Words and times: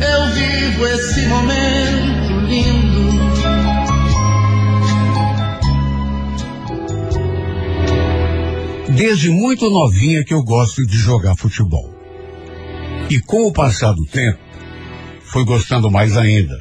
eu 0.00 0.34
vivo 0.34 0.86
esse 0.86 1.26
momento 1.26 2.40
lindo. 2.46 2.96
Desde 8.94 9.30
muito 9.30 9.68
novinha 9.68 10.24
que 10.24 10.32
eu 10.32 10.42
gosto 10.42 10.86
de 10.86 10.96
jogar 10.96 11.36
futebol. 11.36 11.94
E 13.10 13.20
com 13.20 13.46
o 13.46 13.52
passar 13.52 13.92
do 13.92 14.04
tempo, 14.06 14.38
fui 15.24 15.44
gostando 15.44 15.90
mais 15.90 16.16
ainda. 16.16 16.58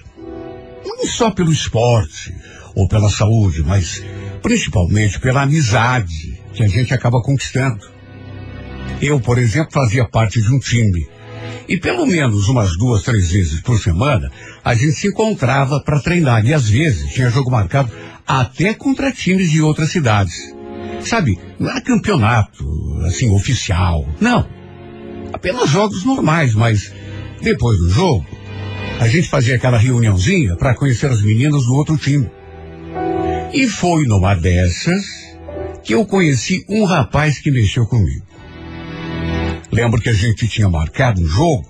Não 0.86 1.06
só 1.08 1.32
pelo 1.32 1.52
esporte 1.52 2.34
ou 2.76 2.88
pela 2.88 3.10
saúde, 3.10 3.64
mas 3.64 4.04
principalmente 4.42 5.20
pela 5.20 5.44
amizade 5.44 6.40
que 6.54 6.64
a 6.64 6.68
gente 6.68 6.94
acaba 6.94 7.22
conquistando. 7.22 7.80
Eu, 9.02 9.20
por 9.20 9.38
exemplo, 9.38 9.72
fazia 9.72 10.08
parte 10.08 10.42
de 10.42 10.54
um 10.54 10.60
time. 10.60 11.08
E 11.68 11.78
pelo 11.78 12.06
menos 12.06 12.48
umas 12.48 12.78
duas, 12.78 13.04
três 13.04 13.32
vezes 13.32 13.62
por 13.62 13.80
semana, 13.80 14.32
a 14.64 14.76
gente 14.76 14.94
se 14.94 15.08
encontrava 15.08 15.82
para 15.82 16.00
treinar. 16.00 16.46
E 16.46 16.54
às 16.54 16.70
vezes 16.70 17.14
tinha 17.14 17.30
jogo 17.30 17.52
marcado 17.52 17.92
até 18.28 18.74
contra 18.74 19.12
times 19.12 19.50
de 19.50 19.62
outras 19.62 19.90
cidades. 19.90 20.54
Sabe, 21.02 21.38
não 21.60 21.70
era 21.70 21.82
campeonato, 21.82 22.66
assim, 23.06 23.30
oficial. 23.34 24.08
Não. 24.20 24.48
Apenas 25.34 25.70
jogos 25.70 26.04
normais, 26.04 26.56
mas 26.56 26.92
depois 27.42 27.78
do 27.78 27.90
jogo, 27.90 28.26
a 29.00 29.08
gente 29.08 29.30
fazia 29.30 29.56
aquela 29.56 29.78
reuniãozinha 29.78 30.56
para 30.56 30.76
conhecer 30.76 31.08
as 31.08 31.22
meninas 31.22 31.66
do 31.66 31.74
outro 31.74 31.98
time. 31.98 32.30
E 33.54 33.68
foi 33.68 34.06
numa 34.06 34.34
dessas 34.34 35.06
que 35.84 35.94
eu 35.94 36.06
conheci 36.06 36.66
um 36.68 36.84
rapaz 36.86 37.40
que 37.40 37.52
mexeu 37.52 37.86
comigo. 37.86 38.26
Lembro 39.72 40.02
que 40.02 40.10
a 40.10 40.14
gente 40.14 40.48
tinha 40.48 40.70
marcado 40.70 41.22
um 41.22 41.26
jogo 41.26 41.66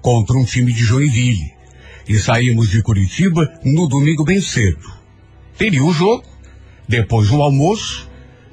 contra 0.00 0.36
um 0.36 0.44
time 0.44 0.72
de 0.72 0.84
Joinville. 0.84 1.52
E 2.08 2.18
saímos 2.18 2.70
de 2.70 2.82
Curitiba 2.82 3.52
no 3.64 3.86
domingo 3.86 4.24
bem 4.24 4.40
cedo. 4.40 4.90
Teria 5.58 5.84
o 5.84 5.92
jogo, 5.92 6.24
depois 6.88 7.30
um 7.30 7.42
almoço 7.42 8.08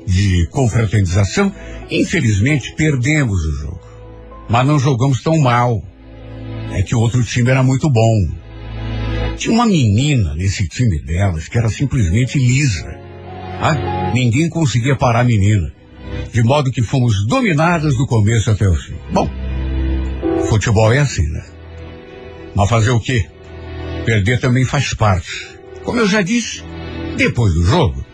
de 0.06 0.48
confraternização. 0.52 1.54
Infelizmente, 1.90 2.74
perdemos 2.76 3.40
o 3.46 3.52
jogo. 3.62 3.82
Mas 4.50 4.68
não 4.68 4.78
jogamos 4.78 5.24
tão 5.24 5.38
mal. 5.40 5.82
É 6.72 6.82
que 6.82 6.96
o 6.96 7.00
outro 7.00 7.24
time 7.24 7.50
era 7.50 7.64
muito 7.64 7.90
bom. 7.90 8.28
Tinha 9.38 9.54
uma 9.54 9.66
menina 9.66 10.36
nesse 10.36 10.68
time 10.68 11.00
delas 11.02 11.48
que 11.48 11.58
era 11.58 11.70
simplesmente 11.70 12.38
lisa. 12.38 12.88
Ah, 13.62 14.12
ninguém 14.14 14.50
conseguia 14.50 14.96
parar 14.96 15.22
a 15.22 15.24
menina. 15.24 15.72
De 16.32 16.44
modo 16.44 16.72
que 16.72 16.82
fomos 16.82 17.26
dominadas 17.26 17.96
do 17.96 18.06
começo 18.06 18.52
até 18.52 18.68
o 18.68 18.76
fim. 18.76 18.96
Bom, 19.12 19.30
futebol 20.50 20.92
é 20.92 21.00
assim, 21.00 21.28
né? 21.30 21.46
Mas 22.56 22.70
fazer 22.70 22.92
o 22.92 23.00
quê? 23.00 23.26
Perder 24.06 24.40
também 24.40 24.66
faz 24.66 24.94
parte. 24.94 25.58
Como 25.84 26.00
eu 26.00 26.08
já 26.08 26.22
disse, 26.22 26.64
depois 27.18 27.54
do 27.54 27.64
jogo, 27.64 28.06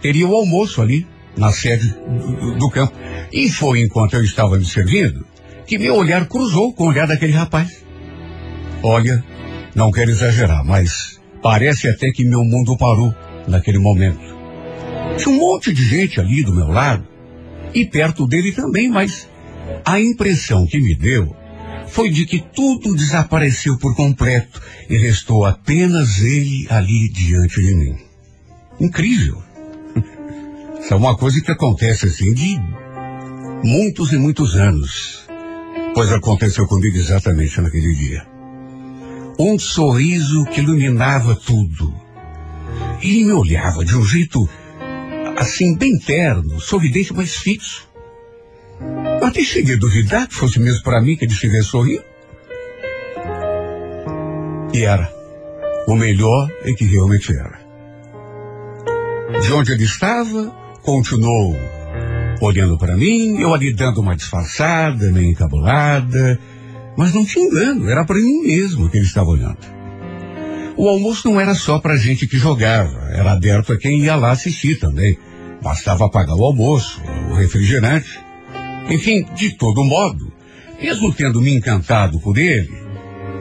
teria 0.00 0.26
o 0.26 0.34
almoço 0.34 0.80
ali, 0.80 1.06
na 1.36 1.52
sede 1.52 1.88
do, 1.88 2.58
do 2.58 2.70
campo. 2.70 2.92
E 3.32 3.48
foi 3.48 3.80
enquanto 3.80 4.14
eu 4.14 4.24
estava 4.24 4.56
me 4.56 4.64
servindo 4.64 5.26
que 5.66 5.78
meu 5.78 5.96
olhar 5.96 6.26
cruzou 6.26 6.72
com 6.72 6.84
o 6.84 6.88
olhar 6.88 7.06
daquele 7.06 7.32
rapaz. 7.32 7.84
Olha, 8.82 9.22
não 9.74 9.90
quero 9.90 10.10
exagerar, 10.10 10.64
mas 10.64 11.20
parece 11.42 11.88
até 11.88 12.10
que 12.10 12.24
meu 12.24 12.42
mundo 12.44 12.76
parou 12.76 13.14
naquele 13.48 13.78
momento. 13.78 14.36
Tinha 15.16 15.34
um 15.34 15.38
monte 15.38 15.72
de 15.72 15.84
gente 15.84 16.20
ali 16.20 16.42
do 16.42 16.54
meu 16.54 16.68
lado 16.68 17.06
e 17.76 17.84
perto 17.84 18.26
dele 18.26 18.52
também, 18.52 18.88
mas 18.88 19.28
a 19.84 20.00
impressão 20.00 20.66
que 20.66 20.80
me 20.80 20.94
deu 20.94 21.36
foi 21.88 22.08
de 22.08 22.24
que 22.24 22.42
tudo 22.54 22.94
desapareceu 22.94 23.76
por 23.76 23.94
completo 23.94 24.62
e 24.88 24.96
restou 24.96 25.44
apenas 25.44 26.20
ele 26.20 26.66
ali 26.70 27.10
diante 27.10 27.60
de 27.60 27.74
mim. 27.74 27.96
Incrível. 28.80 29.42
Isso 30.80 30.88
é 30.94 30.96
uma 30.96 31.18
coisa 31.18 31.38
que 31.42 31.52
acontece 31.52 32.06
assim 32.06 32.32
de 32.32 32.58
muitos 33.62 34.10
e 34.10 34.16
muitos 34.16 34.56
anos. 34.56 35.26
Pois 35.94 36.10
aconteceu 36.10 36.66
comigo 36.66 36.96
exatamente 36.96 37.60
naquele 37.60 37.94
dia. 37.94 38.26
Um 39.38 39.58
sorriso 39.58 40.46
que 40.46 40.62
iluminava 40.62 41.36
tudo. 41.36 41.94
Ele 43.02 43.24
me 43.24 43.32
olhava 43.32 43.84
de 43.84 43.94
um 43.94 44.02
jeito 44.02 44.48
assim, 45.36 45.76
bem 45.76 45.98
terno, 45.98 46.60
sorridente, 46.60 47.12
mas 47.12 47.36
fixo. 47.36 47.86
Eu 49.20 49.26
até 49.26 49.40
cheguei 49.42 49.74
a 49.74 49.78
duvidar 49.78 50.28
que 50.28 50.34
fosse 50.34 50.58
mesmo 50.60 50.82
para 50.82 51.00
mim 51.00 51.16
que 51.16 51.24
ele 51.24 51.32
estivesse 51.32 51.68
sorrindo. 51.68 52.04
E 54.72 54.84
era. 54.84 55.10
O 55.88 55.94
melhor 55.94 56.50
é 56.62 56.72
que 56.72 56.84
realmente 56.84 57.32
era. 57.32 57.60
De 59.40 59.52
onde 59.52 59.72
ele 59.72 59.84
estava, 59.84 60.50
continuou 60.82 61.56
olhando 62.40 62.76
para 62.76 62.96
mim, 62.96 63.40
eu 63.40 63.54
ali 63.54 63.72
dando 63.72 64.00
uma 64.00 64.14
disfarçada, 64.14 65.10
meio 65.10 65.30
encabulada, 65.30 66.38
mas 66.96 67.14
não 67.14 67.24
tinha 67.24 67.46
engano, 67.46 67.88
era 67.88 68.04
para 68.04 68.16
mim 68.16 68.42
mesmo 68.42 68.90
que 68.90 68.98
ele 68.98 69.06
estava 69.06 69.30
olhando. 69.30 69.58
O 70.76 70.88
almoço 70.88 71.28
não 71.28 71.40
era 71.40 71.54
só 71.54 71.78
para 71.78 71.96
gente 71.96 72.26
que 72.26 72.36
jogava, 72.36 73.08
era 73.10 73.32
aberto 73.32 73.72
a 73.72 73.78
quem 73.78 74.00
ia 74.04 74.14
lá 74.14 74.32
assistir 74.32 74.78
também. 74.78 75.16
Bastava 75.62 76.10
pagar 76.10 76.34
o 76.34 76.44
almoço, 76.44 77.00
o 77.30 77.34
refrigerante. 77.34 78.20
Enfim, 78.90 79.24
de 79.34 79.56
todo 79.56 79.82
modo, 79.82 80.30
mesmo 80.80 81.12
tendo 81.14 81.40
me 81.40 81.54
encantado 81.54 82.20
por 82.20 82.36
ele, 82.36 82.70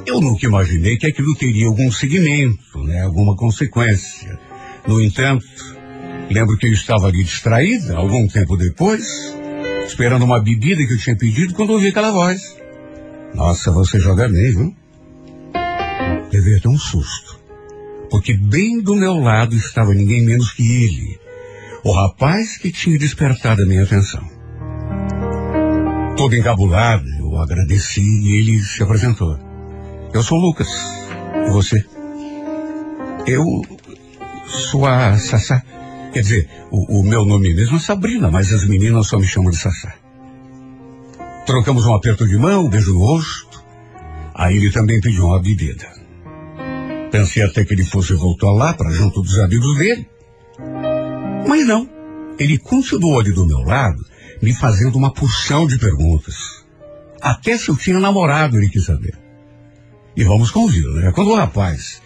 eu 0.07 0.21
nunca 0.21 0.45
imaginei 0.45 0.97
que 0.97 1.07
aquilo 1.07 1.35
teria 1.35 1.67
algum 1.67 1.91
seguimento, 1.91 2.83
né, 2.85 3.01
alguma 3.01 3.35
consequência. 3.35 4.39
No 4.87 5.01
entanto, 5.01 5.45
lembro 6.29 6.57
que 6.57 6.67
eu 6.67 6.71
estava 6.71 7.07
ali 7.07 7.21
distraída, 7.21 7.97
algum 7.97 8.27
tempo 8.27 8.55
depois, 8.55 9.05
esperando 9.85 10.23
uma 10.23 10.39
bebida 10.39 10.85
que 10.85 10.93
eu 10.93 10.99
tinha 10.99 11.17
pedido, 11.17 11.53
quando 11.53 11.71
ouvi 11.71 11.89
aquela 11.89 12.11
voz. 12.11 12.55
Nossa, 13.33 13.71
você 13.71 13.99
joga 13.99 14.29
bem, 14.29 14.51
viu? 14.51 14.84
Levei 16.35 16.57
até 16.57 16.67
um 16.67 16.77
susto. 16.77 17.39
Porque 18.09 18.35
bem 18.35 18.81
do 18.81 18.93
meu 18.93 19.13
lado 19.13 19.55
estava 19.55 19.93
ninguém 19.93 20.25
menos 20.25 20.51
que 20.51 20.63
ele. 20.63 21.17
O 21.81 21.93
rapaz 21.93 22.57
que 22.57 22.73
tinha 22.73 22.99
despertado 22.99 23.63
a 23.63 23.65
minha 23.65 23.83
atenção. 23.83 24.21
Todo 26.17 26.35
encabulado, 26.35 27.07
eu 27.19 27.37
agradeci 27.37 28.01
e 28.01 28.37
ele 28.37 28.61
se 28.61 28.83
apresentou. 28.83 29.39
Eu 30.13 30.21
sou 30.21 30.37
Lucas. 30.37 30.67
E 31.47 31.49
você? 31.51 31.85
Eu 33.25 33.45
sou 34.45 34.85
a 34.85 35.17
Sassá. 35.17 35.63
Quer 36.11 36.19
dizer, 36.19 36.49
o, 36.69 36.99
o 36.99 37.03
meu 37.03 37.23
nome 37.25 37.53
mesmo 37.53 37.77
é 37.77 37.79
Sabrina, 37.79 38.29
mas 38.29 38.51
as 38.51 38.67
meninas 38.67 39.07
só 39.07 39.17
me 39.17 39.25
chamam 39.25 39.51
de 39.51 39.57
Sassá. 39.57 39.95
Trocamos 41.45 41.85
um 41.85 41.93
aperto 41.93 42.27
de 42.27 42.37
mão, 42.37 42.65
um 42.65 42.69
beijo 42.69 42.93
no 42.93 42.99
rosto. 42.99 43.63
Aí 44.33 44.57
ele 44.57 44.69
também 44.69 44.99
pediu 44.99 45.27
uma 45.27 45.41
bebida. 45.41 45.94
Pensei 47.15 47.43
até 47.43 47.63
que 47.63 47.73
ele 47.73 47.85
fosse 47.85 48.13
voltar 48.13 48.51
lá 48.51 48.73
para 48.73 48.91
junto 48.91 49.21
dos 49.21 49.39
amigos 49.39 49.77
dele. 49.77 50.05
Mas 51.47 51.65
não. 51.65 51.89
Ele 52.37 52.57
continuou 52.57 53.21
ali 53.21 53.31
do 53.31 53.47
meu 53.47 53.59
lado, 53.59 54.05
me 54.41 54.53
fazendo 54.53 54.97
uma 54.97 55.13
porção 55.13 55.65
de 55.65 55.77
perguntas. 55.77 56.35
Até 57.21 57.57
se 57.57 57.69
eu 57.69 57.77
tinha 57.77 58.01
namorado, 58.01 58.57
ele 58.57 58.67
quis 58.67 58.83
saber. 58.83 59.17
E 60.13 60.25
vamos 60.25 60.51
convir, 60.51 60.83
né? 60.87 61.13
Quando 61.15 61.29
o 61.31 61.35
rapaz 61.35 62.01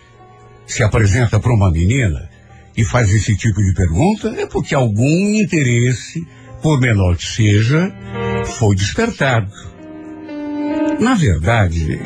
se 0.68 0.84
apresenta 0.84 1.40
para 1.40 1.56
uma 1.56 1.72
menina 1.72 2.30
e 2.78 2.86
faz 2.86 3.12
esse 3.12 3.36
tipo 3.36 3.64
de 3.64 3.74
pergunta, 3.74 4.36
é 4.38 4.46
porque 4.46 4.76
algum 4.76 5.34
interesse, 5.34 6.24
por 6.62 6.80
menor 6.80 7.18
que 7.18 7.26
seja, 7.26 7.92
foi 8.46 8.76
despertado. 8.76 9.52
Na 11.00 11.16
verdade, 11.16 11.98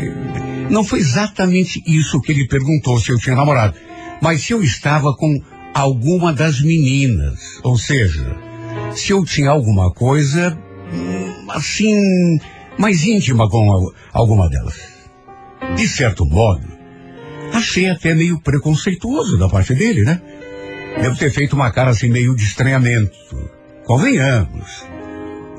não 0.69 0.83
foi 0.83 0.99
exatamente 0.99 1.81
isso 1.85 2.21
que 2.21 2.31
ele 2.31 2.47
perguntou 2.47 2.99
se 2.99 3.11
eu 3.11 3.17
tinha 3.17 3.35
namorado, 3.35 3.75
mas 4.21 4.41
se 4.41 4.53
eu 4.53 4.63
estava 4.63 5.15
com 5.15 5.41
alguma 5.73 6.31
das 6.31 6.61
meninas, 6.61 7.59
ou 7.63 7.77
seja, 7.77 8.25
se 8.95 9.11
eu 9.11 9.23
tinha 9.25 9.49
alguma 9.49 9.91
coisa 9.91 10.57
hum, 10.91 11.45
assim 11.49 12.39
mais 12.77 13.03
íntima 13.03 13.49
com 13.49 13.91
alguma 14.11 14.49
delas. 14.49 14.93
De 15.75 15.87
certo 15.87 16.25
modo, 16.25 16.67
achei 17.53 17.89
até 17.89 18.13
meio 18.13 18.39
preconceituoso 18.41 19.37
da 19.37 19.47
parte 19.47 19.73
dele, 19.73 20.03
né? 20.03 20.21
Devo 21.01 21.17
ter 21.17 21.31
feito 21.31 21.53
uma 21.53 21.71
cara 21.71 21.91
assim 21.91 22.09
meio 22.09 22.35
de 22.35 22.43
estranhamento. 22.43 23.49
Convenhamos. 23.85 24.85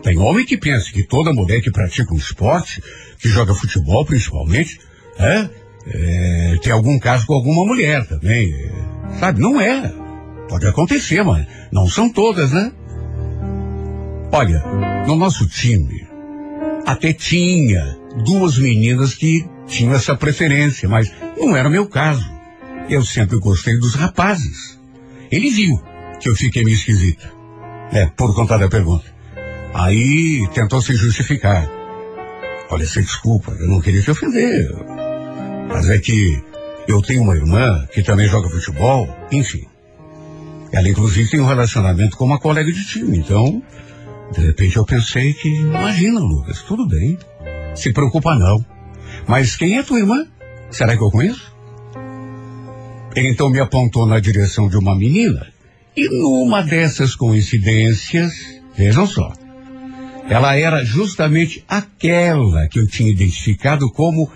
Tem 0.02 0.18
homem 0.18 0.44
que 0.44 0.56
pensa 0.56 0.92
que 0.92 1.02
toda 1.02 1.32
mulher 1.32 1.60
que 1.60 1.70
pratica 1.70 2.12
um 2.12 2.18
esporte, 2.18 2.82
que 3.18 3.28
joga 3.28 3.54
futebol 3.54 4.04
principalmente, 4.04 4.78
é, 5.18 5.48
é, 5.86 6.58
tem 6.62 6.72
algum 6.72 6.98
caso 6.98 7.26
com 7.26 7.34
alguma 7.34 7.66
mulher 7.66 8.06
também. 8.06 8.52
sabe? 9.18 9.40
Não 9.40 9.60
é. 9.60 9.92
Pode 10.48 10.66
acontecer, 10.66 11.22
mas 11.22 11.46
não 11.72 11.88
são 11.88 12.08
todas, 12.10 12.52
né? 12.52 12.72
Olha, 14.32 14.62
no 15.06 15.16
nosso 15.16 15.46
time, 15.46 16.06
até 16.86 17.12
tinha 17.12 17.96
duas 18.24 18.58
meninas 18.58 19.14
que 19.14 19.46
tinham 19.66 19.94
essa 19.94 20.16
preferência, 20.16 20.88
mas 20.88 21.10
não 21.38 21.56
era 21.56 21.70
meu 21.70 21.86
caso. 21.86 22.28
Eu 22.88 23.02
sempre 23.04 23.38
gostei 23.38 23.78
dos 23.78 23.94
rapazes. 23.94 24.78
Ele 25.30 25.50
viu 25.50 25.80
que 26.20 26.28
eu 26.28 26.34
fiquei 26.34 26.64
meio 26.64 26.74
esquisita. 26.74 27.32
É, 27.92 28.06
por 28.06 28.34
conta 28.34 28.58
da 28.58 28.68
pergunta. 28.68 29.04
Aí 29.72 30.46
tentou 30.52 30.80
se 30.80 30.94
justificar. 30.94 31.68
Olha, 32.70 32.86
você 32.86 33.02
desculpa, 33.02 33.52
eu 33.52 33.68
não 33.68 33.80
queria 33.80 34.02
te 34.02 34.10
ofender. 34.10 34.68
Mas 35.68 35.88
é 35.88 35.98
que 35.98 36.42
eu 36.86 37.00
tenho 37.02 37.22
uma 37.22 37.36
irmã 37.36 37.86
que 37.92 38.02
também 38.02 38.28
joga 38.28 38.48
futebol, 38.48 39.08
enfim. 39.30 39.66
Ela 40.72 40.88
inclusive 40.88 41.30
tem 41.30 41.40
um 41.40 41.46
relacionamento 41.46 42.16
com 42.16 42.24
uma 42.24 42.38
colega 42.38 42.70
de 42.70 42.84
time, 42.86 43.18
então, 43.18 43.62
de 44.32 44.40
repente 44.40 44.76
eu 44.76 44.84
pensei 44.84 45.32
que, 45.32 45.48
imagina, 45.48 46.20
Lucas, 46.20 46.62
tudo 46.62 46.86
bem. 46.86 47.18
Se 47.74 47.92
preocupa 47.92 48.34
não. 48.34 48.64
Mas 49.26 49.56
quem 49.56 49.78
é 49.78 49.82
tua 49.82 49.98
irmã? 49.98 50.26
Será 50.70 50.96
que 50.96 51.02
eu 51.02 51.10
conheço? 51.10 51.54
Ele 53.14 53.28
então 53.28 53.48
me 53.48 53.60
apontou 53.60 54.06
na 54.06 54.18
direção 54.18 54.68
de 54.68 54.76
uma 54.76 54.96
menina. 54.96 55.46
E 55.96 56.08
numa 56.08 56.62
dessas 56.62 57.14
coincidências, 57.14 58.32
vejam 58.76 59.06
só, 59.06 59.32
ela 60.28 60.56
era 60.56 60.84
justamente 60.84 61.64
aquela 61.68 62.66
que 62.68 62.80
eu 62.80 62.86
tinha 62.86 63.10
identificado 63.10 63.88
como 63.92 64.28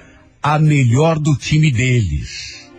a 0.42 0.58
melhor 0.58 1.18
do 1.18 1.36
time 1.36 1.70
deles. 1.70 2.70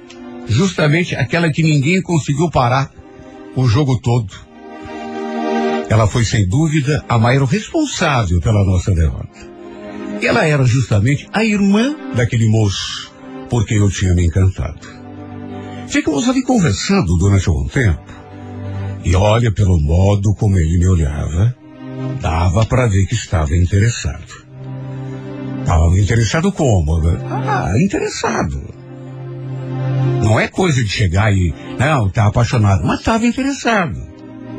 Justamente 0.47 1.15
aquela 1.15 1.51
que 1.51 1.61
ninguém 1.61 2.01
conseguiu 2.01 2.49
parar 2.49 2.91
o 3.55 3.67
jogo 3.67 3.99
todo. 3.99 4.33
Ela 5.89 6.07
foi, 6.07 6.23
sem 6.23 6.47
dúvida, 6.47 7.03
a 7.09 7.17
maior 7.17 7.45
responsável 7.45 8.39
pela 8.39 8.63
nossa 8.63 8.91
derrota. 8.93 9.49
Ela 10.21 10.45
era 10.45 10.63
justamente 10.63 11.27
a 11.31 11.43
irmã 11.43 11.95
daquele 12.15 12.47
moço 12.47 13.11
por 13.49 13.65
quem 13.65 13.77
eu 13.77 13.89
tinha 13.89 14.13
me 14.13 14.25
encantado. 14.25 14.87
Ficamos 15.87 16.29
ali 16.29 16.43
conversando 16.43 17.17
durante 17.17 17.49
algum 17.49 17.67
tempo. 17.67 18.03
E 19.03 19.15
olha, 19.15 19.51
pelo 19.51 19.79
modo 19.79 20.35
como 20.35 20.57
ele 20.57 20.77
me 20.77 20.87
olhava, 20.87 21.55
dava 22.21 22.65
para 22.65 22.87
ver 22.87 23.05
que 23.07 23.15
estava 23.15 23.55
interessado. 23.55 24.48
Estava 25.61 25.99
interessado 25.99 26.51
como? 26.51 26.97
Ah, 27.29 27.73
interessado. 27.77 28.79
Não 30.23 30.39
é 30.39 30.47
coisa 30.47 30.83
de 30.83 30.89
chegar 30.89 31.31
e, 31.33 31.53
não, 31.77 32.09
tá 32.09 32.27
apaixonado, 32.27 32.85
mas 32.85 32.99
estava 32.99 33.25
interessado. 33.25 33.99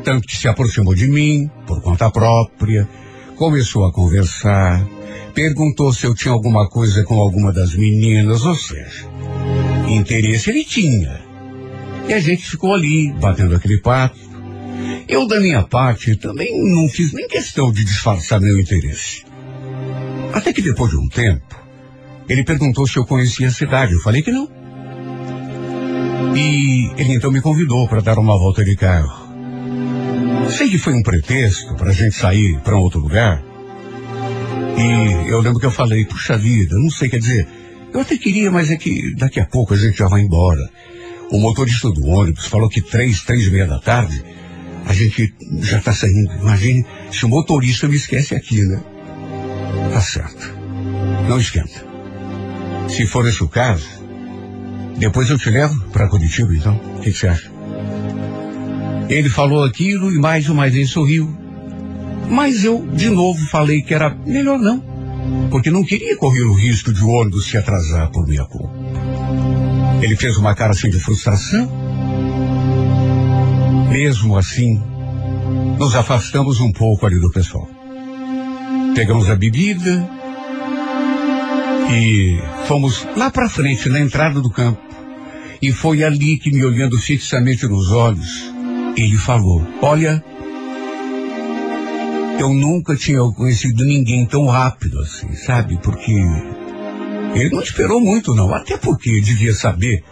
Tanto 0.03 0.27
que 0.27 0.35
se 0.35 0.47
aproximou 0.47 0.95
de 0.95 1.07
mim, 1.07 1.49
por 1.67 1.81
conta 1.81 2.09
própria, 2.09 2.87
começou 3.35 3.85
a 3.85 3.93
conversar, 3.93 4.85
perguntou 5.33 5.93
se 5.93 6.05
eu 6.05 6.15
tinha 6.15 6.33
alguma 6.33 6.67
coisa 6.67 7.03
com 7.03 7.15
alguma 7.15 7.51
das 7.53 7.75
meninas, 7.75 8.43
ou 8.43 8.55
seja, 8.55 9.05
interesse 9.87 10.49
ele 10.49 10.65
tinha. 10.65 11.21
E 12.07 12.13
a 12.13 12.19
gente 12.19 12.43
ficou 12.43 12.73
ali, 12.73 13.13
batendo 13.13 13.55
aquele 13.55 13.79
papo. 13.79 14.17
Eu, 15.07 15.27
da 15.27 15.39
minha 15.39 15.61
parte, 15.61 16.15
também 16.15 16.49
não 16.73 16.89
fiz 16.89 17.13
nem 17.13 17.27
questão 17.27 17.71
de 17.71 17.83
disfarçar 17.83 18.41
meu 18.41 18.59
interesse. 18.59 19.23
Até 20.33 20.53
que 20.53 20.61
depois 20.61 20.91
de 20.91 20.97
um 20.97 21.07
tempo, 21.07 21.55
ele 22.27 22.43
perguntou 22.43 22.87
se 22.87 22.97
eu 22.97 23.05
conhecia 23.05 23.47
a 23.47 23.51
cidade. 23.51 23.93
Eu 23.93 23.99
falei 23.99 24.21
que 24.21 24.31
não. 24.31 24.49
E 26.35 26.89
ele 26.97 27.15
então 27.15 27.31
me 27.31 27.41
convidou 27.41 27.87
para 27.87 28.01
dar 28.01 28.17
uma 28.17 28.37
volta 28.37 28.63
de 28.63 28.75
carro. 28.75 29.29
Sei 30.49 30.69
que 30.69 30.77
foi 30.77 30.93
um 30.93 31.03
pretexto 31.03 31.75
para 31.75 31.89
a 31.89 31.93
gente 31.93 32.15
sair 32.15 32.59
para 32.61 32.75
um 32.75 32.81
outro 32.81 32.99
lugar. 32.99 33.43
E 34.77 35.29
eu 35.29 35.41
lembro 35.41 35.59
que 35.59 35.65
eu 35.65 35.71
falei, 35.71 36.05
puxa 36.05 36.37
vida, 36.37 36.75
não 36.77 36.89
sei, 36.89 37.09
quer 37.09 37.19
dizer, 37.19 37.47
eu 37.93 37.99
até 37.99 38.17
queria, 38.17 38.49
mas 38.49 38.71
é 38.71 38.77
que 38.77 39.13
daqui 39.15 39.39
a 39.39 39.45
pouco 39.45 39.73
a 39.73 39.77
gente 39.77 39.97
já 39.97 40.07
vai 40.07 40.21
embora. 40.21 40.61
O 41.29 41.39
motorista 41.39 41.89
do 41.89 42.05
ônibus 42.07 42.45
falou 42.45 42.69
que 42.69 42.81
três, 42.81 43.21
três 43.23 43.47
e 43.47 43.51
meia 43.51 43.67
da 43.67 43.79
tarde, 43.79 44.23
a 44.85 44.93
gente 44.93 45.33
já 45.61 45.77
está 45.77 45.93
saindo. 45.93 46.31
Imagine 46.41 46.85
se 47.11 47.25
o 47.25 47.29
motorista 47.29 47.87
me 47.87 47.95
esquece 47.95 48.35
aqui, 48.35 48.61
né? 48.61 48.81
Tá 49.93 50.01
certo. 50.01 50.53
Não 51.27 51.37
esquenta. 51.37 51.85
Se 52.87 53.05
for 53.05 53.27
esse 53.27 53.43
o 53.43 53.47
caso, 53.47 53.87
depois 54.97 55.29
eu 55.29 55.37
te 55.37 55.49
levo 55.49 55.79
para 55.89 56.07
Curitiba, 56.07 56.53
então. 56.53 56.75
O 56.97 57.01
que, 57.01 57.11
você 57.11 57.27
acha? 57.27 57.51
Ele 59.09 59.29
falou 59.29 59.63
aquilo 59.63 60.11
e 60.11 60.19
mais 60.19 60.47
uma 60.49 60.69
vez 60.69 60.89
sorriu. 60.89 61.35
Mas 62.29 62.63
eu, 62.63 62.87
de 62.93 63.09
novo, 63.09 63.45
falei 63.47 63.81
que 63.81 63.93
era 63.93 64.15
melhor 64.25 64.57
não. 64.57 64.81
Porque 65.49 65.69
não 65.69 65.83
queria 65.83 66.15
correr 66.15 66.43
o 66.43 66.53
risco 66.53 66.93
de 66.93 67.03
o 67.03 67.09
ônibus 67.09 67.47
se 67.47 67.57
atrasar 67.57 68.09
por 68.11 68.27
minha 68.27 68.45
culpa. 68.45 68.73
Ele 70.01 70.15
fez 70.15 70.37
uma 70.37 70.55
cara 70.55 70.71
assim 70.71 70.89
de 70.89 70.99
frustração. 70.99 71.69
Mesmo 73.89 74.37
assim, 74.37 74.81
nos 75.77 75.95
afastamos 75.95 76.59
um 76.61 76.71
pouco 76.71 77.05
ali 77.05 77.19
do 77.19 77.29
pessoal. 77.31 77.80
Pegamos 78.95 79.29
a 79.29 79.35
bebida 79.35 80.09
e 81.91 82.37
fomos 82.67 83.07
lá 83.15 83.29
para 83.29 83.49
frente, 83.49 83.89
na 83.89 83.99
entrada 83.99 84.39
do 84.41 84.49
campo. 84.49 84.81
E 85.61 85.71
foi 85.71 86.03
ali 86.03 86.37
que, 86.37 86.51
me 86.51 86.63
olhando 86.63 86.97
fixamente 86.97 87.67
nos 87.67 87.91
olhos, 87.91 88.51
ele 88.97 89.15
falou: 89.17 89.65
Olha, 89.81 90.23
eu 92.39 92.53
nunca 92.53 92.95
tinha 92.95 93.21
conhecido 93.35 93.85
ninguém 93.85 94.25
tão 94.25 94.47
rápido 94.47 94.99
assim, 94.99 95.33
sabe? 95.33 95.79
Porque 95.81 96.11
ele 97.35 97.49
não 97.49 97.61
esperou 97.61 98.01
muito, 98.01 98.33
não. 98.33 98.53
Até 98.53 98.77
porque 98.77 99.21
devia 99.21 99.53
saber 99.53 100.03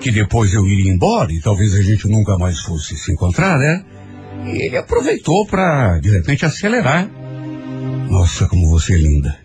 que 0.00 0.10
depois 0.10 0.54
eu 0.54 0.66
iria 0.66 0.92
embora 0.92 1.32
e 1.32 1.40
talvez 1.40 1.74
a 1.74 1.82
gente 1.82 2.08
nunca 2.08 2.36
mais 2.38 2.60
fosse 2.60 2.96
se 2.96 3.12
encontrar, 3.12 3.58
né? 3.58 3.84
E 4.44 4.66
ele 4.66 4.76
aproveitou 4.76 5.46
para, 5.46 5.98
de 5.98 6.10
repente, 6.10 6.44
acelerar. 6.44 7.08
Nossa, 8.10 8.46
como 8.48 8.68
você 8.68 8.94
é 8.94 8.98
linda. 8.98 9.38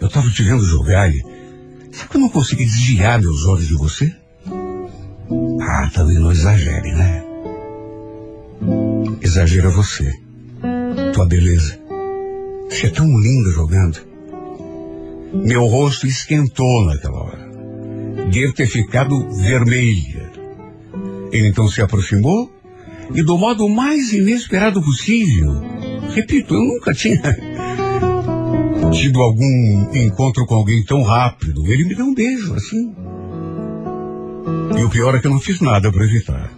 Eu 0.00 0.08
estava 0.08 0.28
te 0.30 0.42
vendo 0.42 0.64
jogar 0.64 1.10
e. 1.10 1.22
Sabe 1.92 2.10
que 2.10 2.16
eu 2.16 2.20
não 2.20 2.28
consegui 2.28 2.64
desviar 2.64 3.20
meus 3.20 3.46
olhos 3.46 3.68
de 3.68 3.74
você? 3.74 4.14
Ah, 5.62 5.90
também 5.94 6.18
não 6.18 6.32
exagere, 6.32 6.92
né? 6.92 7.24
Exagera 9.20 9.70
você. 9.70 10.12
Tua 11.12 11.26
beleza. 11.26 11.78
Você 12.68 12.86
é 12.86 12.90
tão 12.90 13.06
linda 13.06 13.50
jogando. 13.50 13.98
Meu 15.32 15.64
rosto 15.66 16.06
esquentou 16.06 16.86
naquela 16.86 17.22
hora. 17.22 17.50
Devo 18.30 18.52
ter 18.54 18.66
ficado 18.66 19.28
vermelha. 19.30 20.30
Ele 21.32 21.48
então 21.48 21.68
se 21.68 21.82
aproximou 21.82 22.52
e 23.14 23.22
do 23.22 23.36
modo 23.36 23.68
mais 23.68 24.12
inesperado 24.12 24.82
possível. 24.82 25.73
Repito, 26.12 26.54
eu 26.54 26.60
nunca 26.60 26.92
tinha 26.92 27.20
tido 28.92 29.20
algum 29.20 29.90
encontro 29.94 30.46
com 30.46 30.54
alguém 30.54 30.84
tão 30.84 31.02
rápido. 31.02 31.66
Ele 31.66 31.84
me 31.84 31.94
deu 31.94 32.06
um 32.06 32.14
beijo, 32.14 32.54
assim. 32.54 32.94
E 34.78 34.82
o 34.84 34.90
pior 34.90 35.14
é 35.14 35.18
que 35.18 35.26
eu 35.26 35.30
não 35.30 35.40
fiz 35.40 35.60
nada 35.60 35.90
para 35.90 36.04
evitar. 36.04 36.50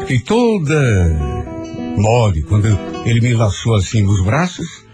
Fiquei 0.00 0.20
toda 0.20 0.74
mole 1.96 2.42
quando 2.42 2.66
ele 3.04 3.20
me 3.20 3.34
laçou 3.34 3.76
assim 3.76 4.02
nos 4.02 4.24
braços 4.24 4.84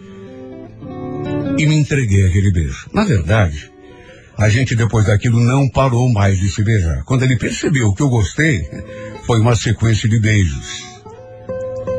e 1.58 1.66
me 1.66 1.76
entreguei 1.76 2.26
aquele 2.26 2.52
beijo. 2.52 2.88
Na 2.92 3.04
verdade, 3.04 3.70
a 4.36 4.48
gente 4.48 4.76
depois 4.76 5.06
daquilo 5.06 5.40
não 5.40 5.68
parou 5.68 6.08
mais 6.12 6.38
de 6.38 6.48
se 6.48 6.62
beijar. 6.62 7.02
Quando 7.04 7.24
ele 7.24 7.36
percebeu 7.36 7.92
que 7.92 8.02
eu 8.02 8.08
gostei, 8.08 8.68
foi 9.26 9.40
uma 9.40 9.56
sequência 9.56 10.08
de 10.08 10.20
beijos. 10.20 10.87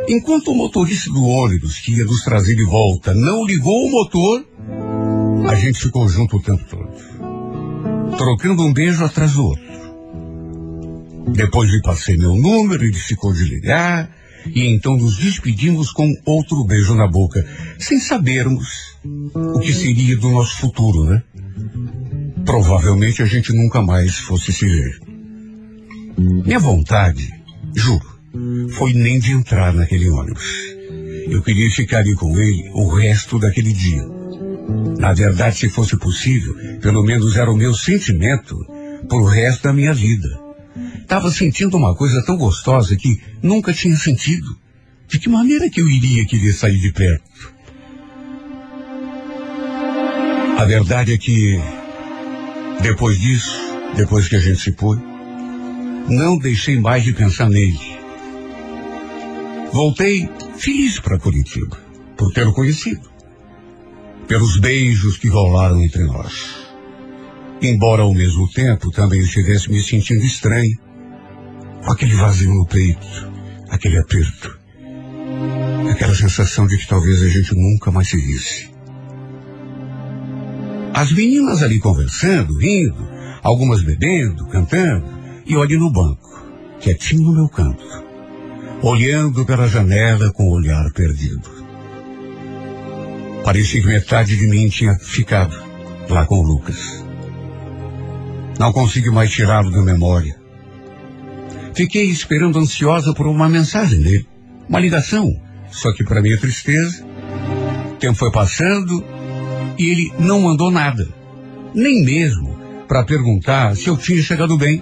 Enquanto 0.09 0.51
o 0.51 0.55
motorista 0.55 1.11
do 1.11 1.23
ônibus 1.23 1.77
que 1.81 1.91
ia 1.91 2.03
nos 2.03 2.23
trazer 2.23 2.55
de 2.55 2.65
volta 2.65 3.13
não 3.13 3.45
ligou 3.45 3.85
o 3.85 3.91
motor, 3.91 4.43
a 5.47 5.53
gente 5.53 5.79
ficou 5.79 6.09
junto 6.09 6.37
o 6.37 6.41
tempo 6.41 6.65
todo. 6.67 8.17
Trocando 8.17 8.63
um 8.63 8.73
beijo 8.73 9.05
atrás 9.05 9.33
do 9.33 9.45
outro. 9.45 9.69
Depois 11.31 11.69
lhe 11.69 11.79
passei 11.83 12.17
meu 12.17 12.35
número, 12.35 12.83
ele 12.83 12.93
ficou 12.93 13.31
de 13.31 13.43
ligar, 13.43 14.09
e 14.47 14.65
então 14.65 14.97
nos 14.97 15.15
despedimos 15.15 15.91
com 15.91 16.11
outro 16.25 16.63
beijo 16.63 16.95
na 16.95 17.07
boca, 17.07 17.45
sem 17.77 17.99
sabermos 17.99 18.97
o 19.35 19.59
que 19.59 19.71
seria 19.71 20.17
do 20.17 20.31
nosso 20.31 20.57
futuro, 20.57 21.03
né? 21.03 21.21
provavelmente 22.43 23.21
a 23.21 23.27
gente 23.27 23.53
nunca 23.53 23.79
mais 23.79 24.17
fosse 24.17 24.51
se 24.51 24.65
ver. 24.65 24.99
Minha 26.17 26.57
vontade, 26.57 27.29
juro, 27.75 28.18
foi 28.71 28.93
nem 28.93 29.19
de 29.19 29.31
entrar 29.31 29.73
naquele 29.73 30.09
ônibus. 30.09 30.45
Eu 31.29 31.41
queria 31.41 31.69
ficar 31.71 31.99
ali 31.99 32.15
com 32.15 32.37
ele 32.37 32.69
o 32.73 32.87
resto 32.89 33.39
daquele 33.39 33.73
dia. 33.73 34.03
Na 34.99 35.13
verdade, 35.13 35.57
se 35.57 35.69
fosse 35.69 35.97
possível, 35.97 36.55
pelo 36.81 37.03
menos 37.03 37.35
era 37.35 37.51
o 37.51 37.57
meu 37.57 37.73
sentimento 37.73 38.55
pro 39.07 39.25
resto 39.25 39.63
da 39.63 39.73
minha 39.73 39.93
vida. 39.93 40.27
Estava 41.01 41.31
sentindo 41.31 41.77
uma 41.77 41.95
coisa 41.95 42.23
tão 42.25 42.37
gostosa 42.37 42.95
que 42.95 43.19
nunca 43.41 43.73
tinha 43.73 43.95
sentido. 43.95 44.57
De 45.07 45.17
que 45.17 45.27
maneira 45.27 45.69
que 45.69 45.81
eu 45.81 45.89
iria 45.89 46.25
querer 46.25 46.53
sair 46.53 46.77
de 46.77 46.91
perto? 46.91 47.23
A 50.57 50.65
verdade 50.65 51.13
é 51.13 51.17
que, 51.17 51.59
depois 52.81 53.19
disso, 53.19 53.59
depois 53.95 54.27
que 54.27 54.35
a 54.35 54.39
gente 54.39 54.59
se 54.59 54.71
pôs, 54.73 54.99
não 56.07 56.37
deixei 56.37 56.79
mais 56.79 57.03
de 57.03 57.13
pensar 57.13 57.49
nele. 57.49 57.98
Voltei 59.71 60.27
feliz 60.57 60.99
para 60.99 61.19
Curitiba, 61.19 61.77
por 62.17 62.33
tê-lo 62.33 62.53
conhecido, 62.53 63.07
pelos 64.27 64.59
beijos 64.59 65.17
que 65.17 65.27
rolaram 65.27 65.79
entre 65.83 66.03
nós. 66.05 66.67
Embora 67.61 68.01
ao 68.01 68.13
mesmo 68.13 68.49
tempo 68.51 68.89
também 68.89 69.19
estivesse 69.19 69.69
me 69.69 69.81
sentindo 69.83 70.25
estranho, 70.25 70.75
com 71.83 71.91
aquele 71.91 72.15
vazio 72.15 72.51
no 72.51 72.65
peito, 72.65 73.31
aquele 73.69 73.99
aperto, 73.99 74.59
aquela 75.91 76.15
sensação 76.15 76.65
de 76.65 76.75
que 76.75 76.87
talvez 76.87 77.21
a 77.21 77.29
gente 77.29 77.53
nunca 77.55 77.91
mais 77.91 78.09
se 78.09 78.17
visse. 78.17 78.71
As 80.95 81.11
meninas 81.11 81.61
ali 81.61 81.79
conversando, 81.79 82.57
rindo, 82.57 83.07
algumas 83.43 83.83
bebendo, 83.83 84.47
cantando, 84.47 85.05
e 85.45 85.55
ali 85.55 85.77
no 85.77 85.91
banco, 85.91 86.43
quietinho 86.79 87.21
no 87.21 87.33
meu 87.33 87.49
canto, 87.49 88.08
olhando 88.81 89.45
pela 89.45 89.67
janela 89.67 90.31
com 90.31 90.43
o 90.47 90.53
olhar 90.53 90.91
perdido. 90.93 91.49
Parecia 93.43 93.81
que 93.81 93.87
metade 93.87 94.37
de 94.37 94.47
mim 94.47 94.69
tinha 94.69 94.95
ficado 94.95 95.55
lá 96.09 96.25
com 96.25 96.39
o 96.39 96.43
Lucas. 96.43 97.03
Não 98.57 98.71
consigo 98.71 99.13
mais 99.13 99.31
tirá-lo 99.31 99.71
da 99.71 99.81
memória. 99.81 100.37
Fiquei 101.73 102.05
esperando 102.05 102.59
ansiosa 102.59 103.13
por 103.13 103.27
uma 103.27 103.49
mensagem 103.49 104.01
dele, 104.01 104.27
uma 104.67 104.79
ligação. 104.79 105.29
Só 105.71 105.93
que 105.93 106.03
para 106.03 106.21
minha 106.21 106.37
tristeza, 106.39 107.05
o 107.93 107.95
tempo 107.95 108.15
foi 108.15 108.31
passando 108.31 109.03
e 109.77 109.89
ele 109.89 110.13
não 110.19 110.41
mandou 110.41 110.71
nada, 110.71 111.07
nem 111.73 112.03
mesmo 112.03 112.59
para 112.87 113.03
perguntar 113.03 113.75
se 113.75 113.87
eu 113.87 113.95
tinha 113.95 114.21
chegado 114.21 114.57
bem. 114.57 114.81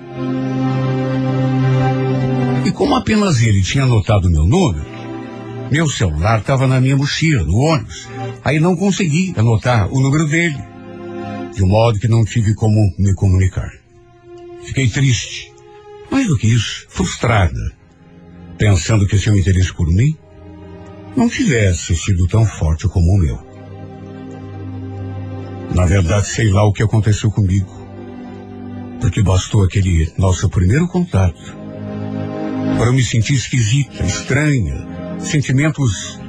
E 2.66 2.72
como 2.72 2.96
apenas 2.96 3.42
ele 3.42 3.62
tinha 3.62 3.84
anotado 3.84 4.30
meu 4.30 4.46
número, 4.46 4.86
meu 5.72 5.90
celular 5.90 6.40
estava 6.40 6.66
na 6.66 6.80
minha 6.80 6.96
mochila, 6.96 7.44
no 7.44 7.58
ônibus. 7.58 8.08
Aí 8.44 8.60
não 8.60 8.76
consegui 8.76 9.34
anotar 9.36 9.92
o 9.92 10.00
número 10.00 10.28
dele, 10.28 10.58
de 11.54 11.64
modo 11.64 12.00
que 12.00 12.08
não 12.08 12.24
tive 12.24 12.54
como 12.54 12.94
me 12.98 13.14
comunicar. 13.14 13.72
Fiquei 14.64 14.90
triste, 14.90 15.52
mais 16.12 16.28
do 16.28 16.38
que 16.38 16.48
isso, 16.48 16.86
frustrada, 16.90 17.74
pensando 18.58 19.08
que 19.08 19.18
seu 19.18 19.38
interesse 19.38 19.74
por 19.74 19.88
mim 19.88 20.16
não 21.16 21.28
tivesse 21.28 21.96
sido 21.96 22.28
tão 22.28 22.46
forte 22.46 22.88
como 22.88 23.12
o 23.12 23.18
meu. 23.18 23.48
Na 25.74 25.86
verdade, 25.86 26.28
sei 26.28 26.50
lá 26.50 26.64
o 26.66 26.72
que 26.72 26.84
aconteceu 26.84 27.30
comigo. 27.30 27.76
Porque 29.02 29.22
bastou 29.22 29.64
aquele 29.64 30.12
nosso 30.18 30.50
primeiro 30.50 30.88
contato 30.88 31.57
para 32.76 32.88
eu 32.88 32.94
me 32.94 33.04
sentir 33.04 33.34
esquisita, 33.34 34.04
estranha, 34.04 34.86
sentimentos 35.20 36.20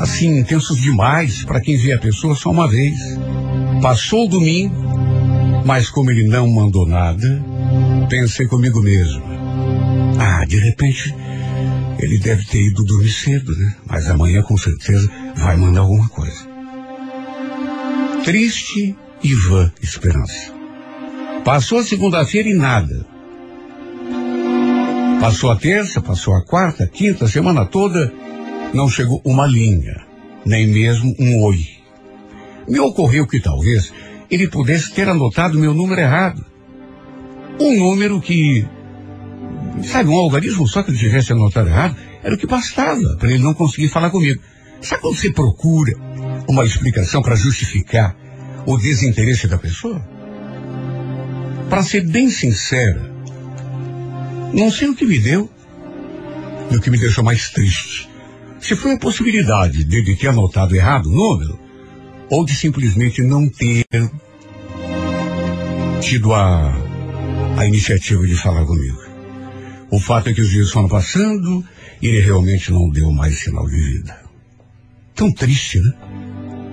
assim 0.00 0.38
intensos 0.38 0.80
demais 0.80 1.44
para 1.44 1.60
quem 1.60 1.76
vê 1.76 1.92
a 1.92 1.98
pessoa 1.98 2.34
só 2.34 2.50
uma 2.50 2.68
vez. 2.68 2.96
Passou 3.82 4.26
o 4.26 4.28
domingo, 4.28 4.74
mas 5.64 5.90
como 5.90 6.10
ele 6.10 6.26
não 6.26 6.48
mandou 6.48 6.86
nada, 6.86 7.44
pensei 8.08 8.46
comigo 8.46 8.80
mesmo. 8.80 9.22
Ah, 10.18 10.44
de 10.46 10.58
repente 10.58 11.14
ele 11.98 12.18
deve 12.18 12.44
ter 12.44 12.60
ido 12.60 12.84
dormir 12.84 13.12
cedo, 13.12 13.56
né? 13.56 13.74
Mas 13.86 14.08
amanhã 14.08 14.42
com 14.42 14.56
certeza 14.56 15.10
vai 15.36 15.56
mandar 15.56 15.80
alguma 15.80 16.08
coisa. 16.08 16.48
Triste 18.24 18.96
e 19.22 19.34
vã 19.34 19.72
esperança. 19.82 20.52
Passou 21.44 21.78
a 21.78 21.84
segunda-feira 21.84 22.48
e 22.48 22.54
nada. 22.54 23.06
Passou 25.20 25.50
a 25.50 25.56
terça, 25.56 26.00
passou 26.00 26.34
a 26.34 26.42
quarta, 26.42 26.86
quinta, 26.86 27.28
semana 27.28 27.66
toda, 27.66 28.10
não 28.72 28.88
chegou 28.88 29.20
uma 29.22 29.46
linha, 29.46 30.00
nem 30.46 30.66
mesmo 30.66 31.14
um 31.18 31.42
oi. 31.44 31.62
Me 32.66 32.80
ocorreu 32.80 33.26
que 33.26 33.38
talvez 33.38 33.92
ele 34.30 34.48
pudesse 34.48 34.92
ter 34.92 35.06
anotado 35.10 35.58
meu 35.58 35.74
número 35.74 36.00
errado. 36.00 36.42
Um 37.60 37.78
número 37.78 38.18
que, 38.18 38.66
sabe, 39.82 40.08
um 40.08 40.16
algarismo 40.16 40.66
só 40.66 40.82
que 40.82 40.90
ele 40.90 40.98
tivesse 40.98 41.32
anotado 41.32 41.68
errado, 41.68 41.96
era 42.22 42.34
o 42.34 42.38
que 42.38 42.46
bastava 42.46 43.16
para 43.18 43.30
ele 43.30 43.42
não 43.42 43.52
conseguir 43.52 43.88
falar 43.88 44.08
comigo. 44.08 44.40
Sabe 44.80 45.02
quando 45.02 45.16
você 45.16 45.30
procura 45.30 45.92
uma 46.48 46.64
explicação 46.64 47.20
para 47.20 47.36
justificar 47.36 48.16
o 48.64 48.78
desinteresse 48.78 49.46
da 49.46 49.58
pessoa? 49.58 50.02
Para 51.68 51.82
ser 51.82 52.06
bem 52.06 52.30
sincera, 52.30 53.19
não 54.52 54.70
sei 54.70 54.88
o 54.88 54.94
que 54.94 55.06
me 55.06 55.18
deu 55.18 55.50
e 56.70 56.76
o 56.76 56.80
que 56.80 56.90
me 56.90 56.98
deixou 56.98 57.24
mais 57.24 57.50
triste. 57.50 58.08
Se 58.60 58.76
foi 58.76 58.92
a 58.92 58.98
possibilidade 58.98 59.84
dele 59.84 60.16
ter 60.16 60.28
anotado 60.28 60.76
errado 60.76 61.06
o 61.06 61.12
número, 61.12 61.58
ou 62.30 62.44
de 62.44 62.54
simplesmente 62.54 63.22
não 63.22 63.48
ter 63.48 63.84
tido 66.00 66.32
a, 66.32 66.72
a 67.56 67.66
iniciativa 67.66 68.26
de 68.26 68.36
falar 68.36 68.64
comigo. 68.64 69.00
O 69.90 69.98
fato 69.98 70.30
é 70.30 70.34
que 70.34 70.40
os 70.40 70.50
dias 70.50 70.70
foram 70.70 70.88
passando 70.88 71.64
e 72.00 72.06
ele 72.06 72.20
realmente 72.20 72.70
não 72.70 72.88
deu 72.88 73.10
mais 73.10 73.40
sinal 73.40 73.66
de 73.66 73.76
vida. 73.76 74.16
Tão 75.14 75.32
triste, 75.32 75.80
né? 75.80 75.92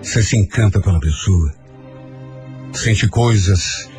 Você 0.04 0.22
se 0.22 0.38
encanta 0.38 0.80
pela 0.80 1.00
pessoa, 1.00 1.54
sente 2.72 3.08
coisas 3.10 3.90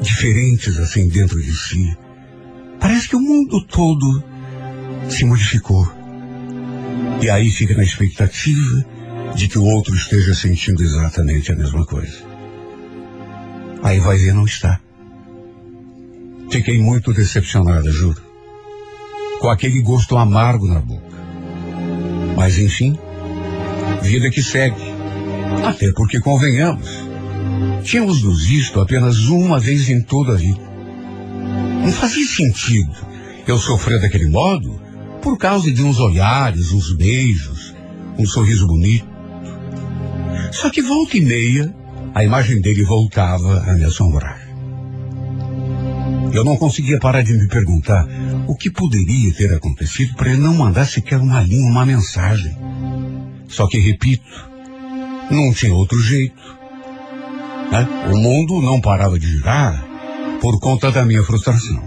diferentes 0.00 0.78
assim 0.78 1.08
dentro 1.08 1.42
de 1.42 1.52
si. 1.52 1.96
Parece 2.80 3.08
que 3.08 3.16
o 3.16 3.20
mundo 3.20 3.62
todo 3.66 4.24
se 5.08 5.24
modificou. 5.24 5.86
E 7.22 7.28
aí 7.28 7.50
fica 7.50 7.74
na 7.74 7.82
expectativa 7.82 8.84
de 9.34 9.46
que 9.48 9.58
o 9.58 9.64
outro 9.64 9.94
esteja 9.94 10.34
sentindo 10.34 10.82
exatamente 10.82 11.52
a 11.52 11.56
mesma 11.56 11.84
coisa. 11.84 12.18
Aí 13.82 14.00
vai 14.00 14.16
ver, 14.16 14.32
não 14.32 14.44
está. 14.44 14.80
Fiquei 16.50 16.80
muito 16.80 17.12
decepcionada, 17.12 17.90
juro. 17.90 18.20
Com 19.40 19.50
aquele 19.50 19.80
gosto 19.82 20.16
amargo 20.16 20.66
na 20.66 20.80
boca. 20.80 21.16
Mas 22.36 22.58
enfim, 22.58 22.98
vida 24.02 24.30
que 24.30 24.42
segue. 24.42 24.90
Até 25.64 25.92
porque 25.92 26.20
convenhamos, 26.20 26.88
tínhamos 27.84 28.22
nos 28.22 28.46
visto 28.46 28.80
apenas 28.80 29.26
uma 29.26 29.60
vez 29.60 29.88
em 29.88 30.00
toda 30.02 30.32
a 30.32 30.36
vida. 30.36 30.69
Não 31.90 31.96
fazia 31.96 32.24
sentido 32.24 32.92
eu 33.48 33.58
sofrer 33.58 34.00
daquele 34.00 34.28
modo 34.28 34.80
por 35.20 35.36
causa 35.36 35.72
de 35.72 35.82
uns 35.82 35.98
olhares, 35.98 36.70
uns 36.70 36.96
beijos, 36.96 37.74
um 38.16 38.24
sorriso 38.24 38.64
bonito. 38.68 39.08
Só 40.52 40.70
que 40.70 40.80
volta 40.82 41.16
e 41.16 41.20
meia, 41.20 41.74
a 42.14 42.22
imagem 42.22 42.60
dele 42.60 42.84
voltava 42.84 43.64
a 43.68 43.72
me 43.74 43.82
assombrar. 43.82 44.40
Eu 46.32 46.44
não 46.44 46.56
conseguia 46.56 47.00
parar 47.00 47.22
de 47.22 47.32
me 47.32 47.48
perguntar 47.48 48.06
o 48.46 48.54
que 48.54 48.70
poderia 48.70 49.34
ter 49.34 49.52
acontecido 49.52 50.14
para 50.14 50.30
ele 50.30 50.40
não 50.40 50.54
mandar 50.54 50.86
sequer 50.86 51.18
uma 51.18 51.42
linha, 51.42 51.68
uma 51.68 51.84
mensagem. 51.84 52.56
Só 53.48 53.66
que, 53.66 53.80
repito, 53.80 54.30
não 55.28 55.52
tinha 55.52 55.74
outro 55.74 56.00
jeito. 56.00 56.40
Né? 57.72 58.12
O 58.12 58.16
mundo 58.16 58.62
não 58.62 58.80
parava 58.80 59.18
de 59.18 59.26
girar 59.26 59.89
por 60.40 60.58
conta 60.58 60.90
da 60.90 61.04
minha 61.04 61.22
frustração. 61.22 61.82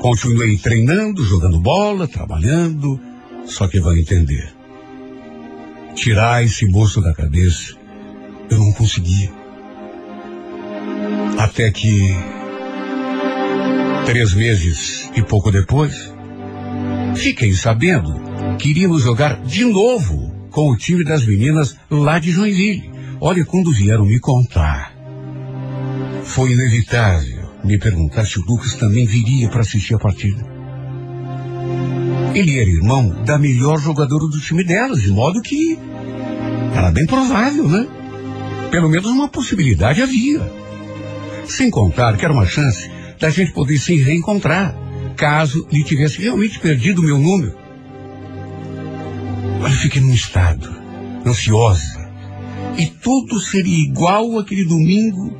Continuei 0.00 0.56
treinando, 0.56 1.24
jogando 1.24 1.60
bola, 1.60 2.06
trabalhando, 2.06 3.00
só 3.44 3.66
que 3.66 3.80
vai 3.80 3.98
entender. 3.98 4.54
Tirar 5.94 6.44
esse 6.44 6.66
moço 6.66 7.00
da 7.00 7.12
cabeça, 7.12 7.74
eu 8.48 8.58
não 8.58 8.72
conseguia. 8.72 9.30
Até 11.38 11.70
que, 11.70 12.14
três 14.04 14.32
meses 14.34 15.10
e 15.16 15.22
pouco 15.22 15.50
depois, 15.50 16.14
fiquei 17.16 17.52
sabendo 17.52 18.14
que 18.58 18.70
iríamos 18.70 19.02
jogar 19.02 19.42
de 19.42 19.64
novo 19.64 20.32
com 20.50 20.70
o 20.70 20.76
time 20.76 21.04
das 21.04 21.26
meninas 21.26 21.76
lá 21.90 22.18
de 22.18 22.30
Joinville. 22.30 22.90
Olha 23.20 23.44
quando 23.44 23.72
vieram 23.72 24.04
me 24.04 24.20
contar. 24.20 24.94
Foi 26.22 26.52
inevitável 26.52 27.35
me 27.64 27.78
perguntar 27.78 28.24
se 28.26 28.38
o 28.38 28.44
Lucas 28.46 28.74
também 28.74 29.06
viria 29.06 29.48
para 29.48 29.60
assistir 29.60 29.94
a 29.94 29.98
partida. 29.98 30.44
Ele 32.34 32.58
era 32.58 32.68
irmão 32.68 33.24
da 33.24 33.38
melhor 33.38 33.78
jogadora 33.78 34.26
do 34.26 34.40
time 34.40 34.62
delas, 34.62 35.00
de 35.00 35.10
modo 35.10 35.40
que 35.40 35.78
era 36.74 36.90
bem 36.90 37.06
provável, 37.06 37.66
né? 37.68 37.86
Pelo 38.70 38.90
menos 38.90 39.06
uma 39.06 39.28
possibilidade 39.28 40.02
havia. 40.02 40.40
Sem 41.46 41.70
contar 41.70 42.16
que 42.16 42.24
era 42.24 42.34
uma 42.34 42.46
chance 42.46 42.90
da 43.18 43.30
gente 43.30 43.52
poder 43.52 43.78
se 43.78 43.96
reencontrar, 43.96 44.76
caso 45.16 45.66
lhe 45.72 45.82
tivesse 45.82 46.20
realmente 46.20 46.58
perdido 46.58 47.00
o 47.00 47.04
meu 47.04 47.18
número. 47.18 47.54
Olha, 49.62 49.72
eu 49.72 49.78
fiquei 49.78 50.02
num 50.02 50.12
estado, 50.12 50.68
ansiosa. 51.24 52.06
E 52.76 52.86
tudo 52.86 53.40
seria 53.40 53.78
igual 53.88 54.38
aquele 54.38 54.64
domingo 54.64 55.38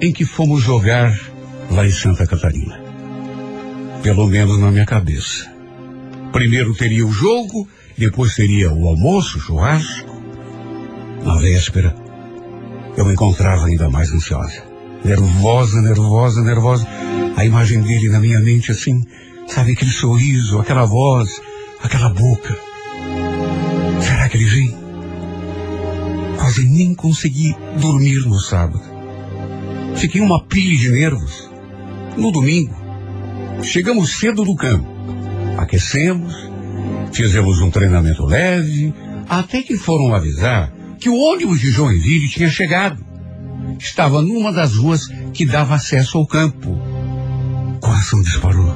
em 0.00 0.10
que 0.10 0.24
fomos 0.24 0.62
jogar 0.62 1.14
lá 1.70 1.86
em 1.86 1.90
Santa 1.90 2.26
Catarina. 2.26 2.80
Pelo 4.02 4.26
menos 4.26 4.58
na 4.58 4.70
minha 4.70 4.86
cabeça. 4.86 5.50
Primeiro 6.32 6.74
teria 6.74 7.06
o 7.06 7.12
jogo, 7.12 7.68
depois 7.96 8.34
teria 8.34 8.72
o 8.72 8.88
almoço, 8.88 9.38
o 9.38 9.40
churrasco. 9.40 10.22
Na 11.24 11.36
véspera, 11.36 11.94
eu 12.96 13.04
me 13.04 13.12
encontrava 13.12 13.66
ainda 13.66 13.88
mais 13.88 14.12
ansiosa. 14.12 14.62
Nervosa, 15.04 15.80
nervosa, 15.80 16.42
nervosa. 16.42 16.86
A 17.36 17.44
imagem 17.44 17.80
dele 17.82 18.08
na 18.08 18.20
minha 18.20 18.40
mente 18.40 18.72
assim, 18.72 19.04
sabe, 19.46 19.72
aquele 19.72 19.90
sorriso, 19.90 20.58
aquela 20.58 20.84
voz, 20.84 21.28
aquela 21.82 22.08
boca. 22.08 22.56
Será 24.00 24.28
que 24.28 24.36
ele 24.36 24.46
vem? 24.46 24.76
Quase 26.36 26.64
nem 26.68 26.94
consegui 26.94 27.54
dormir 27.80 28.26
no 28.26 28.38
sábado. 28.38 28.82
Fiquei 29.96 30.20
uma 30.20 30.42
pilha 30.44 30.76
de 30.76 30.90
nervos. 30.90 31.50
No 32.18 32.32
domingo, 32.32 32.74
chegamos 33.62 34.18
cedo 34.18 34.44
do 34.44 34.56
campo. 34.56 34.88
Aquecemos, 35.56 36.34
fizemos 37.12 37.60
um 37.60 37.70
treinamento 37.70 38.26
leve, 38.26 38.92
até 39.28 39.62
que 39.62 39.76
foram 39.76 40.12
avisar 40.12 40.72
que 40.98 41.08
o 41.08 41.14
ônibus 41.14 41.60
de 41.60 41.70
Joinville 41.70 42.28
tinha 42.28 42.50
chegado. 42.50 43.06
Estava 43.78 44.20
numa 44.20 44.52
das 44.52 44.74
ruas 44.74 45.06
que 45.32 45.46
dava 45.46 45.76
acesso 45.76 46.18
ao 46.18 46.26
campo. 46.26 46.70
O 46.70 47.78
coração 47.78 48.20
disparou. 48.20 48.74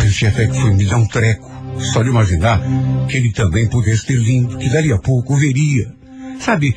Pensei 0.00 0.28
até 0.28 0.46
que 0.46 0.60
foi 0.60 0.74
me 0.74 0.84
dar 0.84 0.98
um 0.98 1.08
treco. 1.08 1.50
Só 1.92 2.04
de 2.04 2.08
imaginar 2.08 2.60
que 3.08 3.16
ele 3.16 3.32
também 3.32 3.68
pudesse 3.68 4.06
ter 4.06 4.18
vindo, 4.18 4.58
que 4.58 4.68
dali 4.68 4.92
a 4.92 4.98
pouco 4.98 5.36
veria. 5.36 5.92
Sabe, 6.38 6.74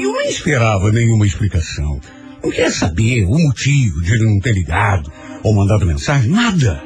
eu 0.00 0.12
nem 0.14 0.28
esperava 0.28 0.90
nenhuma 0.90 1.26
explicação. 1.26 2.00
Não 2.42 2.50
queria 2.50 2.70
saber 2.70 3.24
o 3.26 3.38
motivo 3.38 4.00
de 4.02 4.12
ele 4.14 4.24
não 4.24 4.40
ter 4.40 4.52
ligado 4.52 5.12
ou 5.42 5.54
mandado 5.54 5.86
mensagem, 5.86 6.30
nada. 6.30 6.82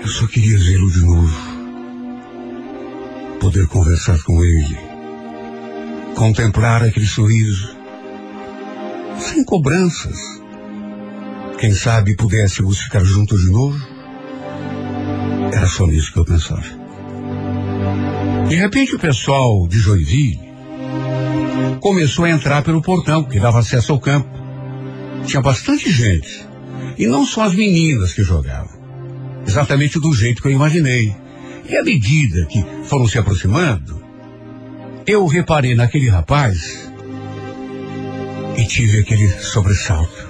Eu 0.00 0.08
só 0.08 0.26
queria 0.26 0.58
vê-lo 0.58 0.90
de 0.90 1.00
novo. 1.00 1.50
Poder 3.40 3.66
conversar 3.68 4.22
com 4.22 4.42
ele. 4.42 4.76
Contemplar 6.14 6.82
aquele 6.82 7.06
sorriso. 7.06 7.76
Sem 9.18 9.44
cobranças. 9.44 10.18
Quem 11.58 11.72
sabe 11.72 12.16
pudéssemos 12.16 12.80
ficar 12.80 13.04
juntos 13.04 13.42
de 13.42 13.50
novo? 13.50 13.78
Era 15.52 15.66
só 15.66 15.86
nisso 15.86 16.12
que 16.12 16.18
eu 16.18 16.24
pensava. 16.24 16.64
De 18.48 18.56
repente 18.56 18.96
o 18.96 18.98
pessoal 18.98 19.68
de 19.68 19.78
Joinville 19.78 20.49
começou 21.80 22.26
a 22.26 22.30
entrar 22.30 22.62
pelo 22.62 22.82
portão 22.82 23.24
que 23.24 23.40
dava 23.40 23.58
acesso 23.58 23.92
ao 23.92 24.00
campo. 24.00 24.28
Tinha 25.26 25.42
bastante 25.42 25.90
gente. 25.90 26.46
E 26.98 27.06
não 27.06 27.24
só 27.24 27.42
as 27.42 27.54
meninas 27.54 28.12
que 28.12 28.22
jogavam. 28.22 28.78
Exatamente 29.46 29.98
do 29.98 30.12
jeito 30.12 30.42
que 30.42 30.48
eu 30.48 30.52
imaginei. 30.52 31.14
E 31.68 31.76
à 31.76 31.82
medida 31.82 32.46
que 32.46 32.64
foram 32.84 33.08
se 33.08 33.18
aproximando, 33.18 34.02
eu 35.06 35.26
reparei 35.26 35.74
naquele 35.74 36.08
rapaz 36.08 36.90
e 38.56 38.64
tive 38.66 39.00
aquele 39.00 39.28
sobressalto. 39.28 40.28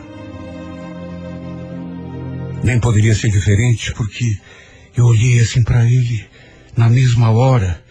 Nem 2.63 2.79
poderia 2.79 3.15
ser 3.15 3.31
diferente 3.31 3.93
porque 3.95 4.39
eu 4.97 5.07
olhei 5.07 5.41
assim 5.41 5.63
para 5.63 5.85
ele 5.85 6.25
na 6.77 6.89
mesma 6.89 7.31
hora 7.31 7.83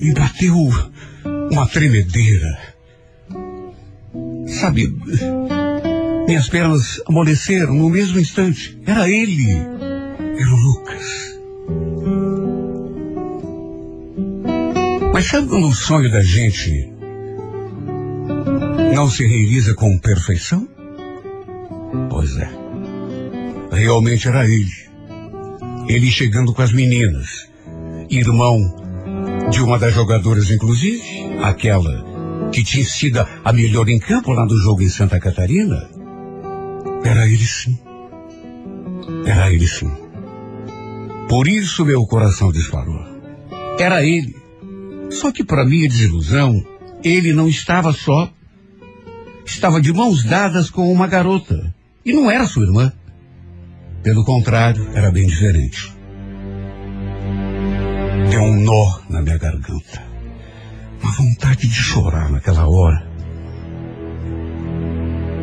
e 0.00 0.12
bateu 0.12 0.91
uma 1.52 1.66
tremedeira. 1.66 2.58
Sabe, 4.46 4.88
minhas 6.26 6.48
pernas 6.48 7.00
amoleceram 7.06 7.74
no 7.74 7.90
mesmo 7.90 8.18
instante. 8.18 8.78
Era 8.86 9.08
ele. 9.08 9.50
Era 9.50 10.50
o 10.50 10.56
Lucas. 10.56 11.38
Mas 15.12 15.26
sabe 15.26 15.48
quando 15.48 15.68
o 15.68 15.74
sonho 15.74 16.10
da 16.10 16.22
gente 16.22 16.90
não 18.94 19.10
se 19.10 19.26
realiza 19.26 19.74
com 19.74 19.98
perfeição? 19.98 20.66
Pois 22.08 22.34
é. 22.38 22.48
Realmente 23.70 24.26
era 24.26 24.44
ele. 24.46 24.72
Ele 25.86 26.10
chegando 26.10 26.54
com 26.54 26.62
as 26.62 26.72
meninas. 26.72 27.50
Irmão 28.08 28.82
de 29.50 29.60
uma 29.60 29.78
das 29.78 29.94
jogadoras, 29.94 30.50
inclusive, 30.50 31.31
aquela 31.40 32.50
que 32.52 32.62
tinha 32.62 32.84
sido 32.84 33.26
a 33.44 33.52
melhor 33.52 33.88
em 33.88 33.98
campo 33.98 34.32
lá 34.32 34.44
no 34.44 34.56
jogo 34.56 34.82
em 34.82 34.88
Santa 34.88 35.18
Catarina. 35.18 35.88
Era 37.04 37.26
ele 37.26 37.44
sim. 37.44 37.78
Era 39.26 39.52
ele 39.52 39.66
sim. 39.66 39.90
Por 41.28 41.48
isso 41.48 41.84
meu 41.84 42.04
coração 42.06 42.52
disparou. 42.52 43.00
Era 43.78 44.04
ele. 44.04 44.36
Só 45.10 45.32
que 45.32 45.44
para 45.44 45.64
minha 45.64 45.88
desilusão, 45.88 46.64
ele 47.02 47.32
não 47.32 47.48
estava 47.48 47.92
só. 47.92 48.30
Estava 49.44 49.80
de 49.80 49.92
mãos 49.92 50.24
dadas 50.24 50.70
com 50.70 50.92
uma 50.92 51.06
garota. 51.06 51.74
E 52.04 52.12
não 52.12 52.30
era 52.30 52.46
sua 52.46 52.64
irmã. 52.64 52.92
Pelo 54.02 54.24
contrário, 54.24 54.88
era 54.94 55.10
bem 55.10 55.26
diferente. 55.26 55.92
Deu 58.30 58.42
um 58.42 58.60
nó 58.62 59.00
na 59.08 59.22
minha 59.22 59.38
garganta. 59.38 60.11
Uma 61.02 61.12
vontade 61.12 61.66
de 61.66 61.74
chorar 61.74 62.30
naquela 62.30 62.68
hora. 62.68 63.06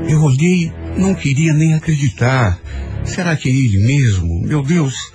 Eu 0.07 0.21
olhei, 0.23 0.71
não 0.97 1.13
queria 1.13 1.53
nem 1.53 1.73
acreditar. 1.73 2.59
Será 3.03 3.35
que 3.35 3.49
é 3.49 3.51
ele 3.51 3.77
mesmo? 3.77 4.41
Meu 4.41 4.63
Deus. 4.63 5.11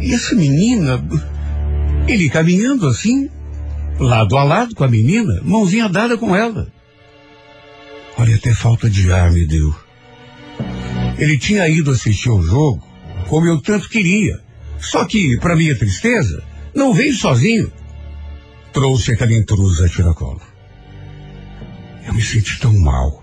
E 0.00 0.12
essa 0.12 0.34
menina, 0.34 1.02
ele 2.06 2.28
caminhando 2.28 2.86
assim, 2.86 3.30
lado 3.98 4.36
a 4.36 4.44
lado 4.44 4.74
com 4.74 4.84
a 4.84 4.88
menina, 4.88 5.40
mãozinha 5.42 5.88
dada 5.88 6.18
com 6.18 6.36
ela. 6.36 6.68
Olha, 8.16 8.36
até 8.36 8.54
falta 8.54 8.88
de 8.88 9.10
ar 9.10 9.32
me 9.32 9.46
deu. 9.46 9.74
Ele 11.18 11.38
tinha 11.38 11.68
ido 11.68 11.90
assistir 11.90 12.28
ao 12.28 12.42
jogo, 12.42 12.86
como 13.28 13.46
eu 13.46 13.60
tanto 13.60 13.88
queria. 13.88 14.40
Só 14.78 15.04
que, 15.04 15.38
para 15.38 15.56
minha 15.56 15.76
tristeza, 15.76 16.42
não 16.74 16.92
veio 16.92 17.14
sozinho. 17.14 17.72
Trouxe 18.72 19.12
aquela 19.12 19.32
intrusa 19.32 19.86
a 19.86 19.88
tiracolo. 19.88 20.42
Eu 22.06 22.12
me 22.12 22.22
senti 22.22 22.58
tão 22.58 22.76
mal 22.78 23.22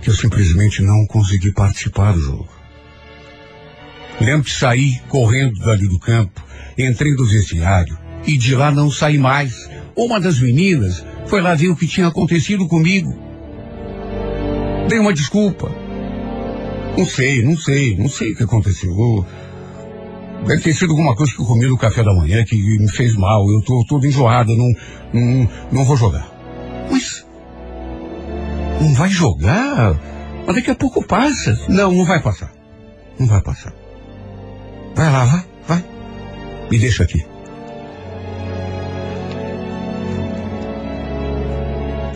que 0.00 0.10
eu 0.10 0.14
simplesmente 0.14 0.82
não 0.82 1.06
consegui 1.06 1.52
participar 1.52 2.12
do 2.12 2.20
jogo. 2.20 2.48
Lembro 4.20 4.44
que 4.44 4.50
saí 4.50 5.00
correndo 5.08 5.60
dali 5.60 5.86
do 5.86 5.98
campo, 5.98 6.44
entrei 6.76 7.12
no 7.14 7.26
vestiário 7.26 7.96
e 8.26 8.36
de 8.36 8.54
lá 8.54 8.70
não 8.70 8.90
saí 8.90 9.18
mais. 9.18 9.68
Uma 9.94 10.20
das 10.20 10.40
meninas 10.40 11.04
foi 11.26 11.40
lá 11.40 11.54
ver 11.54 11.68
o 11.68 11.76
que 11.76 11.86
tinha 11.86 12.08
acontecido 12.08 12.66
comigo. 12.66 13.16
Dei 14.88 14.98
uma 14.98 15.12
desculpa. 15.12 15.70
Não 16.96 17.06
sei, 17.06 17.42
não 17.44 17.56
sei, 17.56 17.96
não 17.96 18.08
sei 18.08 18.32
o 18.32 18.36
que 18.36 18.42
aconteceu. 18.42 18.92
Deve 20.48 20.62
ter 20.62 20.72
sido 20.72 20.92
alguma 20.92 21.14
coisa 21.14 21.30
que 21.30 21.42
eu 21.42 21.44
comi 21.44 21.66
no 21.66 21.76
café 21.76 22.02
da 22.02 22.14
manhã 22.14 22.42
que 22.42 22.56
me 22.56 22.88
fez 22.88 23.14
mal. 23.14 23.44
Eu 23.50 23.60
tô 23.62 23.84
todo 23.86 24.06
enjoado, 24.06 24.56
não, 24.56 24.72
não, 25.12 25.50
não 25.70 25.84
vou 25.84 25.94
jogar. 25.94 26.26
Mas 26.90 27.26
não 28.80 28.94
vai 28.94 29.10
jogar? 29.10 30.00
Mas 30.46 30.56
daqui 30.56 30.70
a 30.70 30.74
pouco 30.74 31.06
passa. 31.06 31.54
Não, 31.68 31.92
não 31.92 32.06
vai 32.06 32.22
passar. 32.22 32.50
Não 33.18 33.26
vai 33.26 33.42
passar. 33.42 33.74
Vai 34.94 35.12
lá, 35.12 35.24
vai, 35.26 35.44
vai. 35.68 35.84
Me 36.70 36.78
deixa 36.78 37.04
aqui. 37.04 37.22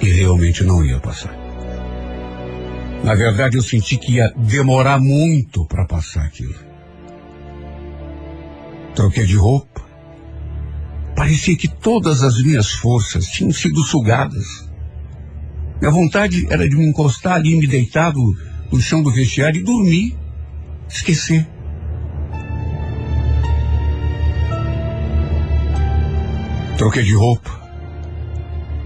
E 0.00 0.10
realmente 0.10 0.64
não 0.64 0.82
ia 0.82 0.98
passar. 1.00 1.36
Na 3.04 3.14
verdade, 3.14 3.58
eu 3.58 3.62
senti 3.62 3.98
que 3.98 4.14
ia 4.14 4.32
demorar 4.36 4.98
muito 4.98 5.66
para 5.66 5.84
passar 5.84 6.24
aquilo. 6.24 6.71
Troquei 8.94 9.24
de 9.24 9.36
roupa, 9.36 9.72
Parecia 11.22 11.56
que 11.56 11.68
todas 11.68 12.22
as 12.22 12.42
minhas 12.42 12.72
forças 12.72 13.26
tinham 13.26 13.52
sido 13.52 13.80
sugadas. 13.84 14.68
Minha 15.80 15.92
vontade 15.92 16.46
era 16.50 16.68
de 16.68 16.74
me 16.74 16.84
encostar 16.84 17.34
ali, 17.34 17.54
me 17.56 17.66
deitado 17.66 18.18
no 18.72 18.80
chão 18.80 19.04
do 19.04 19.12
vestiário 19.12 19.60
e 19.60 19.64
dormir. 19.64 20.18
Esquecer. 20.88 21.46
Troquei 26.76 27.04
de 27.04 27.14
roupa 27.14 27.62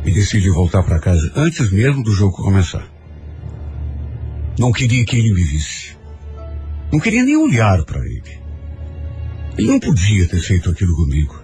e 0.05 0.11
decidi 0.11 0.51
voltar 0.51 0.83
para 0.83 0.99
casa 0.99 1.33
antes 1.35 1.71
mesmo 1.73 2.03
do 2.03 2.13
jogo 2.13 2.37
começar. 2.37 2.87
Não 4.59 4.73
queria 4.73 5.05
que 5.07 5.17
ele 5.17 5.33
me 5.33 5.43
visse. 5.43 5.97
Não 6.93 7.01
queria 7.01 7.25
nem 7.25 7.37
olhar 7.37 7.83
para 7.85 8.01
ele. 8.01 8.46
Ele 9.57 9.69
não 9.69 9.81
podia 9.81 10.27
ter 10.27 10.41
feito 10.41 10.71
aquilo 10.71 10.95
comigo. 10.95 11.43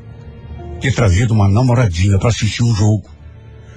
Ter 0.81 0.93
trazido 0.93 1.33
uma 1.33 1.49
namoradinha 1.49 2.19
para 2.19 2.29
assistir 2.29 2.63
o 2.63 2.75
jogo. 2.75 3.09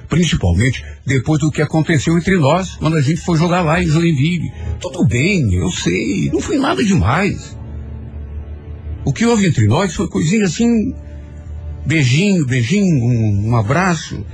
Principalmente 0.10 0.84
depois 1.06 1.40
do 1.40 1.52
que 1.52 1.62
aconteceu 1.62 2.18
entre 2.18 2.38
nós 2.38 2.76
quando 2.76 2.98
a 2.98 3.02
gente 3.02 3.22
foi 3.22 3.38
jogar 3.38 3.62
lá 3.62 3.82
em 3.82 3.88
Joinville. 3.88 4.52
Tudo 4.80 5.06
bem, 5.06 5.54
eu 5.54 5.72
sei, 5.72 6.30
não 6.32 6.40
foi 6.40 6.58
nada 6.58 6.84
demais. 6.84 7.58
O 9.06 9.14
que 9.14 9.26
houve 9.26 9.48
entre 9.48 9.68
nós 9.68 9.94
foi 9.94 10.08
coisinha 10.08 10.46
assim, 10.46 10.94
beijinho, 11.86 12.46
beijinho, 12.46 12.96
um, 13.04 13.50
um 13.50 13.56
abraço. 13.56 14.26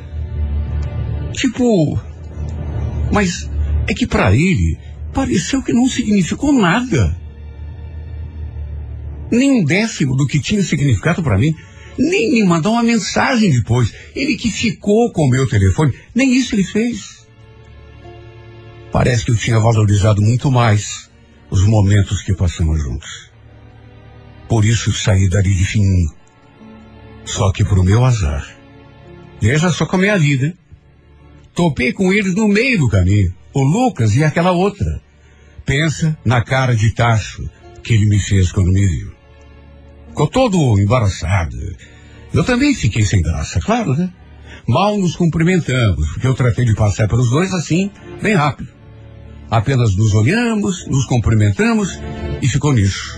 Tipo, 1.33 1.99
mas 3.11 3.49
é 3.87 3.93
que 3.93 4.07
para 4.07 4.33
ele 4.33 4.77
pareceu 5.13 5.61
que 5.61 5.73
não 5.73 5.87
significou 5.87 6.53
nada. 6.53 7.20
Nem 9.31 9.61
um 9.61 9.63
décimo 9.63 10.15
do 10.15 10.27
que 10.27 10.39
tinha 10.39 10.61
significado 10.61 11.23
para 11.23 11.37
mim. 11.37 11.55
Nem 11.97 12.31
me 12.31 12.43
mandou 12.43 12.73
uma 12.73 12.83
mensagem 12.83 13.51
depois. 13.51 13.93
Ele 14.15 14.35
que 14.35 14.51
ficou 14.51 15.11
com 15.11 15.23
o 15.23 15.29
meu 15.29 15.47
telefone, 15.47 15.93
nem 16.13 16.33
isso 16.35 16.55
ele 16.55 16.63
fez. 16.63 17.25
Parece 18.91 19.23
que 19.23 19.31
eu 19.31 19.37
tinha 19.37 19.59
valorizado 19.59 20.21
muito 20.21 20.51
mais 20.51 21.09
os 21.49 21.65
momentos 21.65 22.21
que 22.21 22.33
passamos 22.33 22.81
juntos. 22.81 23.31
Por 24.49 24.65
isso 24.65 24.91
saí 24.91 25.29
dali 25.29 25.53
de 25.53 25.63
fininho. 25.63 26.11
Só 27.23 27.51
que 27.53 27.63
pro 27.63 27.83
meu 27.83 28.03
azar. 28.03 28.45
Veja 29.39 29.69
só 29.69 29.85
como 29.85 30.03
é 30.03 30.09
a 30.09 30.17
vida. 30.17 30.53
Topei 31.55 31.93
com 31.93 32.11
eles 32.11 32.35
no 32.35 32.47
meio 32.47 32.79
do 32.79 32.89
caminho. 32.89 33.33
O 33.53 33.63
Lucas 33.63 34.15
e 34.15 34.23
aquela 34.23 34.51
outra. 34.51 35.01
Pensa 35.65 36.17
na 36.25 36.43
cara 36.43 36.75
de 36.75 36.93
tacho 36.93 37.49
que 37.81 37.93
ele 37.93 38.05
me 38.05 38.19
fez 38.19 38.51
quando 38.51 38.71
me 38.71 38.85
viu. 38.85 39.20
Ficou 40.11 40.27
todo 40.27 40.77
embaraçado. 40.77 41.57
Eu 42.33 42.43
também 42.43 42.73
fiquei 42.75 43.03
sem 43.03 43.21
graça, 43.21 43.59
claro, 43.61 43.95
né? 43.95 44.11
Mal 44.67 44.97
nos 44.97 45.15
cumprimentamos, 45.15 46.09
porque 46.11 46.27
eu 46.27 46.33
tratei 46.33 46.65
de 46.65 46.75
passar 46.75 47.07
pelos 47.07 47.29
dois 47.29 47.53
assim, 47.53 47.89
bem 48.21 48.35
rápido. 48.35 48.69
Apenas 49.49 49.95
nos 49.95 50.13
olhamos, 50.13 50.85
nos 50.87 51.05
cumprimentamos 51.05 51.97
e 52.41 52.47
ficou 52.47 52.73
nisso. 52.73 53.17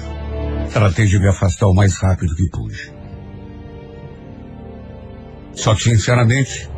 Tratei 0.71 1.07
de 1.07 1.19
me 1.19 1.27
afastar 1.27 1.67
o 1.67 1.73
mais 1.73 1.97
rápido 1.97 2.35
que 2.35 2.49
pude. 2.49 2.93
Só 5.55 5.73
que, 5.75 5.83
sinceramente, 5.83 6.69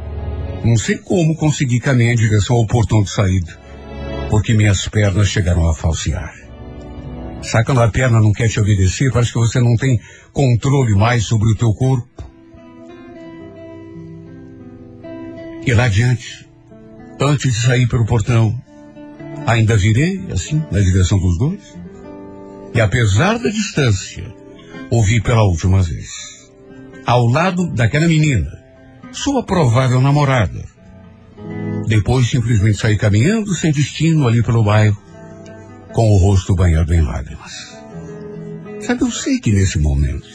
não 0.63 0.77
sei 0.77 0.97
como 0.97 1.35
consegui 1.35 1.79
caminhar 1.79 2.13
em 2.13 2.17
direção 2.17 2.55
ao 2.55 2.65
portão 2.65 3.03
de 3.03 3.09
saída, 3.09 3.57
porque 4.29 4.53
minhas 4.53 4.87
pernas 4.87 5.27
chegaram 5.27 5.69
a 5.69 5.75
falsear. 5.75 6.44
Sabe 7.45 7.65
quando 7.65 7.81
a 7.81 7.91
perna 7.91 8.19
não 8.19 8.33
quer 8.33 8.49
te 8.49 8.59
obedecer? 8.59 9.11
Parece 9.11 9.31
que 9.31 9.37
você 9.37 9.59
não 9.59 9.75
tem 9.75 9.99
controle 10.33 10.95
mais 10.95 11.25
sobre 11.25 11.47
o 11.47 11.55
teu 11.55 11.71
corpo. 11.73 12.09
E 15.63 15.71
lá 15.73 15.85
adiante, 15.85 16.49
antes 17.21 17.53
de 17.53 17.61
sair 17.61 17.87
pelo 17.87 18.05
portão, 18.05 18.59
ainda 19.45 19.77
virei, 19.77 20.25
assim, 20.31 20.63
na 20.71 20.79
direção 20.79 21.19
dos 21.19 21.37
dois. 21.37 21.77
E 22.73 22.81
apesar 22.81 23.37
da 23.37 23.49
distância, 23.49 24.25
ouvi 24.89 25.21
pela 25.21 25.43
última 25.43 25.83
vez. 25.83 26.51
Ao 27.05 27.27
lado 27.27 27.71
daquela 27.73 28.07
menina, 28.07 28.51
sua 29.11 29.43
provável 29.43 30.01
namorada. 30.01 30.65
Depois 31.87 32.27
simplesmente 32.27 32.79
saí 32.79 32.97
caminhando 32.97 33.53
sem 33.53 33.71
destino 33.71 34.27
ali 34.27 34.41
pelo 34.41 34.63
bairro, 34.63 35.04
com 35.95 36.11
o 36.11 36.17
rosto 36.17 36.53
banhado 36.53 36.93
em 36.93 36.99
lágrimas. 36.99 37.73
Sabe, 38.81 39.03
eu 39.03 39.09
sei 39.09 39.39
que 39.39 39.49
nesse 39.49 39.79
momento, 39.79 40.27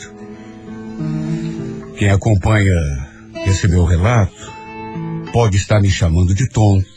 quem 1.98 2.08
acompanha 2.08 2.74
esse 3.44 3.68
meu 3.68 3.84
relato 3.84 4.50
pode 5.34 5.58
estar 5.58 5.78
me 5.78 5.90
chamando 5.90 6.34
de 6.34 6.48
tonto, 6.48 6.88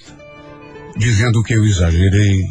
dizendo 0.95 1.43
que 1.43 1.54
eu 1.54 1.65
exagerei, 1.65 2.47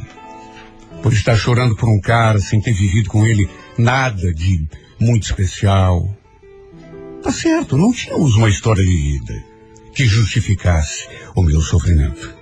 por 1.02 1.14
estar 1.14 1.34
chorando 1.34 1.74
por 1.74 1.88
um 1.88 1.98
cara 1.98 2.38
sem 2.38 2.60
ter 2.60 2.74
vivido 2.74 3.08
com 3.08 3.24
ele 3.24 3.48
nada 3.78 4.34
de 4.34 4.68
muito 5.00 5.22
especial. 5.22 6.14
Tá 7.22 7.32
certo, 7.32 7.78
não 7.78 7.90
tínhamos 7.90 8.36
uma 8.36 8.50
história 8.50 8.84
de 8.84 8.96
vida 8.96 9.44
que 9.94 10.04
justificasse 10.04 11.08
o 11.34 11.42
meu 11.42 11.62
sofrimento. 11.62 12.34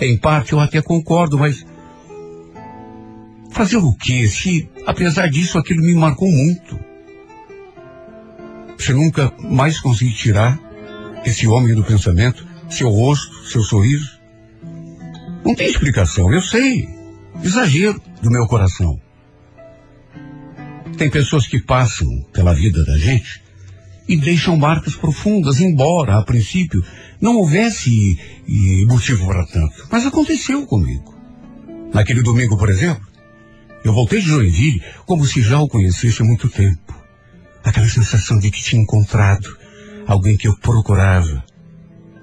Em 0.00 0.16
parte 0.16 0.54
eu 0.54 0.60
até 0.60 0.80
concordo, 0.80 1.38
mas 1.38 1.66
fazer 3.52 3.76
o 3.76 3.92
quê 3.94 4.26
se, 4.28 4.68
apesar 4.86 5.28
disso, 5.28 5.58
aquilo 5.58 5.82
me 5.82 5.94
marcou 5.94 6.30
muito? 6.30 6.78
Você 8.78 8.92
nunca 8.92 9.32
mais 9.38 9.78
consegui 9.80 10.14
tirar 10.14 10.58
esse 11.24 11.46
homem 11.46 11.74
do 11.74 11.84
pensamento, 11.84 12.46
seu 12.68 12.88
rosto, 12.88 13.44
seu 13.44 13.62
sorriso? 13.62 14.18
Não 15.44 15.54
tem 15.54 15.68
explicação, 15.68 16.32
eu 16.32 16.40
sei. 16.40 16.88
Exagero 17.42 18.00
do 18.22 18.30
meu 18.30 18.46
coração. 18.46 19.00
Tem 20.96 21.10
pessoas 21.10 21.46
que 21.46 21.58
passam 21.60 22.06
pela 22.32 22.54
vida 22.54 22.84
da 22.84 22.98
gente 22.98 23.42
e 24.08 24.16
deixam 24.16 24.56
marcas 24.56 24.96
profundas, 24.96 25.60
embora, 25.60 26.18
a 26.18 26.22
princípio, 26.22 26.82
não 27.20 27.36
houvesse 27.36 28.18
motivo 28.86 29.26
para 29.26 29.46
tanto. 29.46 29.86
Mas 29.90 30.06
aconteceu 30.06 30.66
comigo. 30.66 31.14
Naquele 31.92 32.22
domingo, 32.22 32.56
por 32.56 32.68
exemplo, 32.68 33.09
eu 33.84 33.92
voltei 33.92 34.20
de 34.20 34.28
Joinville 34.28 34.82
como 35.06 35.24
se 35.24 35.40
já 35.42 35.58
o 35.58 35.68
conhecesse 35.68 36.22
há 36.22 36.24
muito 36.24 36.48
tempo. 36.48 36.94
Aquela 37.64 37.88
sensação 37.88 38.38
de 38.38 38.50
que 38.50 38.62
tinha 38.62 38.82
encontrado 38.82 39.56
alguém 40.06 40.36
que 40.36 40.48
eu 40.48 40.56
procurava 40.58 41.44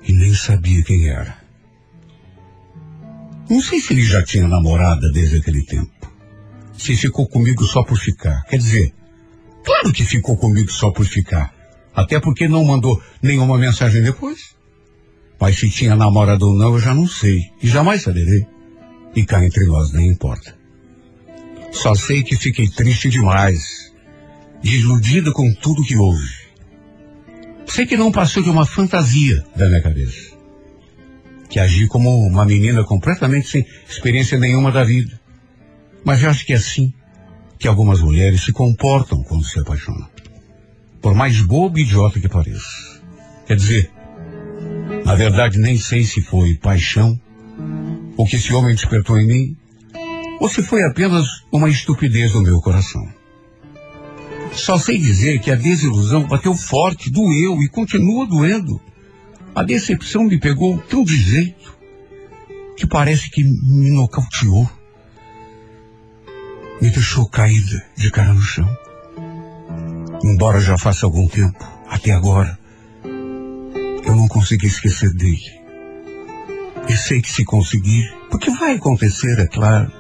e 0.04 0.14
nem 0.14 0.34
sabia 0.34 0.84
quem 0.84 1.08
era. 1.08 1.38
Não 3.50 3.62
sei 3.62 3.80
se 3.80 3.94
ele 3.94 4.04
já 4.04 4.24
tinha 4.24 4.48
namorada 4.48 5.10
desde 5.12 5.38
aquele 5.38 5.64
tempo. 5.64 5.92
Se 6.78 6.96
ficou 6.96 7.28
comigo 7.28 7.64
só 7.64 7.84
por 7.84 7.98
ficar. 7.98 8.44
Quer 8.44 8.58
dizer, 8.58 8.94
claro 9.64 9.92
que 9.92 10.04
ficou 10.04 10.38
comigo 10.38 10.72
só 10.72 10.92
por 10.92 11.06
ficar. 11.06 11.54
Até 11.96 12.20
porque 12.20 12.48
não 12.48 12.66
mandou 12.66 13.02
nenhuma 13.22 13.58
mensagem 13.58 14.04
depois. 14.04 14.56
Mas 15.40 15.58
se 15.58 15.70
tinha 15.70 15.96
namorado 15.96 16.50
ou 16.50 16.56
não, 16.56 16.74
eu 16.74 16.80
já 16.80 16.94
não 16.94 17.08
sei. 17.08 17.52
E 17.64 17.68
jamais 17.68 18.04
saberei. 18.04 18.46
E 19.16 19.26
cá 19.26 19.44
entre 19.44 19.66
nós 19.66 19.92
nem 19.94 20.10
importa. 20.10 20.57
Só 21.72 21.94
sei 21.96 22.24
que 22.24 22.36
fiquei 22.36 22.68
triste 22.68 23.10
demais. 23.10 23.94
Desiludida 24.62 25.32
com 25.32 25.54
tudo 25.54 25.84
que 25.84 25.96
houve. 25.96 26.48
Sei 27.68 27.86
que 27.86 27.98
não 27.98 28.12
passou 28.12 28.42
de 28.42 28.50
uma 28.50 28.66
fantasia 28.66 29.46
da 29.56 29.68
minha 29.68 29.82
cabeça. 29.82 30.36
Que 31.50 31.60
agi 31.60 31.88
como 31.88 32.26
uma 32.26 32.46
menina 32.46 32.84
completamente 32.84 33.48
sem 33.50 33.66
experiência 33.88 34.40
nenhuma 34.40 34.72
da 34.72 34.84
vida. 34.84 35.20
Mas 36.04 36.24
eu 36.24 36.30
acho 36.30 36.46
que 36.46 36.54
é 36.54 36.56
assim 36.56 36.94
que 37.60 37.68
algumas 37.68 38.00
mulheres 38.02 38.44
se 38.44 38.52
comportam 38.52 39.24
quando 39.24 39.44
se 39.44 39.60
apaixonam. 39.60 40.08
Por 41.02 41.14
mais 41.14 41.42
bobo 41.42 41.78
e 41.78 41.84
idiota 41.84 42.20
que 42.20 42.30
pareça. 42.30 43.02
Quer 43.46 43.56
dizer, 43.56 43.92
na 45.06 45.16
verdade 45.16 45.60
nem 45.60 45.78
sei 45.78 46.04
se 46.04 46.22
foi 46.22 46.56
paixão, 46.56 47.20
o 48.18 48.26
que 48.26 48.36
esse 48.36 48.54
homem 48.54 48.76
despertou 48.76 49.18
em 49.20 49.28
mim, 49.28 49.58
ou 50.40 50.50
se 50.50 50.62
foi 50.62 50.84
apenas 50.84 51.26
uma 51.52 51.70
estupidez 51.70 52.34
no 52.34 52.42
meu 52.42 52.60
coração. 52.60 53.08
Só 54.54 54.78
sei 54.78 54.98
dizer 54.98 55.40
que 55.40 55.52
a 55.52 55.56
desilusão 55.56 56.28
bateu 56.28 56.54
forte, 56.56 57.12
doeu 57.12 57.62
e 57.62 57.70
continua 57.70 58.26
doendo. 58.26 58.82
A 59.54 59.64
decepção 59.64 60.24
me 60.24 60.40
pegou 60.40 60.78
tão 60.80 61.04
de 61.04 61.16
jeito 61.16 61.78
que 62.76 62.88
parece 62.88 63.30
que 63.30 63.44
me 63.44 63.92
nocauteou. 63.92 64.70
Me 66.82 66.90
deixou 66.90 67.28
caída 67.28 67.86
de 67.96 68.12
cara 68.12 68.34
no 68.34 68.42
chão. 68.42 68.78
Embora 70.24 70.60
já 70.60 70.78
faça 70.78 71.06
algum 71.06 71.28
tempo, 71.28 71.58
até 71.90 72.12
agora, 72.12 72.58
eu 73.04 74.16
não 74.16 74.28
consegui 74.28 74.68
esquecer 74.68 75.12
dele. 75.14 75.58
E 76.88 76.96
sei 76.96 77.22
que 77.22 77.32
se 77.32 77.44
conseguir, 77.44 78.14
porque 78.30 78.50
vai 78.52 78.76
acontecer, 78.76 79.40
é 79.40 79.48
claro, 79.48 79.92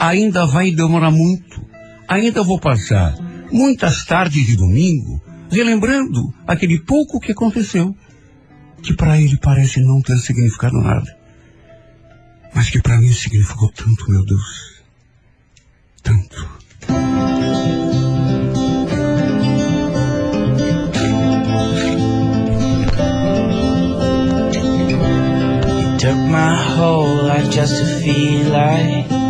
ainda 0.00 0.46
vai 0.46 0.72
demorar 0.72 1.10
muito. 1.10 1.62
Ainda 2.08 2.42
vou 2.42 2.58
passar 2.58 3.14
muitas 3.52 4.04
tardes 4.04 4.46
de 4.46 4.56
domingo 4.56 5.20
relembrando 5.50 6.32
aquele 6.46 6.80
pouco 6.80 7.20
que 7.20 7.32
aconteceu, 7.32 7.94
que 8.82 8.94
para 8.94 9.20
ele 9.20 9.36
parece 9.36 9.80
não 9.80 10.00
ter 10.00 10.16
significado 10.18 10.80
nada, 10.80 11.16
mas 12.54 12.70
que 12.70 12.80
para 12.80 12.98
mim 12.98 13.12
significou 13.12 13.70
tanto, 13.72 14.10
meu 14.10 14.24
Deus. 14.24 14.80
Tanto. 16.02 16.60
Took 25.98 26.16
my 26.16 26.56
whole 26.78 27.26
life 27.26 27.50
just 27.50 27.76
to 27.76 27.84
feel 28.00 28.48
like 28.48 29.29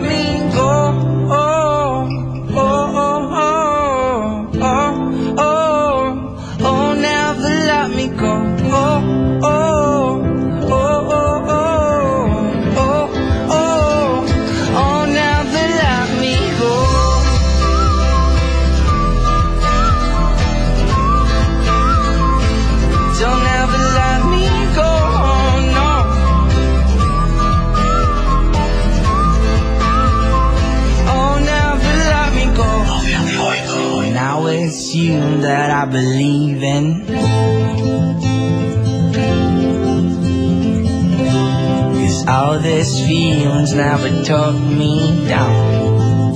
this 42.81 43.05
feelings 43.05 43.75
never 43.75 44.09
took 44.23 44.55
me 44.55 45.27
down. 45.27 46.33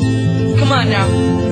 Come 0.60 0.72
on 0.72 0.90
now. 0.92 1.45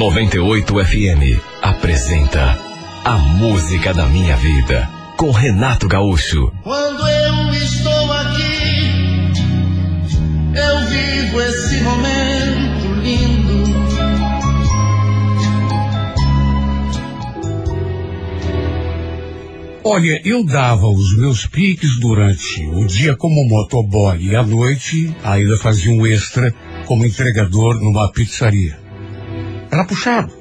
98 0.00 0.82
FM 0.82 1.38
apresenta 1.60 2.58
A 3.04 3.18
Música 3.18 3.92
da 3.92 4.06
Minha 4.06 4.34
Vida 4.34 4.88
com 5.18 5.30
Renato 5.30 5.86
Gaúcho. 5.86 6.50
Quando 6.62 7.06
eu 7.06 7.52
estou 7.52 8.10
aqui, 8.10 9.32
eu 10.54 10.88
vivo 10.88 11.42
esse 11.42 11.82
momento 11.82 12.94
lindo. 13.02 13.60
Olha, 19.84 20.18
eu 20.24 20.42
dava 20.42 20.86
os 20.86 21.14
meus 21.18 21.44
piques 21.44 22.00
durante 22.00 22.66
o 22.68 22.86
dia 22.86 23.14
como 23.16 23.46
motoboy 23.46 24.16
e 24.18 24.34
à 24.34 24.42
noite 24.42 25.14
ainda 25.22 25.58
fazia 25.58 25.92
um 25.92 26.06
extra 26.06 26.54
como 26.86 27.04
entregador 27.04 27.74
numa 27.74 28.10
pizzaria. 28.10 28.79
Era 29.70 29.84
puxado. 29.84 30.32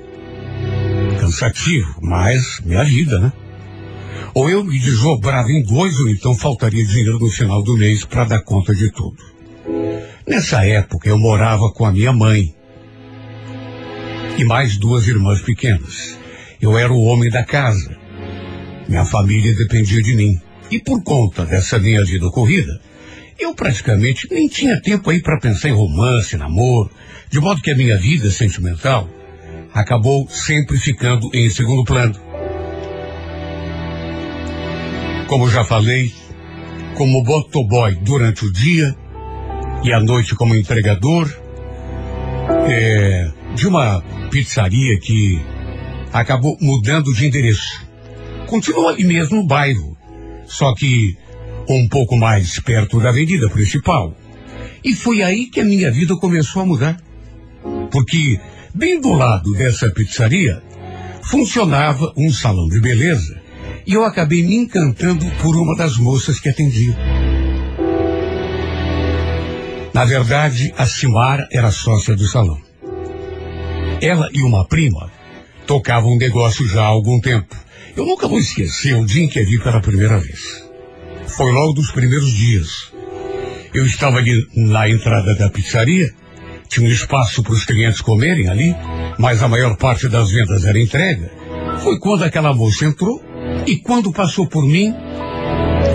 Cansativo, 1.19 1.99
mas 2.01 2.59
minha 2.65 2.83
vida, 2.83 3.19
né? 3.19 3.31
Ou 4.33 4.49
eu 4.49 4.63
me 4.63 4.79
desdobrava 4.79 5.51
em 5.51 5.63
dois, 5.63 5.99
ou 5.99 6.09
então 6.09 6.35
faltaria 6.35 6.85
dinheiro 6.85 7.19
no 7.19 7.29
final 7.29 7.61
do 7.63 7.77
mês 7.77 8.03
para 8.05 8.23
dar 8.25 8.41
conta 8.41 8.73
de 8.73 8.91
tudo. 8.91 9.17
Nessa 10.27 10.65
época 10.65 11.09
eu 11.09 11.17
morava 11.17 11.71
com 11.73 11.85
a 11.85 11.91
minha 11.91 12.11
mãe 12.11 12.53
e 14.37 14.43
mais 14.43 14.77
duas 14.77 15.07
irmãs 15.07 15.41
pequenas. 15.41 16.17
Eu 16.61 16.77
era 16.77 16.91
o 16.91 17.03
homem 17.03 17.29
da 17.29 17.43
casa. 17.43 17.95
Minha 18.87 19.05
família 19.05 19.55
dependia 19.55 20.01
de 20.01 20.15
mim. 20.15 20.39
E 20.71 20.79
por 20.79 21.03
conta 21.03 21.45
dessa 21.45 21.77
minha 21.79 22.03
vida 22.03 22.29
corrida, 22.29 22.79
eu 23.37 23.53
praticamente 23.53 24.27
nem 24.31 24.47
tinha 24.47 24.81
tempo 24.81 25.09
aí 25.09 25.21
para 25.21 25.39
pensar 25.39 25.69
em 25.69 25.75
romance, 25.75 26.37
namoro, 26.37 26.91
de 27.29 27.39
modo 27.39 27.61
que 27.61 27.71
a 27.71 27.75
minha 27.75 27.97
vida 27.97 28.29
sentimental 28.29 29.09
acabou 29.73 30.27
sempre 30.29 30.77
ficando 30.77 31.29
em 31.33 31.49
segundo 31.49 31.83
plano. 31.83 32.15
Como 35.27 35.49
já 35.49 35.63
falei, 35.63 36.13
como 36.95 37.23
motoboy 37.23 37.95
durante 38.01 38.45
o 38.45 38.51
dia 38.51 38.95
e 39.83 39.93
à 39.93 39.99
noite 39.99 40.35
como 40.35 40.55
entregador 40.55 41.29
é, 42.67 43.31
de 43.55 43.67
uma 43.67 44.01
pizzaria 44.29 44.99
que 44.99 45.39
acabou 46.11 46.57
mudando 46.59 47.13
de 47.13 47.27
endereço. 47.27 47.87
Continua 48.47 48.91
ali 48.91 49.03
mesmo 49.03 49.37
no 49.37 49.47
bairro, 49.47 49.95
só 50.45 50.73
que 50.73 51.15
um 51.69 51.87
pouco 51.87 52.17
mais 52.17 52.59
perto 52.59 52.99
da 52.99 53.09
avenida 53.09 53.47
principal. 53.49 54.15
E 54.83 54.93
foi 54.93 55.21
aí 55.21 55.45
que 55.45 55.59
a 55.59 55.65
minha 55.65 55.91
vida 55.91 56.15
começou 56.15 56.63
a 56.63 56.65
mudar. 56.65 56.97
Porque 57.91 58.39
bem 58.73 58.99
do 58.99 59.13
lado 59.13 59.53
dessa 59.53 59.89
pizzaria 59.89 60.61
funcionava 61.23 62.13
um 62.17 62.31
salão 62.31 62.67
de 62.67 62.79
beleza 62.79 63.39
e 63.85 63.93
eu 63.93 64.03
acabei 64.03 64.43
me 64.43 64.55
encantando 64.55 65.25
por 65.41 65.55
uma 65.55 65.75
das 65.75 65.97
moças 65.97 66.39
que 66.39 66.49
atendia. 66.49 66.95
Na 69.93 70.05
verdade, 70.05 70.73
a 70.77 70.85
Simara 70.85 71.47
era 71.51 71.71
sócia 71.71 72.15
do 72.15 72.27
salão. 72.27 72.59
Ela 74.01 74.29
e 74.31 74.41
uma 74.43 74.65
prima 74.65 75.11
tocavam 75.65 76.13
um 76.13 76.17
negócio 76.17 76.67
já 76.67 76.83
há 76.83 76.87
algum 76.87 77.19
tempo. 77.19 77.55
Eu 77.95 78.05
nunca 78.05 78.27
vou 78.27 78.39
esquecer 78.39 78.95
o 78.95 79.05
dia 79.05 79.23
em 79.23 79.27
que 79.27 79.39
a 79.39 79.43
vi 79.43 79.59
pela 79.59 79.81
primeira 79.81 80.19
vez. 80.19 80.63
Foi 81.27 81.51
logo 81.51 81.73
dos 81.73 81.91
primeiros 81.91 82.31
dias. 82.31 82.91
Eu 83.73 83.85
estava 83.85 84.17
ali 84.17 84.47
na 84.55 84.89
entrada 84.89 85.35
da 85.35 85.49
pizzaria, 85.49 86.09
tinha 86.69 86.87
um 86.87 86.91
espaço 86.91 87.41
para 87.41 87.53
os 87.53 87.65
clientes 87.65 87.99
comerem 87.99 88.47
ali, 88.47 88.75
mas 89.17 89.41
a 89.41 89.47
maior 89.47 89.75
parte 89.75 90.07
das 90.07 90.29
vendas 90.29 90.63
era 90.63 90.79
entrega. 90.79 91.31
Foi 91.83 91.99
quando 91.99 92.23
aquela 92.23 92.53
moça 92.53 92.85
entrou, 92.85 93.21
E 93.65 93.77
quando 93.77 94.11
passou 94.11 94.47
por 94.47 94.63
mim, 94.63 94.93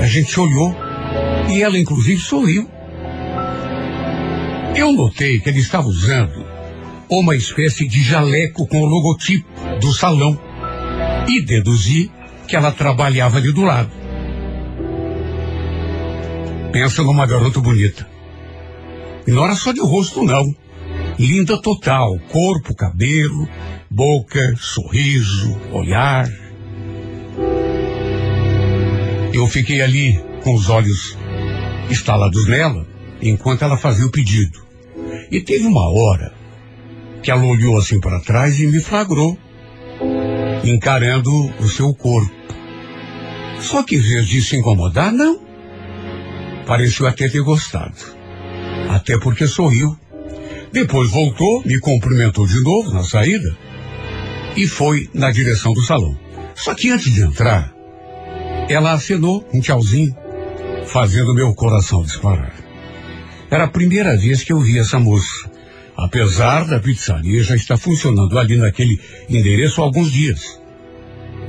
a 0.02 0.06
gente 0.06 0.38
olhou 0.38 0.74
e 1.48 1.62
ela 1.62 1.78
inclusive 1.78 2.20
sorriu. 2.20 2.68
Eu 4.74 4.92
notei 4.92 5.38
que 5.40 5.48
ele 5.48 5.60
estava 5.60 5.87
usando 5.87 6.44
uma 7.08 7.37
espécie 7.37 7.87
de 7.87 8.02
jaleco 8.02 8.66
com 8.66 8.80
o 8.80 8.87
logotipo 8.87 9.46
do 9.80 9.92
salão 9.92 10.38
e 11.28 11.40
deduzi 11.42 12.10
que 12.48 12.56
ela 12.56 12.72
trabalhava 12.72 13.38
ali 13.38 13.52
do 13.52 13.62
lado. 13.62 13.90
Pensa 16.72 17.02
numa 17.02 17.24
garota 17.24 17.60
bonita. 17.60 18.06
E 19.26 19.30
não 19.30 19.44
era 19.44 19.54
só 19.54 19.72
de 19.72 19.80
rosto, 19.80 20.22
não. 20.22 20.63
Linda 21.18 21.61
total, 21.61 22.18
corpo, 22.29 22.74
cabelo, 22.74 23.48
boca, 23.90 24.55
sorriso, 24.57 25.57
olhar. 25.72 26.29
Eu 29.33 29.46
fiquei 29.46 29.81
ali 29.81 30.20
com 30.42 30.55
os 30.55 30.68
olhos 30.68 31.16
estalados 31.90 32.46
nela 32.48 32.87
enquanto 33.22 33.62
ela 33.62 33.77
fazia 33.77 34.07
o 34.07 34.11
pedido. 34.11 34.64
E 35.31 35.40
teve 35.40 35.66
uma 35.66 35.88
hora 35.88 36.33
que 37.22 37.31
ela 37.31 37.44
olhou 37.44 37.79
assim 37.79 38.00
para 38.00 38.20
trás 38.20 38.59
e 38.61 38.66
me 38.66 38.81
flagrou, 38.81 39.38
encarando 40.64 41.31
o 41.61 41.68
seu 41.68 41.94
corpo. 41.94 42.33
Só 43.61 43.83
que 43.83 43.96
em 43.96 44.00
vez 44.00 44.27
de 44.27 44.42
se 44.42 44.57
incomodar, 44.57 45.12
não. 45.12 45.40
Pareceu 46.66 47.07
até 47.07 47.29
ter 47.29 47.40
gostado. 47.40 47.96
Até 48.90 49.18
porque 49.18 49.46
sorriu. 49.46 49.96
Depois 50.74 51.08
voltou, 51.08 51.62
me 51.64 51.78
cumprimentou 51.78 52.48
de 52.48 52.60
novo 52.60 52.92
na 52.92 53.04
saída 53.04 53.56
e 54.56 54.66
foi 54.66 55.08
na 55.14 55.30
direção 55.30 55.72
do 55.72 55.80
salão. 55.82 56.18
Só 56.56 56.74
que 56.74 56.90
antes 56.90 57.14
de 57.14 57.22
entrar, 57.22 57.72
ela 58.68 58.90
acenou 58.90 59.48
um 59.54 59.60
tchauzinho, 59.60 60.12
fazendo 60.87 61.32
meu 61.32 61.54
coração 61.54 62.02
disparar. 62.02 62.52
Era 63.48 63.64
a 63.64 63.68
primeira 63.68 64.16
vez 64.16 64.42
que 64.42 64.52
eu 64.52 64.58
vi 64.58 64.76
essa 64.76 64.98
moça, 64.98 65.48
apesar 65.96 66.66
da 66.66 66.80
pizzaria 66.80 67.40
já 67.44 67.54
estar 67.54 67.76
funcionando 67.76 68.37
ali 68.37 68.56
naquele 68.56 68.98
endereço 69.30 69.80
há 69.80 69.84
alguns 69.84 70.10
dias. 70.10 70.60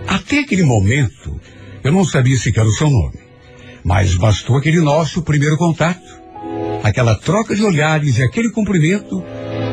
Até 0.07 0.41
aquele 0.41 0.63
momento, 0.63 1.41
eu 1.83 1.91
não 1.91 2.05
sabia 2.05 2.38
sequer 2.38 2.63
o 2.63 2.71
seu 2.71 2.91
nome, 2.91 3.17
mas 3.83 4.13
bastou 4.13 4.55
aquele 4.55 4.81
nosso 4.81 5.23
primeiro 5.23 5.57
contato, 5.57 6.14
aquela 6.83 7.15
troca 7.15 7.55
de 7.55 7.63
olhares 7.63 8.17
e 8.17 8.23
aquele 8.23 8.51
cumprimento 8.51 9.23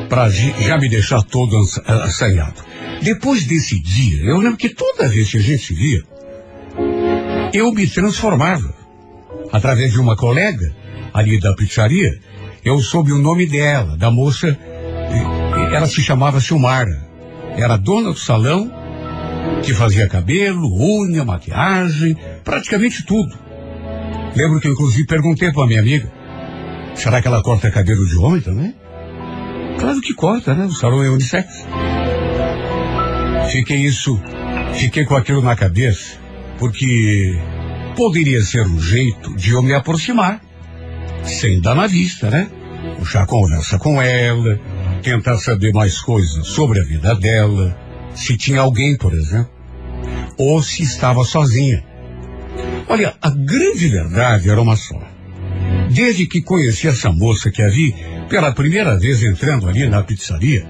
para 0.09 0.29
já 0.29 0.79
me 0.79 0.89
deixar 0.89 1.23
todo 1.23 1.57
assanhado. 2.05 2.63
Depois 3.03 3.45
desse 3.45 3.81
dia, 3.81 4.25
eu 4.25 4.39
lembro 4.39 4.57
que 4.57 4.69
toda 4.69 5.09
vez 5.09 5.31
que 5.31 5.39
a 5.39 5.41
gente 5.41 5.67
se 5.67 5.75
via, 5.75 6.03
eu 7.53 7.73
me 7.73 7.87
transformava. 7.87 8.75
Através 9.51 9.93
de 9.93 10.01
uma 10.01 10.17
colega 10.17 10.75
ali 11.13 11.39
da 11.39 11.55
pizzaria, 11.55 12.19
eu 12.65 12.79
soube 12.81 13.13
o 13.13 13.19
nome 13.19 13.47
dela, 13.47 13.97
da 13.97 14.11
moça. 14.11 14.57
Ela 15.73 15.87
se 15.87 16.03
chamava 16.03 16.41
Silmara. 16.41 17.07
Era 17.57 17.77
dona 17.77 18.13
do 18.13 18.19
salão, 18.19 18.71
que 19.63 19.75
fazia 19.75 20.09
cabelo, 20.09 20.73
unha, 20.75 21.25
maquiagem, 21.25 22.17
praticamente 22.43 23.05
tudo. 23.05 23.37
Lembro 24.35 24.61
que 24.61 24.69
inclusive 24.69 25.07
perguntei 25.07 25.53
para 25.53 25.67
minha 25.67 25.81
amiga, 25.81 26.11
será 26.95 27.21
que 27.21 27.29
ela 27.29 27.43
corta 27.43 27.71
cabelo 27.71 28.07
de 28.07 28.17
homem 28.19 28.41
também? 28.41 28.75
Claro 29.79 30.01
que 30.01 30.15
corta, 30.15 30.55
né? 30.55 30.67
O 30.67 30.73
salão 30.73 31.03
é 31.03 31.11
unissex. 31.11 31.67
Fiquei 33.51 33.79
isso, 33.79 34.21
fiquei 34.75 35.05
com 35.05 35.17
aquilo 35.17 35.43
na 35.43 35.57
cabeça 35.57 36.23
porque 36.63 37.37
poderia 37.97 38.41
ser 38.41 38.65
um 38.65 38.81
jeito 38.81 39.35
de 39.35 39.51
eu 39.51 39.61
me 39.63 39.75
aproximar, 39.75 40.41
sem 41.25 41.61
dar 41.61 41.75
na 41.75 41.89
vista, 41.89 42.31
né? 42.31 42.49
Puxar 42.99 43.27
conversa 43.27 43.81
com 43.81 44.01
ela, 44.01 44.61
tentar 45.03 45.39
saber 45.39 45.73
mais 45.73 46.01
coisas 46.01 46.47
sobre 46.47 46.81
a 46.81 46.85
vida 46.85 47.17
dela, 47.17 47.77
se 48.15 48.37
tinha 48.37 48.61
alguém, 48.61 48.97
por 48.97 49.13
exemplo, 49.13 49.51
ou 50.39 50.63
se 50.63 50.85
estava 50.85 51.25
sozinha. 51.25 51.85
Olha, 52.89 53.17
a 53.21 53.31
grande 53.31 53.89
verdade 53.89 54.49
era 54.49 54.63
uma 54.63 54.77
só. 54.77 55.01
Desde 55.91 56.27
que 56.27 56.43
conheci 56.43 56.89
essa 56.89 57.13
moça 57.13 57.51
que 57.51 57.63
a 57.63 57.69
vi 57.69 57.95
pela 58.29 58.53
primeira 58.53 58.99
vez 58.99 59.23
entrando 59.23 59.69
ali 59.69 59.87
na 59.89 60.03
pizzaria, 60.03 60.67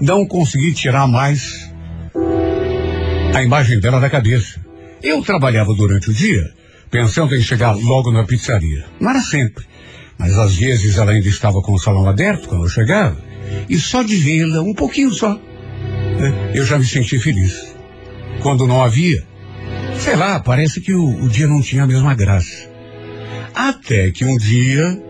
não 0.00 0.26
consegui 0.26 0.72
tirar 0.72 1.06
mais 1.06 1.70
a 3.34 3.42
imagem 3.42 3.80
dela 3.80 4.00
da 4.00 4.10
cabeça. 4.10 4.60
Eu 5.02 5.22
trabalhava 5.22 5.74
durante 5.74 6.10
o 6.10 6.14
dia, 6.14 6.52
pensando 6.90 7.34
em 7.34 7.42
chegar 7.42 7.72
logo 7.72 8.10
na 8.10 8.24
pizzaria. 8.24 8.84
Não 9.00 9.10
era 9.10 9.20
sempre, 9.20 9.64
mas 10.18 10.36
às 10.38 10.54
vezes 10.54 10.98
ela 10.98 11.12
ainda 11.12 11.28
estava 11.28 11.60
com 11.60 11.72
o 11.72 11.78
salão 11.78 12.08
aberto 12.08 12.48
quando 12.48 12.64
eu 12.64 12.68
chegava, 12.68 13.16
e 13.68 13.78
só 13.78 14.02
de 14.02 14.16
vê-la, 14.16 14.62
um 14.62 14.74
pouquinho 14.74 15.10
só, 15.10 15.34
né, 15.34 16.52
eu 16.54 16.64
já 16.64 16.78
me 16.78 16.84
senti 16.84 17.18
feliz. 17.18 17.74
Quando 18.42 18.66
não 18.66 18.82
havia, 18.82 19.24
sei 19.98 20.16
lá, 20.16 20.40
parece 20.40 20.80
que 20.80 20.94
o, 20.94 21.24
o 21.24 21.28
dia 21.28 21.46
não 21.46 21.60
tinha 21.60 21.84
a 21.84 21.86
mesma 21.86 22.14
graça. 22.14 22.73
Até 23.54 24.10
que 24.10 24.24
um 24.24 24.36
dia, 24.36 25.00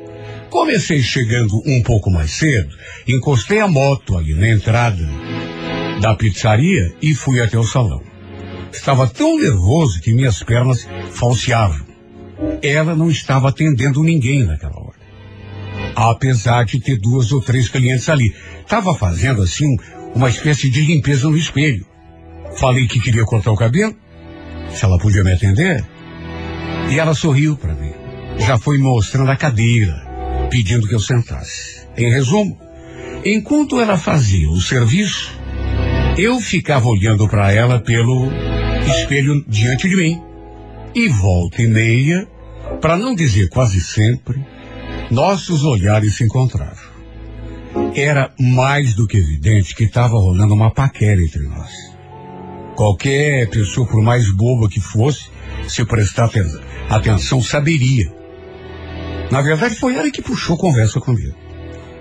comecei 0.51 1.03
chegando 1.03 1.63
um 1.67 1.83
pouco 1.83 2.11
mais 2.11 2.31
cedo, 2.33 2.69
encostei 3.09 3.61
a 3.61 3.67
moto 3.67 4.19
ali 4.19 4.35
na 4.35 4.51
entrada 4.51 5.09
da 6.01 6.15
pizzaria 6.15 6.95
e 7.01 7.15
fui 7.15 7.41
até 7.41 7.59
o 7.59 7.65
salão. 7.65 8.03
Estava 8.71 9.07
tão 9.07 9.39
nervoso 9.39 10.01
que 10.01 10.13
minhas 10.13 10.43
pernas 10.43 10.87
falseavam. 11.13 11.87
Ela 12.63 12.95
não 12.95 13.11
estava 13.11 13.49
atendendo 13.49 14.03
ninguém 14.03 14.45
naquela 14.45 14.77
hora. 14.79 14.99
Apesar 15.97 16.65
de 16.65 16.81
ter 16.81 16.99
duas 16.99 17.33
ou 17.33 17.41
três 17.41 17.69
clientes 17.69 18.09
ali. 18.09 18.35
Estava 18.61 18.95
fazendo 18.95 19.43
assim 19.43 19.77
uma 20.15 20.29
espécie 20.29 20.69
de 20.69 20.83
limpeza 20.83 21.29
no 21.29 21.37
espelho. 21.37 21.87
Falei 22.59 22.87
que 22.87 23.01
queria 23.01 23.25
cortar 23.25 23.53
o 23.53 23.57
cabelo. 23.57 23.95
Se 24.71 24.85
ela 24.85 24.99
podia 24.99 25.23
me 25.23 25.33
atender. 25.33 25.85
E 26.91 26.99
ela 26.99 27.15
sorriu 27.15 27.57
para 27.57 27.75
mim. 27.75 27.84
Já 28.39 28.59
foi 28.59 28.79
mostrando 28.79 29.31
a 29.31 29.37
cadeira, 29.37 30.49
pedindo 30.51 30.87
que 30.87 30.95
eu 30.95 31.01
sentasse. 31.01 31.87
Em 31.97 32.11
resumo, 32.11 32.59
enquanto 33.25 33.81
ela 33.81 33.97
fazia 33.97 34.51
o 34.51 34.61
serviço, 34.61 35.33
eu 36.19 36.41
ficava 36.41 36.89
olhando 36.89 37.29
para 37.29 37.53
ela 37.53 37.81
pelo 37.81 38.31
espelho 38.87 39.45
diante 39.49 39.89
de 39.89 39.97
mim. 39.97 40.23
E 40.95 41.09
volta 41.09 41.63
e 41.63 41.67
meia, 41.67 42.29
para 42.81 42.97
não 42.97 43.15
dizer 43.15 43.49
quase 43.49 43.81
sempre, 43.81 44.45
nossos 45.11 45.65
olhares 45.65 46.17
se 46.17 46.25
encontravam. 46.25 46.95
Era 47.95 48.33
mais 48.39 48.95
do 48.95 49.07
que 49.07 49.17
evidente 49.17 49.75
que 49.75 49.85
estava 49.85 50.17
rolando 50.19 50.55
uma 50.55 50.71
paquera 50.71 51.21
entre 51.21 51.43
nós. 51.43 51.73
Qualquer 52.77 53.49
pessoa, 53.51 53.87
por 53.87 54.03
mais 54.03 54.31
boba 54.33 54.69
que 54.69 54.81
fosse, 54.81 55.29
se 55.69 55.85
prestar 55.85 56.31
atenção, 56.91 57.43
saberia. 57.43 58.13
Na 59.31 59.43
verdade, 59.43 59.75
foi 59.77 59.95
ela 59.95 60.11
que 60.11 60.23
puxou 60.23 60.57
conversa 60.57 61.01
comigo. 61.01 61.35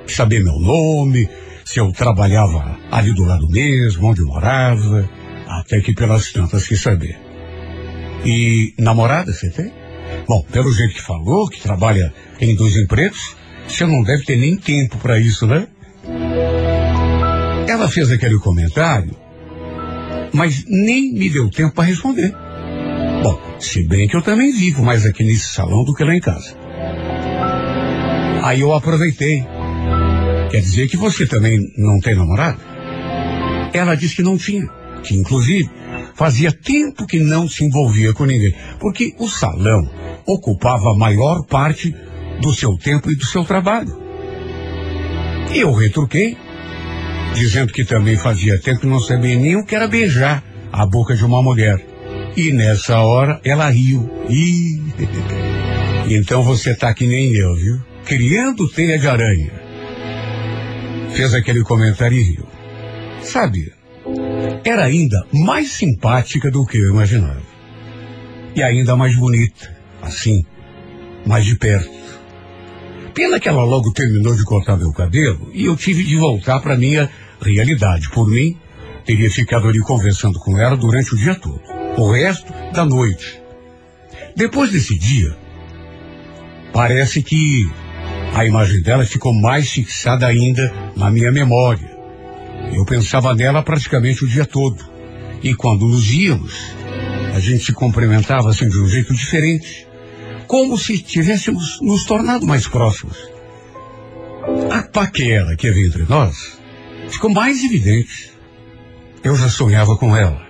Saber 0.08 0.44
meu 0.44 0.60
nome, 0.60 1.30
se 1.66 1.80
eu 1.80 1.92
trabalhava 1.92 2.78
ali 2.92 3.14
do 3.14 3.24
lado 3.24 3.48
mesmo, 3.50 4.08
onde 4.08 4.22
morava, 4.22 5.10
até 5.48 5.80
que 5.82 5.94
pelas 5.94 6.32
tantas 6.32 6.68
quis 6.68 6.82
saber. 6.82 7.18
E 8.26 8.74
namorada 8.78 9.34
você 9.34 9.50
tem? 9.50 9.72
Bom, 10.28 10.44
pelo 10.52 10.72
jeito 10.72 10.94
que 10.94 11.02
falou, 11.02 11.48
que 11.50 11.62
trabalha 11.62 12.14
em 12.40 12.56
dois 12.56 12.76
empregos, 12.76 13.36
você 13.68 13.86
não 13.86 14.04
deve 14.04 14.24
ter 14.24 14.38
nem 14.38 14.56
tempo 14.56 14.98
para 14.98 15.20
isso, 15.20 15.48
né? 15.48 15.68
Ela 17.68 17.90
fez 17.90 18.12
aquele 18.12 18.38
comentário, 18.38 19.16
mas 20.34 20.64
nem 20.68 21.14
me 21.14 21.30
deu 21.30 21.50
tempo 21.50 21.74
para 21.74 21.86
responder. 21.86 22.34
Bom, 23.24 23.40
se 23.60 23.88
bem 23.88 24.08
que 24.08 24.16
eu 24.16 24.22
também 24.22 24.52
vivo 24.52 24.84
mais 24.84 25.06
aqui 25.06 25.24
nesse 25.24 25.54
salão 25.54 25.84
do 25.84 25.94
que 25.94 26.04
lá 26.04 26.14
em 26.14 26.20
casa. 26.20 26.63
Aí 28.44 28.62
eu 28.62 28.74
aproveitei. 28.74 29.44
Quer 30.52 30.62
dizer 30.62 30.88
que 30.88 30.98
você 30.98 31.26
também 31.26 31.58
não 31.78 32.00
tem 32.00 32.16
namorado? 32.16 32.60
Ela 33.74 33.96
disse 33.96 34.18
que 34.18 34.22
não 34.22 34.38
tinha 34.38 34.70
que 35.04 35.16
inclusive 35.16 35.70
fazia 36.16 36.52
tempo 36.52 37.06
que 37.06 37.20
não 37.20 37.48
se 37.48 37.64
envolvia 37.64 38.14
com 38.14 38.26
ninguém, 38.26 38.56
porque 38.80 39.14
o 39.20 39.28
salão 39.28 39.90
ocupava 40.26 40.92
a 40.92 40.98
maior 40.98 41.46
parte 41.46 41.94
do 42.42 42.54
seu 42.54 42.78
tempo 42.78 43.12
e 43.12 43.16
do 43.16 43.26
seu 43.26 43.44
trabalho. 43.44 44.02
E 45.54 45.60
eu 45.60 45.74
retruquei, 45.74 46.38
dizendo 47.36 47.74
que 47.74 47.84
também 47.84 48.16
fazia 48.16 48.60
tempo 48.60 48.82
que 48.82 48.88
não 48.88 49.00
sabia 49.00 49.36
nem 49.36 49.56
o 49.56 49.66
que 49.66 49.76
era 49.76 49.88
beijar 49.88 50.44
a 50.72 50.86
boca 50.86 51.16
de 51.16 51.26
uma 51.26 51.44
mulher. 51.44 51.86
E 52.36 52.52
nessa 52.52 53.00
hora 53.00 53.40
ela 53.44 53.70
riu. 53.70 54.10
Ih, 54.30 54.82
então 56.10 56.42
você 56.44 56.74
tá 56.74 56.94
que 56.94 57.06
nem 57.06 57.34
eu, 57.36 57.56
viu? 57.56 57.93
Criando 58.06 58.70
teia 58.70 59.00
de 59.00 59.08
aranha. 59.08 59.52
Fez 61.16 61.34
aquele 61.34 61.64
comentário. 61.64 62.46
Sabe, 63.22 63.72
era 64.66 64.84
ainda 64.84 65.26
mais 65.32 65.72
simpática 65.72 66.52
do 66.52 66.66
que 66.66 66.78
eu 66.78 66.92
imaginava. 66.92 67.42
E 68.56 68.62
ainda 68.62 68.96
mais 68.96 69.16
bonita, 69.18 69.76
assim, 70.02 70.46
mais 71.26 71.46
de 71.46 71.56
perto. 71.56 71.90
Pena 73.14 73.40
que 73.40 73.48
ela 73.48 73.64
logo 73.64 73.94
terminou 73.94 74.36
de 74.36 74.44
cortar 74.44 74.76
meu 74.76 74.92
cabelo 74.92 75.50
e 75.54 75.66
eu 75.66 75.76
tive 75.76 76.04
de 76.04 76.18
voltar 76.18 76.60
para 76.60 76.76
minha 76.76 77.10
realidade. 77.42 78.10
Por 78.10 78.28
mim, 78.28 78.58
teria 79.06 79.30
ficado 79.32 79.68
ali 79.68 79.80
conversando 79.80 80.40
com 80.40 80.60
ela 80.60 80.76
durante 80.76 81.14
o 81.14 81.18
dia 81.18 81.36
todo, 81.36 81.62
o 81.98 82.12
resto 82.12 82.52
da 82.74 82.84
noite. 82.86 83.42
Depois 84.36 84.72
desse 84.72 84.98
dia, 84.98 85.38
parece 86.74 87.22
que 87.22 87.70
a 88.34 88.46
imagem 88.46 88.82
dela 88.82 89.06
ficou 89.06 89.34
mais 89.34 89.70
fixada 89.70 90.26
ainda 90.26 90.74
na 90.96 91.12
minha 91.12 91.32
memória. 91.32 91.92
Eu 92.74 92.84
pensava 92.86 93.36
nela 93.36 93.62
praticamente 93.62 94.26
o 94.26 94.28
dia 94.28 94.46
todo. 94.46 94.84
E 95.44 95.54
quando 95.54 95.88
nos 95.88 96.12
íamos, 96.12 96.54
a 97.36 97.40
gente 97.40 97.66
se 97.66 97.74
cumprimentava 97.74 98.50
assim 98.50 98.68
de 98.68 98.78
um 98.80 98.88
jeito 98.88 99.14
diferente. 99.14 99.88
Como 100.48 100.78
se 100.78 100.98
tivéssemos 100.98 101.80
nos 101.82 102.06
tornado 102.06 102.46
mais 102.46 102.68
próximos. 102.68 103.18
A 104.72 104.82
paquera 104.82 105.56
que 105.56 105.68
havia 105.68 105.88
entre 105.88 106.04
nós 106.04 106.58
ficou 107.10 107.30
mais 107.30 107.64
evidente. 107.64 108.32
Eu 109.24 109.36
já 109.36 109.48
sonhava 109.48 109.96
com 109.96 110.16
ela. 110.18 110.42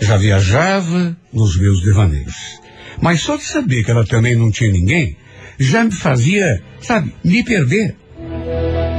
Já 0.00 0.16
viajava 0.16 1.16
nos 1.32 1.58
meus 1.58 1.82
devaneios. 1.82 2.60
Mas 3.00 3.20
só 3.20 3.36
de 3.36 3.44
saber 3.44 3.84
que 3.84 3.90
ela 3.90 4.06
também 4.06 4.36
não 4.36 4.50
tinha 4.50 4.70
ninguém, 4.70 5.16
já 5.58 5.84
me 5.84 5.92
fazia, 5.92 6.62
sabe, 6.80 7.14
me 7.24 7.44
perder. 7.44 7.96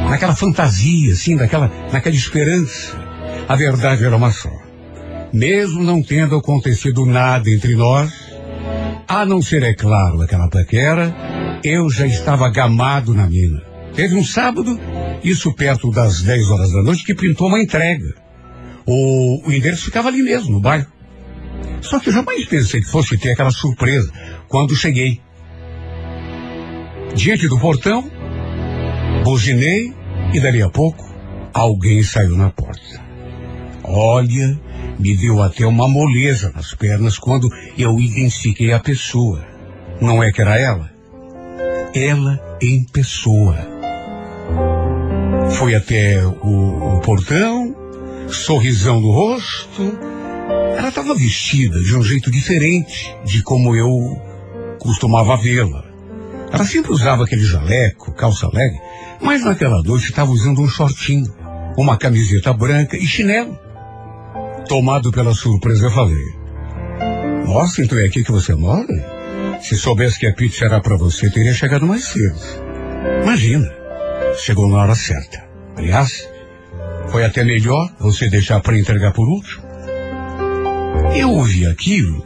Naquela 0.09 0.35
fantasia, 0.35 1.13
assim, 1.13 1.35
daquela, 1.35 1.71
naquela 1.91 2.15
esperança. 2.15 2.97
A 3.47 3.55
verdade 3.55 4.03
era 4.03 4.15
uma 4.15 4.31
só. 4.31 4.51
Mesmo 5.33 5.83
não 5.83 6.01
tendo 6.01 6.37
acontecido 6.37 7.05
nada 7.05 7.49
entre 7.49 7.75
nós, 7.75 8.11
a 9.07 9.25
não 9.25 9.41
ser, 9.41 9.63
é 9.63 9.73
claro, 9.73 10.21
aquela 10.21 10.49
paquera, 10.49 11.15
eu 11.63 11.89
já 11.89 12.05
estava 12.05 12.49
gamado 12.49 13.13
na 13.13 13.27
mina. 13.27 13.61
Teve 13.93 14.15
um 14.15 14.23
sábado, 14.23 14.79
isso 15.23 15.53
perto 15.53 15.89
das 15.91 16.21
10 16.21 16.51
horas 16.51 16.71
da 16.71 16.83
noite, 16.83 17.03
que 17.03 17.15
pintou 17.15 17.47
uma 17.47 17.61
entrega. 17.61 18.13
O, 18.85 19.47
o 19.47 19.51
endereço 19.51 19.85
ficava 19.85 20.09
ali 20.09 20.21
mesmo, 20.21 20.51
no 20.51 20.61
bairro. 20.61 20.87
Só 21.81 21.99
que 21.99 22.09
eu 22.09 22.13
jamais 22.13 22.45
pensei 22.45 22.81
que 22.81 22.87
fosse 22.89 23.17
ter 23.17 23.31
aquela 23.31 23.51
surpresa 23.51 24.11
quando 24.47 24.75
cheguei. 24.75 25.21
Diante 27.15 27.47
do 27.47 27.59
portão, 27.59 28.09
buzinei 29.23 29.93
e 30.33 30.39
dali 30.39 30.61
a 30.61 30.69
pouco 30.69 31.07
alguém 31.53 32.03
saiu 32.03 32.37
na 32.37 32.51
porta. 32.51 33.01
Olha, 33.83 34.59
me 34.99 35.15
deu 35.15 35.41
até 35.41 35.65
uma 35.65 35.87
moleza 35.87 36.51
nas 36.53 36.73
pernas 36.75 37.17
quando 37.17 37.49
eu 37.77 37.97
identifiquei 37.99 38.73
a 38.73 38.79
pessoa. 38.79 39.43
Não 39.99 40.21
é 40.21 40.31
que 40.31 40.41
era 40.41 40.59
ela? 40.59 40.91
Ela 41.95 42.57
em 42.61 42.83
pessoa. 42.83 43.57
Foi 45.51 45.73
até 45.73 46.23
o, 46.25 46.97
o 46.97 47.01
portão, 47.01 47.75
sorrisão 48.29 48.99
no 48.99 49.11
rosto. 49.11 49.97
Ela 50.77 50.89
estava 50.89 51.15
vestida 51.15 51.79
de 51.79 51.95
um 51.95 52.03
jeito 52.03 52.29
diferente 52.29 53.15
de 53.25 53.41
como 53.41 53.75
eu 53.75 53.89
costumava 54.79 55.37
vê-la. 55.37 55.86
Ela 56.51 56.65
sempre 56.65 56.91
usava 56.91 57.23
aquele 57.23 57.43
jaleco, 57.43 58.13
calça 58.13 58.49
leg, 58.53 58.73
mas 59.21 59.43
naquela 59.43 59.81
noite 59.83 60.05
estava 60.05 60.31
usando 60.31 60.61
um 60.61 60.67
shortinho, 60.67 61.33
uma 61.77 61.97
camiseta 61.97 62.53
branca 62.53 62.95
e 62.97 63.05
chinelo. 63.05 63.57
Tomado 64.67 65.11
pela 65.11 65.33
surpresa, 65.33 65.85
eu 65.85 65.91
falei: 65.91 66.25
Nossa, 67.45 67.81
então 67.81 67.97
é 67.97 68.05
aqui 68.05 68.23
que 68.23 68.31
você 68.31 68.53
mora? 68.55 68.85
Se 69.61 69.75
soubesse 69.75 70.19
que 70.19 70.27
a 70.27 70.33
pizza 70.33 70.65
era 70.65 70.79
para 70.79 70.97
você, 70.97 71.29
teria 71.29 71.53
chegado 71.53 71.85
mais 71.85 72.03
cedo. 72.05 72.39
Imagina, 73.23 73.69
chegou 74.37 74.67
na 74.69 74.77
hora 74.77 74.95
certa. 74.95 75.43
Aliás, 75.75 76.27
foi 77.09 77.23
até 77.23 77.43
melhor 77.43 77.93
você 77.99 78.29
deixar 78.29 78.59
para 78.59 78.77
entregar 78.77 79.13
por 79.13 79.27
último. 79.27 79.63
Eu 81.15 81.31
ouvi 81.31 81.65
aquilo 81.65 82.23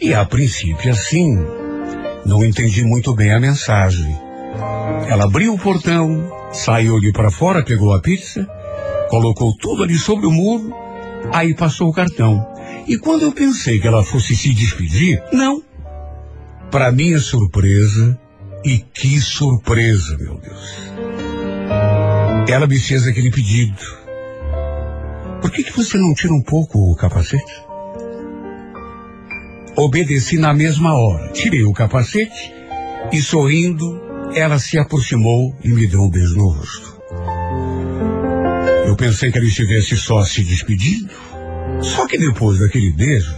e, 0.00 0.14
a 0.14 0.24
princípio, 0.24 0.90
assim, 0.90 1.38
não 2.24 2.44
entendi 2.44 2.84
muito 2.84 3.14
bem 3.14 3.32
a 3.32 3.40
mensagem. 3.40 4.16
Ela 5.08 5.24
abriu 5.24 5.54
o 5.54 5.58
portão, 5.58 6.30
saiu 6.52 6.96
ali 6.96 7.12
para 7.12 7.30
fora, 7.30 7.64
pegou 7.64 7.94
a 7.94 8.00
pizza, 8.00 8.46
colocou 9.08 9.56
tudo 9.56 9.82
ali 9.82 9.96
sobre 9.96 10.26
o 10.26 10.30
muro, 10.30 10.72
aí 11.32 11.54
passou 11.54 11.88
o 11.88 11.92
cartão. 11.92 12.46
E 12.86 12.98
quando 12.98 13.22
eu 13.22 13.32
pensei 13.32 13.78
que 13.78 13.86
ela 13.86 14.04
fosse 14.04 14.36
se 14.36 14.52
despedir, 14.54 15.22
não. 15.32 15.62
Para 16.70 16.90
minha 16.90 17.20
surpresa, 17.20 18.18
e 18.64 18.78
que 18.78 19.20
surpresa, 19.20 20.16
meu 20.18 20.38
Deus. 20.38 20.76
Ela 22.48 22.66
me 22.66 22.78
fez 22.78 23.06
aquele 23.06 23.30
pedido. 23.30 23.82
Por 25.40 25.50
que, 25.50 25.64
que 25.64 25.76
você 25.76 25.98
não 25.98 26.14
tira 26.14 26.32
um 26.32 26.42
pouco 26.42 26.78
o 26.78 26.96
capacete? 26.96 27.52
Obedeci 29.82 30.38
na 30.38 30.54
mesma 30.54 30.94
hora. 30.94 31.32
Tirei 31.32 31.64
o 31.64 31.72
capacete 31.72 32.54
e, 33.10 33.20
sorrindo, 33.20 34.00
ela 34.32 34.56
se 34.56 34.78
aproximou 34.78 35.56
e 35.64 35.70
me 35.70 35.88
deu 35.88 36.02
um 36.02 36.08
beijo 36.08 36.36
no 36.36 36.50
rosto. 36.50 37.02
Eu 38.86 38.94
pensei 38.94 39.32
que 39.32 39.38
ela 39.38 39.46
estivesse 39.48 39.96
só 39.96 40.22
se 40.22 40.44
despedindo. 40.44 41.12
Só 41.80 42.06
que 42.06 42.16
depois 42.16 42.60
daquele 42.60 42.92
beijo, 42.92 43.34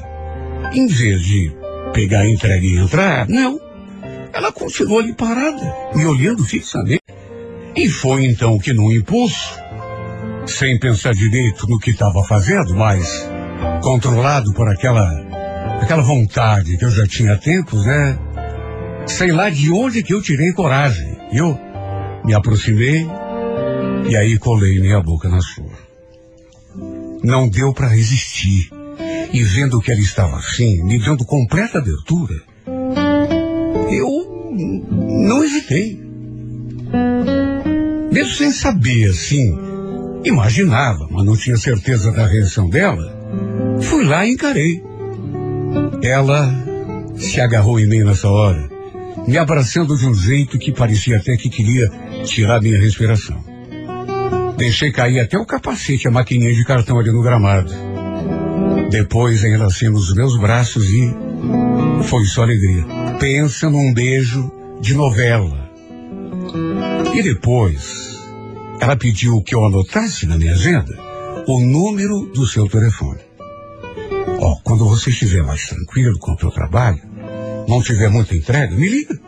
em 0.74 0.86
vez 0.86 1.22
de 1.22 1.50
pegar 1.94 2.20
a 2.20 2.28
entrega 2.28 2.66
e 2.66 2.76
entrar, 2.76 3.26
não. 3.26 3.58
Ela 4.30 4.52
continuou 4.52 4.98
ali 4.98 5.14
parada, 5.14 5.74
me 5.94 6.04
olhando 6.04 6.44
fixamente. 6.44 7.00
E 7.74 7.88
foi 7.88 8.26
então 8.26 8.58
que, 8.58 8.74
num 8.74 8.92
impulso, 8.92 9.58
sem 10.46 10.78
pensar 10.78 11.14
direito 11.14 11.66
no 11.66 11.78
que 11.78 11.92
estava 11.92 12.22
fazendo, 12.28 12.74
mas 12.76 13.26
controlado 13.82 14.52
por 14.52 14.68
aquela 14.68 15.23
aquela 15.84 16.02
vontade 16.02 16.78
que 16.78 16.84
eu 16.84 16.90
já 16.90 17.06
tinha 17.06 17.34
há 17.34 17.36
tempos, 17.36 17.84
né? 17.84 18.18
Sei 19.06 19.30
lá 19.30 19.50
de 19.50 19.70
onde 19.70 20.02
que 20.02 20.14
eu 20.14 20.22
tirei 20.22 20.50
coragem. 20.52 21.14
Eu 21.30 21.58
me 22.24 22.32
aproximei 22.32 23.06
e 24.08 24.16
aí 24.16 24.38
colei 24.38 24.80
minha 24.80 25.00
boca 25.02 25.28
na 25.28 25.40
sua. 25.40 25.70
Não 27.22 27.48
deu 27.48 27.72
para 27.74 27.88
resistir. 27.88 28.70
E 29.32 29.42
vendo 29.42 29.80
que 29.80 29.92
ela 29.92 30.00
estava 30.00 30.36
assim, 30.36 30.82
me 30.84 30.98
dando 30.98 31.24
completa 31.24 31.78
abertura, 31.78 32.34
eu 33.90 34.52
não 35.28 35.44
hesitei. 35.44 36.00
Mesmo 38.12 38.32
sem 38.32 38.52
saber, 38.52 39.10
assim, 39.10 39.58
imaginava, 40.24 41.08
mas 41.10 41.26
não 41.26 41.36
tinha 41.36 41.56
certeza 41.56 42.12
da 42.12 42.26
reação 42.26 42.70
dela, 42.70 43.12
fui 43.82 44.04
lá 44.04 44.24
e 44.24 44.32
encarei. 44.32 44.93
Ela 46.02 46.52
se 47.16 47.40
agarrou 47.40 47.78
em 47.80 47.86
mim 47.86 48.04
nessa 48.04 48.28
hora, 48.28 48.68
me 49.26 49.38
abraçando 49.38 49.96
de 49.96 50.06
um 50.06 50.14
jeito 50.14 50.58
que 50.58 50.72
parecia 50.72 51.16
até 51.16 51.36
que 51.36 51.48
queria 51.48 51.88
tirar 52.24 52.60
minha 52.60 52.78
respiração. 52.78 53.42
Deixei 54.56 54.92
cair 54.92 55.20
até 55.20 55.36
o 55.38 55.46
capacete, 55.46 56.06
a 56.06 56.10
maquininha 56.10 56.54
de 56.54 56.64
cartão 56.64 56.98
ali 56.98 57.10
no 57.10 57.22
gramado. 57.22 57.72
Depois 58.90 59.42
enlacei 59.42 59.88
nos 59.88 60.14
meus 60.14 60.38
braços 60.38 60.88
e 60.88 61.14
foi 62.04 62.24
só 62.26 62.42
alegria. 62.42 62.84
Pensa 63.18 63.68
num 63.68 63.92
beijo 63.92 64.52
de 64.80 64.94
novela. 64.94 65.70
E 67.14 67.22
depois, 67.22 68.20
ela 68.80 68.96
pediu 68.96 69.42
que 69.42 69.54
eu 69.54 69.64
anotasse 69.64 70.26
na 70.26 70.36
minha 70.36 70.52
agenda 70.52 70.96
o 71.46 71.60
número 71.60 72.26
do 72.32 72.46
seu 72.46 72.68
telefone. 72.68 73.20
Ó, 74.44 74.56
quando 74.62 74.86
você 74.86 75.08
estiver 75.08 75.42
mais 75.42 75.66
tranquilo 75.66 76.18
com 76.18 76.34
o 76.34 76.38
seu 76.38 76.50
trabalho, 76.50 77.00
não 77.66 77.80
tiver 77.80 78.10
muita 78.10 78.36
entrega, 78.36 78.76
me 78.76 78.90
liga. 78.90 79.18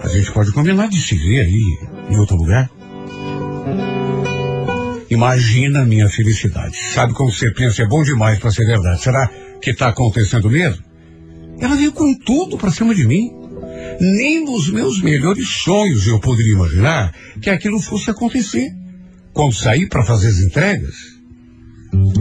A 0.00 0.06
gente 0.06 0.30
pode 0.30 0.52
combinar 0.52 0.86
de 0.86 1.02
se 1.02 1.16
ver 1.16 1.40
aí 1.40 1.78
em 2.08 2.16
outro 2.16 2.36
lugar. 2.36 2.70
Imagina 5.10 5.82
a 5.82 5.84
minha 5.84 6.08
felicidade. 6.08 6.76
Sabe 6.76 7.12
como 7.12 7.32
você 7.32 7.52
pensa, 7.52 7.82
é 7.82 7.88
bom 7.88 8.04
demais 8.04 8.38
para 8.38 8.52
ser 8.52 8.66
verdade. 8.66 9.02
Será 9.02 9.28
que 9.60 9.70
está 9.70 9.88
acontecendo 9.88 10.48
mesmo? 10.48 10.84
Ela 11.58 11.74
veio 11.74 11.90
com 11.90 12.14
tudo 12.20 12.56
para 12.56 12.70
cima 12.70 12.94
de 12.94 13.04
mim. 13.04 13.32
Nem 14.00 14.44
nos 14.44 14.70
meus 14.70 15.02
melhores 15.02 15.48
sonhos 15.48 16.06
eu 16.06 16.20
poderia 16.20 16.52
imaginar 16.52 17.12
que 17.42 17.50
aquilo 17.50 17.80
fosse 17.80 18.12
acontecer. 18.12 18.70
Quando 19.32 19.54
saí 19.54 19.88
para 19.88 20.04
fazer 20.04 20.28
as 20.28 20.38
entregas, 20.38 21.17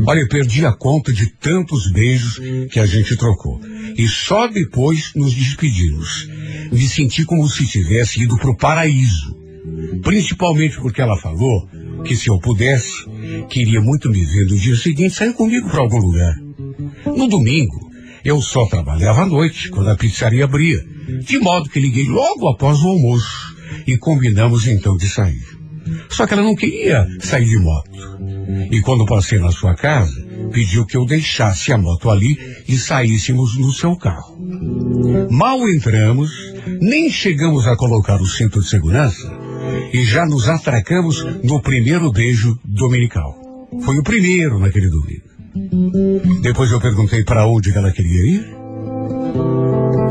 olha, 0.08 0.22
eu 0.22 0.28
perdi 0.30 0.66
a 0.66 0.72
conta 0.72 1.12
de 1.12 1.30
tantos 1.34 1.92
beijos 1.92 2.40
que 2.72 2.80
a 2.80 2.86
gente 2.86 3.18
trocou. 3.18 3.60
E 3.98 4.08
só 4.08 4.48
depois 4.48 5.12
nos 5.14 5.34
despedimos. 5.34 6.30
Me 6.72 6.88
senti 6.88 7.26
como 7.26 7.48
se 7.50 7.68
tivesse 7.68 8.24
ido 8.24 8.38
para 8.38 8.50
o 8.50 8.56
paraíso. 8.56 9.36
Principalmente 10.02 10.78
porque 10.78 11.02
ela 11.02 11.18
falou 11.18 11.68
que 12.06 12.16
se 12.16 12.30
eu 12.30 12.40
pudesse, 12.40 12.94
queria 13.50 13.82
muito 13.82 14.10
me 14.10 14.24
ver 14.24 14.46
no 14.46 14.58
dia 14.58 14.78
seguinte, 14.78 15.14
saiu 15.14 15.34
comigo 15.34 15.70
para 15.70 15.82
algum 15.82 16.00
lugar. 16.00 16.36
No 17.06 17.28
domingo, 17.28 17.92
eu 18.24 18.42
só 18.42 18.66
trabalhava 18.68 19.24
à 19.24 19.26
noite, 19.26 19.70
quando 19.70 19.90
a 19.90 19.98
pizzaria 19.98 20.46
abria, 20.46 20.82
de 21.26 21.38
modo 21.40 21.70
que 21.70 21.80
liguei 21.80 22.06
logo 22.06 22.48
após 22.48 22.80
o 22.82 22.88
almoço 22.88 23.56
e 23.86 23.98
combinamos 23.98 24.68
então 24.68 24.96
de 24.96 25.10
sair. 25.10 25.57
Só 26.10 26.26
que 26.26 26.34
ela 26.34 26.44
não 26.44 26.56
queria 26.56 27.08
sair 27.20 27.46
de 27.46 27.60
moto. 27.60 27.90
E 28.72 28.82
quando 28.82 29.06
passei 29.06 29.40
na 29.40 29.52
sua 29.52 29.76
casa, 29.76 30.26
pediu 30.52 30.86
que 30.86 30.98
eu 30.98 31.06
deixasse 31.06 31.72
a 31.72 31.78
moto 31.78 32.10
ali 32.10 32.38
e 32.68 32.78
saíssemos 32.78 33.58
no 33.58 33.72
seu 33.72 33.96
carro. 33.96 34.38
Mal 35.30 35.68
entramos, 35.70 36.32
nem 36.82 37.10
chegamos 37.10 37.68
a 37.68 37.76
colocar 37.76 38.22
o 38.22 38.28
cinto 38.28 38.62
de 38.62 38.68
segurança 38.68 39.32
e 39.94 40.04
já 40.04 40.26
nos 40.26 40.48
atracamos 40.48 41.24
no 41.44 41.62
primeiro 41.62 42.12
beijo 42.12 42.58
dominical. 42.64 43.36
Foi 43.84 43.98
o 43.98 44.04
primeiro 44.04 44.60
naquele 44.60 44.90
domingo. 44.90 45.28
Depois 46.42 46.72
eu 46.72 46.80
perguntei 46.80 47.24
para 47.24 47.48
onde 47.48 47.76
ela 47.76 47.92
queria 47.92 48.36
ir. 48.36 48.58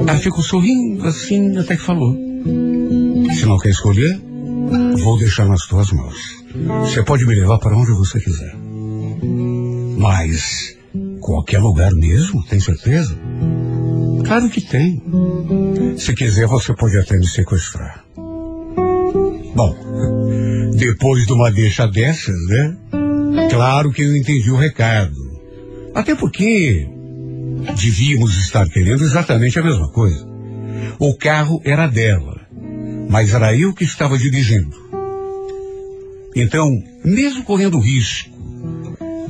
Ela 0.01 0.19
ficou 0.19 0.43
sorrindo 0.43 1.07
assim 1.07 1.57
até 1.57 1.77
que 1.77 1.83
falou. 1.83 2.17
Se 3.35 3.47
não 3.47 3.59
quer 3.59 3.71
escolher, 3.71 4.21
vou 5.03 5.19
deixar 5.19 5.47
nas 5.47 5.67
tuas 5.67 5.91
mãos. 5.93 6.17
Você 6.81 7.03
pode 7.05 7.27
me 7.27 7.35
levar 7.35 7.59
para 7.59 7.77
onde 7.77 7.93
você 7.93 8.21
quiser. 8.21 8.55
Mas 9.99 10.77
qualquer 11.21 11.59
lugar 11.59 11.93
mesmo, 11.93 12.45
tem 12.45 12.61
certeza? 12.61 13.17
Claro 14.25 14.49
que 14.51 14.61
tem. 14.61 15.03
Se 15.97 16.15
quiser, 16.15 16.47
você 16.47 16.75
pode 16.75 16.97
até 16.99 17.17
me 17.17 17.27
sequestrar. 17.27 18.05
Bom, 19.55 19.75
depois 20.77 21.27
de 21.27 21.33
uma 21.33 21.51
deixa 21.51 21.87
dessas, 21.87 22.37
né? 22.49 22.77
Claro 23.51 23.91
que 23.91 24.03
eu 24.03 24.17
entendi 24.17 24.51
o 24.51 24.57
recado. 24.57 25.15
Até 25.95 26.15
porque 26.15 26.87
devíamos 27.81 28.37
estar 28.39 28.69
querendo 28.69 29.03
exatamente 29.03 29.59
a 29.59 29.63
mesma 29.63 29.91
coisa. 29.91 30.27
O 30.99 31.17
carro 31.17 31.61
era 31.65 31.87
dela, 31.87 32.36
mas 33.09 33.33
era 33.33 33.57
eu 33.57 33.73
que 33.73 33.85
estava 33.85 34.19
dirigindo. 34.19 34.77
Então, 36.35 36.71
mesmo 37.05 37.45
correndo 37.45 37.79
o 37.79 37.81
risco 37.81 38.31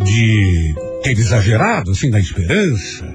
de 0.04 0.74
ter 1.02 1.18
exagerado 1.18 1.92
assim 1.92 2.10
na 2.10 2.18
esperança 2.18 3.06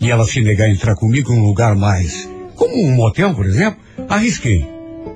e 0.00 0.10
ela 0.10 0.24
se 0.24 0.40
negar 0.40 0.66
a 0.66 0.70
entrar 0.70 0.94
comigo 0.94 1.34
num 1.34 1.44
lugar 1.44 1.74
mais, 1.76 2.28
como 2.56 2.74
um 2.82 2.94
motel, 2.94 3.34
por 3.34 3.46
exemplo, 3.46 3.80
arrisquei. 4.08 4.66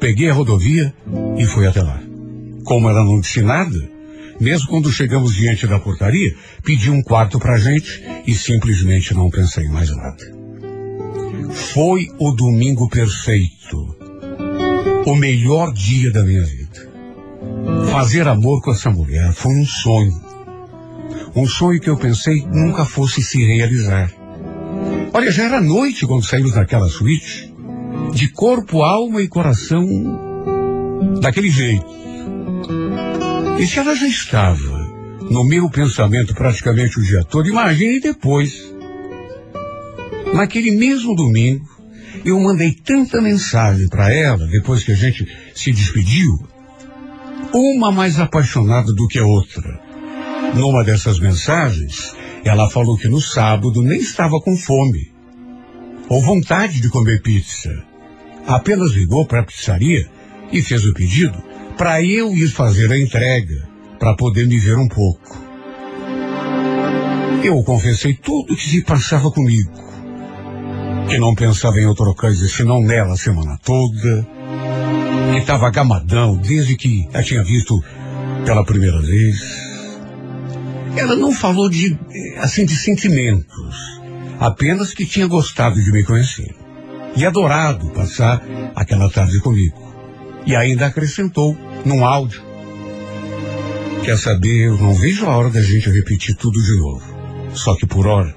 Peguei 0.01 0.29
a 0.29 0.35
rodovia 0.35 0.95
e 1.39 1.47
fui 1.47 1.67
até 1.67 1.83
lá. 1.83 2.03
Como 2.65 2.89
ela 2.89 3.03
não 3.03 3.21
disse 3.21 3.41
nada, 3.41 3.77
mesmo 4.41 4.69
quando 4.69 4.93
chegamos 4.93 5.35
diante 5.35 5.67
da 5.67 5.79
portaria, 5.79 6.35
pedi 6.63 6.91
um 6.91 7.03
quarto 7.03 7.39
pra 7.39 7.57
gente 7.57 8.03
e 8.27 8.35
simplesmente 8.35 9.15
não 9.15 9.31
pensei 9.31 9.65
em 9.65 9.71
mais 9.71 9.91
nada. 9.91 10.35
Foi 11.53 12.07
o 12.19 12.33
domingo 12.33 12.89
perfeito. 12.89 14.04
O 15.07 15.15
melhor 15.15 15.73
dia 15.73 16.11
da 16.11 16.23
minha 16.23 16.43
vida. 16.43 16.91
Fazer 17.91 18.27
amor 18.27 18.63
com 18.63 18.71
essa 18.73 18.91
mulher 18.91 19.33
foi 19.35 19.53
um 19.53 19.67
sonho. 19.67 20.21
Um 21.37 21.47
sonho 21.47 21.79
que 21.79 21.91
eu 21.91 21.97
pensei 21.97 22.47
nunca 22.47 22.85
fosse 22.87 23.23
se 23.23 23.45
realizar. 23.45 24.11
Olha, 25.13 25.31
já 25.31 25.45
era 25.45 25.61
noite 25.61 26.07
quando 26.07 26.25
saímos 26.25 26.53
daquela 26.53 26.89
suíte. 26.89 27.53
De 28.13 28.29
corpo, 28.29 28.83
alma 28.83 29.21
e 29.21 29.29
coração 29.29 29.87
daquele 31.21 31.51
jeito. 31.51 31.87
E 33.59 33.67
se 33.67 33.79
ela 33.79 33.95
já 33.95 34.07
estava 34.07 34.95
no 35.31 35.45
meu 35.45 35.69
pensamento 35.69 36.35
praticamente 36.35 36.99
o 36.99 37.03
dia 37.03 37.25
todo, 37.25 37.49
imagine 37.49 38.01
depois. 38.01 38.75
Naquele 40.33 40.71
mesmo 40.71 41.15
domingo, 41.15 41.74
eu 42.25 42.39
mandei 42.41 42.73
tanta 42.73 43.21
mensagem 43.21 43.89
para 43.89 44.13
ela, 44.13 44.47
depois 44.47 44.85
que 44.85 44.93
a 44.93 44.97
gente 44.97 45.27
se 45.55 45.73
despediu, 45.73 46.47
uma 47.53 47.91
mais 47.93 48.19
apaixonada 48.19 48.93
do 48.93 49.07
que 49.09 49.19
a 49.19 49.25
outra. 49.25 49.81
Numa 50.55 50.85
dessas 50.85 51.19
mensagens, 51.19 52.15
ela 52.45 52.69
falou 52.69 52.97
que 52.97 53.09
no 53.09 53.21
sábado 53.21 53.83
nem 53.83 53.99
estava 53.99 54.41
com 54.41 54.57
fome 54.57 55.13
ou 56.09 56.21
vontade 56.21 56.81
de 56.81 56.89
comer 56.89 57.23
pizza. 57.23 57.71
Apenas 58.47 58.93
ligou 58.93 59.27
para 59.27 59.41
a 59.41 59.45
pizzaria 59.45 60.07
e 60.53 60.63
fez 60.63 60.85
o 60.85 60.93
pedido 60.93 61.43
para 61.77 62.03
eu 62.03 62.33
ir 62.37 62.49
fazer 62.49 62.93
a 62.93 62.99
entrega, 62.99 63.67
para 63.99 64.15
poder 64.15 64.47
me 64.47 64.59
ver 64.59 64.77
um 64.77 64.89
pouco. 64.89 65.43
Eu 67.43 67.63
confessei 67.63 68.15
tudo 68.15 68.53
o 68.53 68.57
que 68.57 68.69
se 68.69 68.83
passava 68.85 69.31
comigo, 69.31 69.71
que 71.09 71.19
não 71.19 71.35
pensava 71.35 71.79
em 71.79 71.87
outra 71.87 72.13
coisa 72.15 72.49
senão 72.49 72.81
nela 72.81 73.15
a 73.15 73.17
semana 73.17 73.59
toda, 73.63 74.27
que 75.33 75.39
estava 75.39 75.71
gamadão 75.71 76.37
desde 76.37 76.77
que 76.77 77.09
a 77.13 77.23
tinha 77.23 77.43
visto 77.43 77.83
pela 78.45 78.65
primeira 78.65 79.01
vez. 79.01 79.41
Ela 80.97 81.17
não 81.17 81.33
falou 81.33 81.69
de, 81.69 81.99
assim, 82.39 82.65
de 82.65 82.77
sentimentos, 82.77 83.77
apenas 84.39 84.95
que 84.95 85.05
tinha 85.05 85.27
gostado 85.27 85.83
de 85.83 85.93
me 85.93 86.05
conhecer 86.05 86.55
e 87.17 87.25
adorado 87.25 87.91
passar 87.91 88.43
aquela 88.75 89.11
tarde 89.11 89.41
comigo. 89.41 89.83
E 90.47 90.55
ainda 90.55 90.87
acrescentou 90.87 91.57
num 91.85 92.05
áudio. 92.05 92.43
Quer 94.05 94.19
saber, 94.19 94.67
eu 94.67 94.77
não 94.77 94.95
vejo 94.95 95.25
a 95.27 95.37
hora 95.37 95.51
da 95.51 95.63
gente 95.63 95.91
repetir 95.91 96.35
tudo 96.37 96.61
de 96.63 96.79
novo. 96.79 97.03
Só 97.55 97.75
que 97.75 97.87
por 97.87 98.07
hora, 98.07 98.35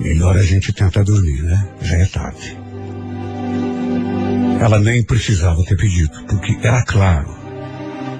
melhor 0.00 0.36
a 0.36 0.42
gente 0.42 0.72
tentar 0.72 1.04
dormir, 1.04 1.42
né? 1.42 1.68
Já 1.82 1.96
é 1.96 2.06
tarde. 2.06 2.56
Ela 4.60 4.80
nem 4.80 5.02
precisava 5.04 5.62
ter 5.64 5.76
pedido, 5.76 6.24
porque 6.24 6.58
era 6.62 6.82
claro 6.84 7.38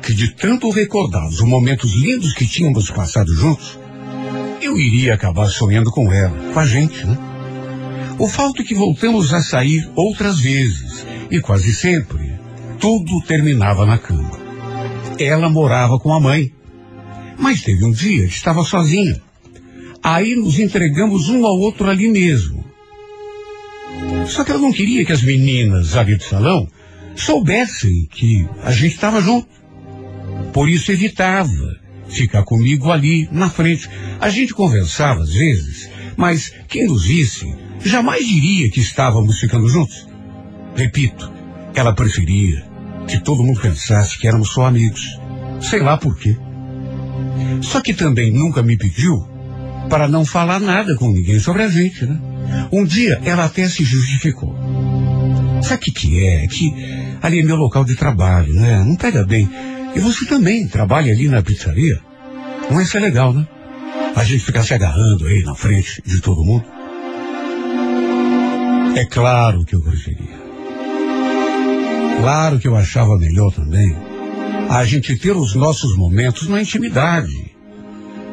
que 0.03 0.14
de 0.14 0.35
tanto 0.35 0.70
recordar 0.70 1.26
os 1.26 1.41
momentos 1.41 1.93
lindos 1.95 2.33
que 2.33 2.47
tínhamos 2.47 2.91
passado 2.91 3.35
juntos, 3.35 3.78
eu 4.62 4.78
iria 4.78 5.14
acabar 5.14 5.49
sonhando 5.49 5.91
com 5.91 6.11
ela, 6.12 6.53
com 6.53 6.59
a 6.59 6.66
gente, 6.66 7.05
né? 7.05 7.18
O 8.18 8.28
fato 8.28 8.62
é 8.62 8.64
que 8.64 8.74
voltamos 8.74 9.33
a 9.33 9.41
sair 9.41 9.91
outras 9.95 10.39
vezes, 10.39 11.07
e 11.31 11.41
quase 11.41 11.74
sempre, 11.74 12.39
tudo 12.78 13.22
terminava 13.26 13.87
na 13.87 13.99
cama. 13.99 14.39
Ela 15.18 15.49
morava 15.49 15.99
com 15.99 16.12
a 16.12 16.20
mãe, 16.20 16.53
mas 17.39 17.62
teve 17.62 17.85
um 17.85 17.93
dia 17.93 18.26
que 18.26 18.35
estava 18.35 18.64
sozinha. 18.64 19.20
Aí 20.03 20.34
nos 20.34 20.59
entregamos 20.59 21.28
um 21.28 21.46
ao 21.46 21.59
outro 21.59 21.88
ali 21.88 22.09
mesmo. 22.09 22.64
Só 24.26 24.44
que 24.44 24.51
ela 24.51 24.61
não 24.61 24.72
queria 24.72 25.05
que 25.05 25.12
as 25.12 25.22
meninas 25.22 25.96
ali 25.96 26.16
do 26.16 26.22
salão 26.22 26.66
soubessem 27.14 28.07
que 28.11 28.48
a 28.62 28.70
gente 28.70 28.94
estava 28.94 29.20
junto. 29.20 29.48
Por 30.53 30.68
isso 30.68 30.90
evitava 30.90 31.78
ficar 32.09 32.42
comigo 32.44 32.90
ali 32.90 33.28
na 33.30 33.51
frente. 33.51 33.88
A 34.18 34.30
gente 34.30 34.55
conversava 34.55 35.22
às 35.22 35.32
vezes, 35.32 35.90
mas 36.16 36.53
quem 36.68 36.86
nos 36.86 37.05
visse 37.05 37.55
jamais 37.84 38.26
diria 38.26 38.70
que 38.70 38.80
estávamos 38.80 39.38
ficando 39.38 39.68
juntos. 39.68 40.09
Repito, 40.74 41.30
ela 41.74 41.94
preferia 41.94 42.64
que 43.07 43.22
todo 43.22 43.42
mundo 43.42 43.61
pensasse 43.61 44.18
que 44.18 44.26
éramos 44.26 44.51
só 44.51 44.66
amigos. 44.66 45.18
Sei 45.61 45.80
lá 45.80 45.96
por 45.96 46.16
quê. 46.16 46.36
Só 47.61 47.80
que 47.80 47.92
também 47.92 48.32
nunca 48.32 48.62
me 48.62 48.76
pediu 48.76 49.28
para 49.91 50.09
não 50.09 50.24
falar 50.24 50.61
nada 50.61 50.95
com 50.95 51.11
ninguém 51.11 51.41
sobre 51.41 51.64
a 51.64 51.68
gente, 51.68 52.07
né? 52.07 52.18
Um 52.72 52.84
dia 52.84 53.20
ela 53.24 53.45
até 53.45 53.68
se 53.68 53.84
justificou. 53.84 54.57
Sabe 55.62 55.74
o 55.74 55.78
que, 55.80 55.91
que 55.91 56.24
é? 56.24 56.47
Que 56.47 56.72
ali 57.20 57.41
é 57.41 57.43
meu 57.43 57.57
local 57.57 57.84
de 57.84 57.97
trabalho, 57.97 58.55
né? 58.55 58.82
Não 58.84 58.97
pega 58.97 59.24
bem. 59.24 59.51
E 59.95 59.99
você 59.99 60.24
também 60.24 60.66
trabalha 60.68 61.12
ali 61.12 61.28
na 61.28 61.43
pizzaria? 61.43 62.01
Não 62.70 62.80
é 62.80 63.01
legal, 63.01 63.34
né? 63.34 63.47
A 64.14 64.24
gente 64.24 64.45
ficar 64.45 64.62
se 64.62 64.72
agarrando 64.72 65.26
aí 65.26 65.43
na 65.43 65.55
frente 65.55 66.01
de 66.07 66.20
todo 66.20 66.45
mundo. 66.45 66.64
É 68.97 69.05
claro 69.05 69.64
que 69.64 69.74
eu 69.74 69.82
preferia. 69.82 70.41
Claro 72.20 72.59
que 72.59 72.68
eu 72.68 72.76
achava 72.76 73.18
melhor 73.18 73.53
também 73.53 73.97
a 74.68 74.84
gente 74.84 75.16
ter 75.18 75.32
os 75.32 75.55
nossos 75.55 75.97
momentos 75.97 76.49
na 76.49 76.61
intimidade. 76.61 77.51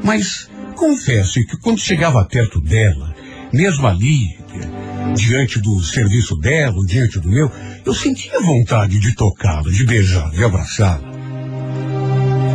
Mas 0.03 0.47
confesso 0.77 1.45
que 1.45 1.57
quando 1.57 1.79
chegava 1.79 2.23
perto 2.25 2.61
dela, 2.61 3.13
mesmo 3.51 3.85
ali, 3.87 4.37
diante 5.15 5.59
do 5.59 5.81
serviço 5.83 6.37
dela, 6.37 6.85
diante 6.85 7.19
do 7.19 7.27
meu, 7.27 7.51
eu 7.83 7.93
sentia 7.93 8.39
vontade 8.39 8.99
de 8.99 9.15
tocá-la, 9.15 9.69
de 9.69 9.83
beijá-la, 9.85 10.29
de 10.29 10.43
abraçá-la. 10.43 11.11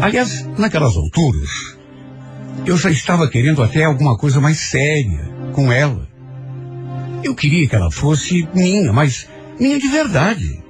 Aliás, 0.01 0.47
naquelas 0.57 0.97
alturas, 0.97 1.77
eu 2.65 2.77
já 2.77 2.91
estava 2.91 3.29
querendo 3.29 3.63
até 3.63 3.85
alguma 3.85 4.17
coisa 4.17 4.41
mais 4.41 4.59
séria 4.59 5.29
com 5.53 5.71
ela. 5.73 6.09
Eu 7.23 7.35
queria 7.35 7.69
que 7.69 7.75
ela 7.75 7.91
fosse 7.91 8.49
minha, 8.55 8.93
mas 8.93 9.29
minha 9.59 9.79
de 9.79 9.89
verdade. 9.89 10.63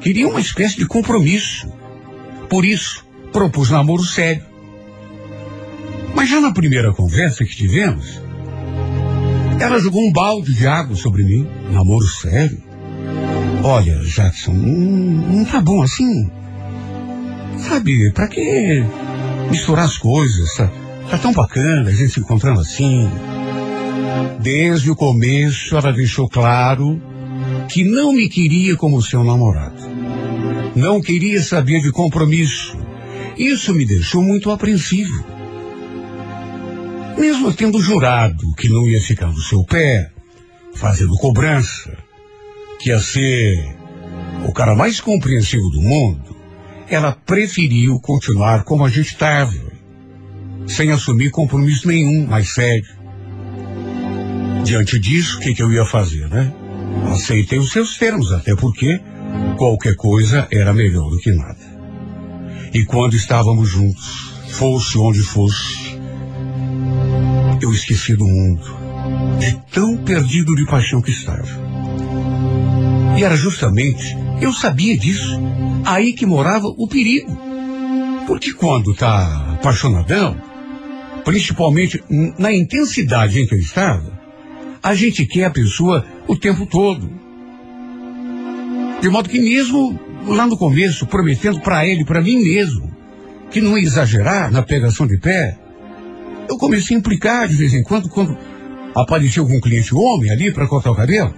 Queria 0.00 0.28
uma 0.28 0.40
espécie 0.40 0.76
de 0.76 0.86
compromisso. 0.86 1.72
Por 2.48 2.64
isso, 2.64 3.04
propus 3.32 3.70
namoro 3.70 4.02
sério. 4.02 4.49
Mas 6.14 6.28
já 6.28 6.40
na 6.40 6.52
primeira 6.52 6.92
conversa 6.92 7.44
que 7.44 7.56
tivemos, 7.56 8.20
ela 9.60 9.78
jogou 9.78 10.02
um 10.06 10.12
balde 10.12 10.54
de 10.54 10.66
água 10.66 10.96
sobre 10.96 11.22
mim, 11.22 11.46
namoro 11.70 12.06
sério. 12.06 12.58
Olha, 13.62 14.00
Jackson, 14.04 14.52
não, 14.52 15.36
não 15.36 15.44
tá 15.44 15.60
bom 15.60 15.82
assim. 15.82 16.30
Sabe, 17.58 18.10
pra 18.12 18.26
que 18.26 18.82
misturar 19.50 19.84
as 19.84 19.98
coisas? 19.98 20.54
Tá, 20.54 20.70
tá 21.10 21.18
tão 21.18 21.32
bacana 21.32 21.90
a 21.90 21.92
gente 21.92 22.14
se 22.14 22.20
encontrando 22.20 22.60
assim. 22.60 23.08
Desde 24.40 24.90
o 24.90 24.96
começo 24.96 25.76
ela 25.76 25.92
deixou 25.92 26.28
claro 26.28 27.00
que 27.68 27.84
não 27.84 28.12
me 28.12 28.28
queria 28.28 28.76
como 28.76 29.02
seu 29.02 29.22
namorado. 29.22 29.82
Não 30.74 31.00
queria 31.00 31.42
saber 31.42 31.80
de 31.80 31.92
compromisso. 31.92 32.76
Isso 33.36 33.74
me 33.74 33.84
deixou 33.84 34.22
muito 34.22 34.50
apreensivo. 34.50 35.24
Mesmo 37.20 37.52
tendo 37.52 37.78
jurado 37.82 38.54
que 38.56 38.70
não 38.70 38.88
ia 38.88 38.98
ficar 38.98 39.26
no 39.26 39.42
seu 39.42 39.62
pé, 39.62 40.10
fazendo 40.74 41.14
cobrança, 41.18 41.92
que 42.78 42.88
ia 42.88 42.98
ser 42.98 43.76
o 44.48 44.52
cara 44.54 44.74
mais 44.74 45.02
compreensivo 45.02 45.68
do 45.68 45.82
mundo, 45.82 46.34
ela 46.88 47.12
preferiu 47.12 48.00
continuar 48.00 48.64
como 48.64 48.86
a 48.86 48.88
gente 48.88 49.12
estava, 49.12 49.52
sem 50.66 50.90
assumir 50.92 51.30
compromisso 51.30 51.88
nenhum 51.88 52.26
mais 52.26 52.54
sério. 52.54 52.88
Diante 54.64 54.98
disso, 54.98 55.36
o 55.36 55.40
que, 55.40 55.52
que 55.52 55.62
eu 55.62 55.70
ia 55.70 55.84
fazer, 55.84 56.26
né? 56.26 56.50
Aceitei 57.12 57.58
os 57.58 57.70
seus 57.70 57.98
termos, 57.98 58.32
até 58.32 58.56
porque 58.56 58.98
qualquer 59.58 59.94
coisa 59.94 60.48
era 60.50 60.72
melhor 60.72 61.10
do 61.10 61.18
que 61.18 61.30
nada. 61.32 61.60
E 62.72 62.82
quando 62.86 63.14
estávamos 63.14 63.68
juntos, 63.68 64.32
fosse 64.48 64.96
onde 64.96 65.20
fosse, 65.20 65.89
eu 67.60 67.72
esqueci 67.72 68.14
do 68.16 68.26
mundo, 68.26 68.62
de 69.38 69.56
tão 69.72 69.96
perdido 69.98 70.54
de 70.54 70.66
paixão 70.66 71.00
que 71.02 71.10
estava. 71.10 71.46
E 73.18 73.22
era 73.22 73.36
justamente, 73.36 74.16
eu 74.40 74.52
sabia 74.52 74.96
disso, 74.96 75.38
aí 75.84 76.12
que 76.12 76.24
morava 76.24 76.66
o 76.66 76.88
perigo. 76.88 77.38
Porque 78.26 78.52
quando 78.52 78.94
tá 78.94 79.54
apaixonadão, 79.54 80.40
principalmente 81.24 82.02
na 82.38 82.52
intensidade 82.52 83.40
em 83.40 83.46
que 83.46 83.54
eu 83.54 83.58
estava, 83.58 84.18
a 84.82 84.94
gente 84.94 85.26
quer 85.26 85.44
a 85.44 85.50
pessoa 85.50 86.06
o 86.26 86.36
tempo 86.36 86.64
todo. 86.66 87.10
De 89.00 89.08
modo 89.08 89.28
que 89.28 89.38
mesmo 89.38 89.98
lá 90.26 90.46
no 90.46 90.56
começo, 90.56 91.06
prometendo 91.06 91.60
para 91.60 91.86
ele, 91.86 92.04
para 92.04 92.20
mim 92.22 92.36
mesmo, 92.36 92.90
que 93.50 93.60
não 93.60 93.76
ia 93.76 93.84
exagerar 93.84 94.50
na 94.50 94.62
pegação 94.62 95.06
de 95.06 95.18
pé, 95.18 95.58
eu 96.50 96.58
comecei 96.58 96.96
a 96.96 96.98
implicar 96.98 97.46
de 97.46 97.54
vez 97.54 97.72
em 97.72 97.82
quando, 97.82 98.08
quando 98.08 98.36
aparecia 98.94 99.40
algum 99.40 99.60
cliente 99.60 99.94
homem 99.94 100.32
ali 100.32 100.52
para 100.52 100.66
cortar 100.66 100.90
o 100.90 100.96
cabelo. 100.96 101.32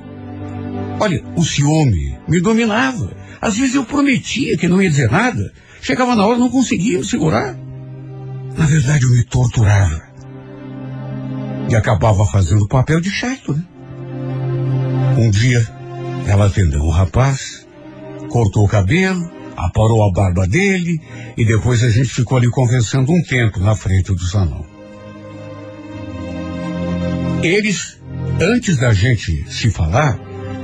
Olha, 0.99 1.23
o 1.37 1.45
ciúme 1.45 2.17
me 2.27 2.41
dominava. 2.41 3.15
Às 3.41 3.59
vezes 3.59 3.75
eu 3.75 3.85
prometia 3.85 4.57
que 4.57 4.67
não 4.67 4.81
ia 4.81 4.89
dizer 4.89 5.11
nada, 5.11 5.53
chegava 5.83 6.17
na 6.17 6.25
hora 6.25 6.39
não 6.39 6.49
conseguia 6.49 6.99
me 6.99 7.05
segurar. 7.05 7.55
Na 8.57 8.67
verdade, 8.67 9.05
eu 9.05 9.11
me 9.11 9.25
torturava. 9.25 10.03
E 11.69 11.75
acabava 11.75 12.25
fazendo 12.25 12.63
o 12.63 12.69
papel 12.69 13.01
de 13.01 13.11
chato, 13.11 13.53
né? 13.53 13.65
Um 15.19 15.31
dia, 15.31 15.67
ela 16.27 16.47
atendeu 16.47 16.81
o 16.81 16.91
rapaz, 16.91 17.67
cortou 18.31 18.65
o 18.65 18.69
cabelo, 18.69 19.31
aparou 19.57 20.09
a 20.09 20.13
barba 20.13 20.47
dele 20.47 20.99
e 21.37 21.45
depois 21.45 21.83
a 21.85 21.91
gente 21.91 22.09
ficou 22.09 22.39
ali 22.39 22.51
conversando 22.51 23.13
um 23.13 23.23
tempo 23.23 23.61
na 23.61 23.75
frente 23.75 24.15
do 24.15 24.25
salão. 24.25 24.72
Eles, 27.43 28.01
antes 28.41 28.77
da 28.77 28.93
gente 28.93 29.45
se 29.51 29.69
falar, 29.71 30.19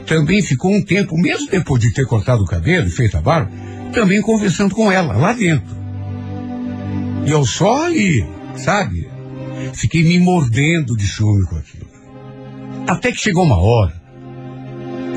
também 0.07 0.41
ficou 0.43 0.73
um 0.73 0.83
tempo, 0.83 1.17
mesmo 1.19 1.51
depois 1.51 1.81
de 1.81 1.93
ter 1.93 2.07
cortado 2.07 2.43
o 2.43 2.47
cabelo 2.47 2.87
e 2.87 2.91
feito 2.91 3.17
a 3.17 3.21
barba, 3.21 3.51
também 3.93 4.23
conversando 4.23 4.75
com 4.75 4.91
ela, 4.91 5.17
lá 5.17 5.33
dentro. 5.33 5.77
E 7.27 7.31
eu 7.31 7.45
só 7.45 7.87
ali, 7.87 8.25
sabe? 8.57 9.09
Fiquei 9.75 10.05
me 10.05 10.21
mordendo 10.21 10.97
de 10.97 11.07
ciúme 11.07 11.45
com 11.47 11.57
aquilo. 11.57 11.89
Até 12.87 13.11
que 13.11 13.21
chegou 13.21 13.45
uma 13.45 13.59
hora 13.59 14.01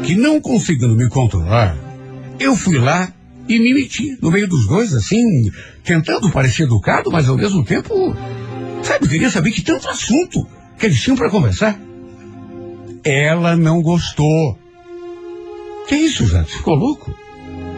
que, 0.04 0.16
não 0.16 0.42
conseguindo 0.42 0.96
me 0.96 1.08
controlar, 1.08 1.78
eu 2.40 2.56
fui 2.56 2.80
lá 2.80 3.14
e 3.48 3.60
me 3.60 3.74
meti 3.74 4.18
no 4.20 4.32
meio 4.32 4.48
dos 4.48 4.68
dois, 4.68 4.94
assim, 4.94 5.24
tentando 5.84 6.32
parecer 6.32 6.64
educado, 6.64 7.12
mas 7.12 7.30
ao 7.30 7.38
mesmo 7.38 7.64
tempo, 7.64 7.94
sabe, 8.82 9.08
queria 9.08 9.30
saber 9.30 9.52
que 9.52 9.62
tanto 9.62 9.88
assunto 9.88 10.48
que 10.82 10.88
eles 10.88 11.00
tinham 11.00 11.16
para 11.16 11.30
conversar. 11.30 11.80
Ela 13.04 13.56
não 13.56 13.82
gostou. 13.84 14.58
Que 15.88 15.96
isso, 15.96 16.26
Jato? 16.26 16.50
Ficou 16.50 16.76
louco? 16.76 17.16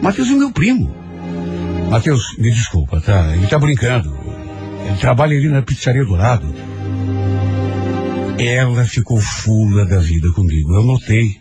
Matheus 0.00 0.30
é 0.30 0.32
meu 0.32 0.50
primo. 0.50 0.92
Matheus, 1.90 2.34
me 2.38 2.50
desculpa, 2.50 3.00
tá? 3.02 3.36
Ele 3.36 3.46
tá 3.46 3.58
brincando. 3.58 4.10
Ele 4.86 4.96
trabalha 4.98 5.36
ali 5.36 5.48
na 5.48 5.60
pizzaria 5.60 6.04
do 6.04 6.14
lado. 6.14 6.46
Ela 8.38 8.84
ficou 8.84 9.20
fula 9.20 9.84
da 9.84 9.98
vida 10.00 10.32
comigo, 10.32 10.74
eu 10.74 10.82
notei. 10.82 11.40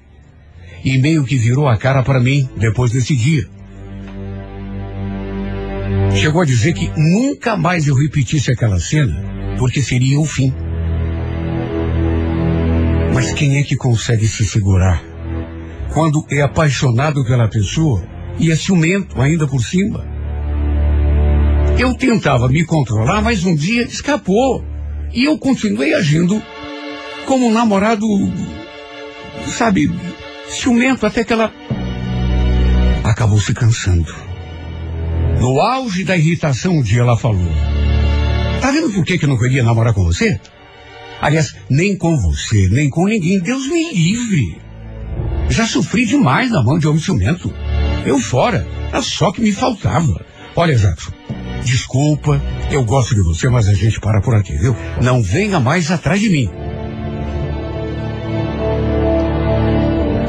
E 0.84 0.98
meio 0.98 1.24
que 1.24 1.38
virou 1.38 1.68
a 1.68 1.78
cara 1.78 2.04
para 2.04 2.20
mim 2.20 2.48
depois 2.58 2.92
desse 2.92 3.16
dia. 3.16 3.48
Chegou 6.16 6.42
a 6.42 6.46
dizer 6.46 6.74
que 6.74 6.92
nunca 6.96 7.56
mais 7.56 7.88
eu 7.88 7.96
repetisse 7.96 8.52
aquela 8.52 8.80
cena, 8.80 9.16
porque 9.58 9.82
seria 9.82 10.20
o 10.20 10.26
fim. 10.26 10.54
Mas 13.24 13.32
quem 13.32 13.58
é 13.58 13.64
que 13.64 13.78
consegue 13.78 14.28
se 14.28 14.44
segurar? 14.44 15.02
Quando 15.94 16.26
é 16.30 16.42
apaixonado 16.42 17.24
pela 17.24 17.48
pessoa 17.48 18.04
e 18.38 18.52
é 18.52 18.56
ciumento 18.58 19.22
ainda 19.22 19.48
por 19.48 19.64
cima. 19.64 20.06
Eu 21.80 21.96
tentava 21.96 22.50
me 22.50 22.66
controlar, 22.66 23.22
mas 23.22 23.46
um 23.46 23.56
dia 23.56 23.84
escapou. 23.84 24.62
E 25.14 25.24
eu 25.24 25.38
continuei 25.38 25.94
agindo 25.94 26.44
como 27.26 27.48
um 27.48 27.54
namorado, 27.54 28.06
sabe, 29.48 29.90
ciumento 30.50 31.06
até 31.06 31.24
que 31.24 31.32
ela 31.32 31.50
acabou 33.06 33.40
se 33.40 33.54
cansando. 33.54 34.14
No 35.40 35.62
auge 35.62 36.04
da 36.04 36.18
irritação, 36.18 36.74
um 36.74 36.84
dia 36.84 37.00
ela 37.00 37.18
falou: 37.18 37.54
Tá 38.60 38.70
vendo 38.70 38.92
por 38.92 39.06
que, 39.06 39.18
que 39.18 39.24
eu 39.24 39.30
não 39.30 39.40
queria 39.40 39.64
namorar 39.64 39.94
com 39.94 40.04
você? 40.04 40.42
Aliás, 41.24 41.56
nem 41.70 41.96
com 41.96 42.18
você, 42.18 42.68
nem 42.68 42.90
com 42.90 43.06
ninguém. 43.06 43.40
Deus 43.40 43.66
me 43.68 43.94
livre. 43.94 44.62
Já 45.50 45.66
sofri 45.66 46.06
demais 46.06 46.52
na 46.52 46.62
mão 46.62 46.78
de 46.78 46.86
homem 46.86 47.02
ciumento. 47.02 47.50
Eu 48.06 48.20
fora, 48.20 48.68
era 48.90 49.02
só 49.02 49.32
que 49.32 49.40
me 49.40 49.54
faltava. 49.54 50.26
Olha, 50.54 50.76
Jackson, 50.76 51.14
desculpa, 51.64 52.42
eu 52.70 52.84
gosto 52.84 53.16
de 53.16 53.22
você, 53.22 53.48
mas 53.48 53.70
a 53.70 53.74
gente 53.74 54.02
para 54.02 54.20
por 54.20 54.36
aqui, 54.36 54.52
viu? 54.58 54.76
Não 55.02 55.24
venha 55.24 55.62
mais 55.62 55.90
atrás 55.92 56.20
de 56.20 56.30
mim. 56.30 56.50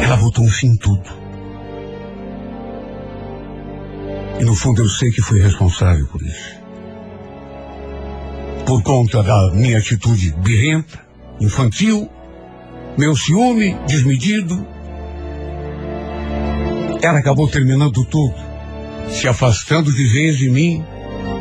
Ela 0.01 0.17
botou 0.17 0.45
um 0.45 0.49
fim 0.49 0.69
em 0.69 0.77
tudo. 0.77 1.11
E 4.39 4.45
no 4.45 4.55
fundo 4.55 4.81
eu 4.81 4.89
sei 4.89 5.11
que 5.11 5.23
fui 5.23 5.43
responsável 5.43 6.07
por 6.07 6.23
isso. 6.23 6.64
Por 8.75 8.83
conta 8.83 9.23
da 9.23 9.53
minha 9.53 9.79
atitude 9.79 10.35
birrenta, 10.39 10.99
infantil, 11.41 12.11
meu 12.99 13.15
ciúme 13.15 13.77
desmedido, 13.87 14.67
ela 17.01 17.21
acabou 17.21 17.47
terminando 17.47 18.05
tudo, 18.05 18.35
se 19.11 19.29
afastando 19.29 19.93
de 19.93 20.13
vez 20.13 20.39
de 20.39 20.51
mim, 20.51 20.85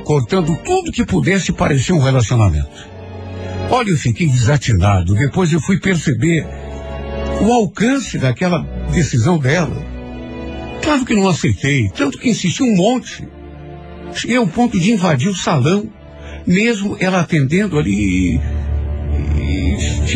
cortando 0.04 0.56
tudo 0.64 0.92
que 0.92 1.04
pudesse 1.04 1.52
parecer 1.52 1.94
um 1.94 2.04
relacionamento. 2.04 2.88
Olha, 3.72 3.90
eu 3.90 3.98
fiquei 3.98 4.28
desatinado. 4.28 5.16
Depois 5.16 5.52
eu 5.52 5.60
fui 5.60 5.80
perceber 5.80 6.46
o 7.42 7.52
alcance 7.52 8.20
daquela 8.20 8.60
decisão 8.94 9.40
dela. 9.40 9.84
Claro 10.84 11.04
que 11.04 11.16
não 11.16 11.28
aceitei, 11.28 11.90
tanto 11.90 12.20
que 12.20 12.30
insisti 12.30 12.62
um 12.62 12.76
monte. 12.76 13.28
Cheguei 14.14 14.38
ao 14.38 14.46
ponto 14.46 14.80
de 14.80 14.92
invadir 14.92 15.30
o 15.30 15.36
salão, 15.36 15.90
mesmo 16.46 16.98
ela 17.00 17.22
atendendo 17.22 17.78
ali. 17.78 18.40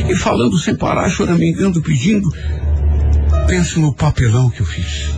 E 0.09 0.15
falando 0.15 0.57
sem 0.57 0.75
parar, 0.75 1.09
choramingando, 1.09 1.81
pedindo. 1.81 2.29
Pense 3.47 3.79
no 3.79 3.93
papelão 3.93 4.49
que 4.49 4.61
eu 4.61 4.65
fiz. 4.65 5.11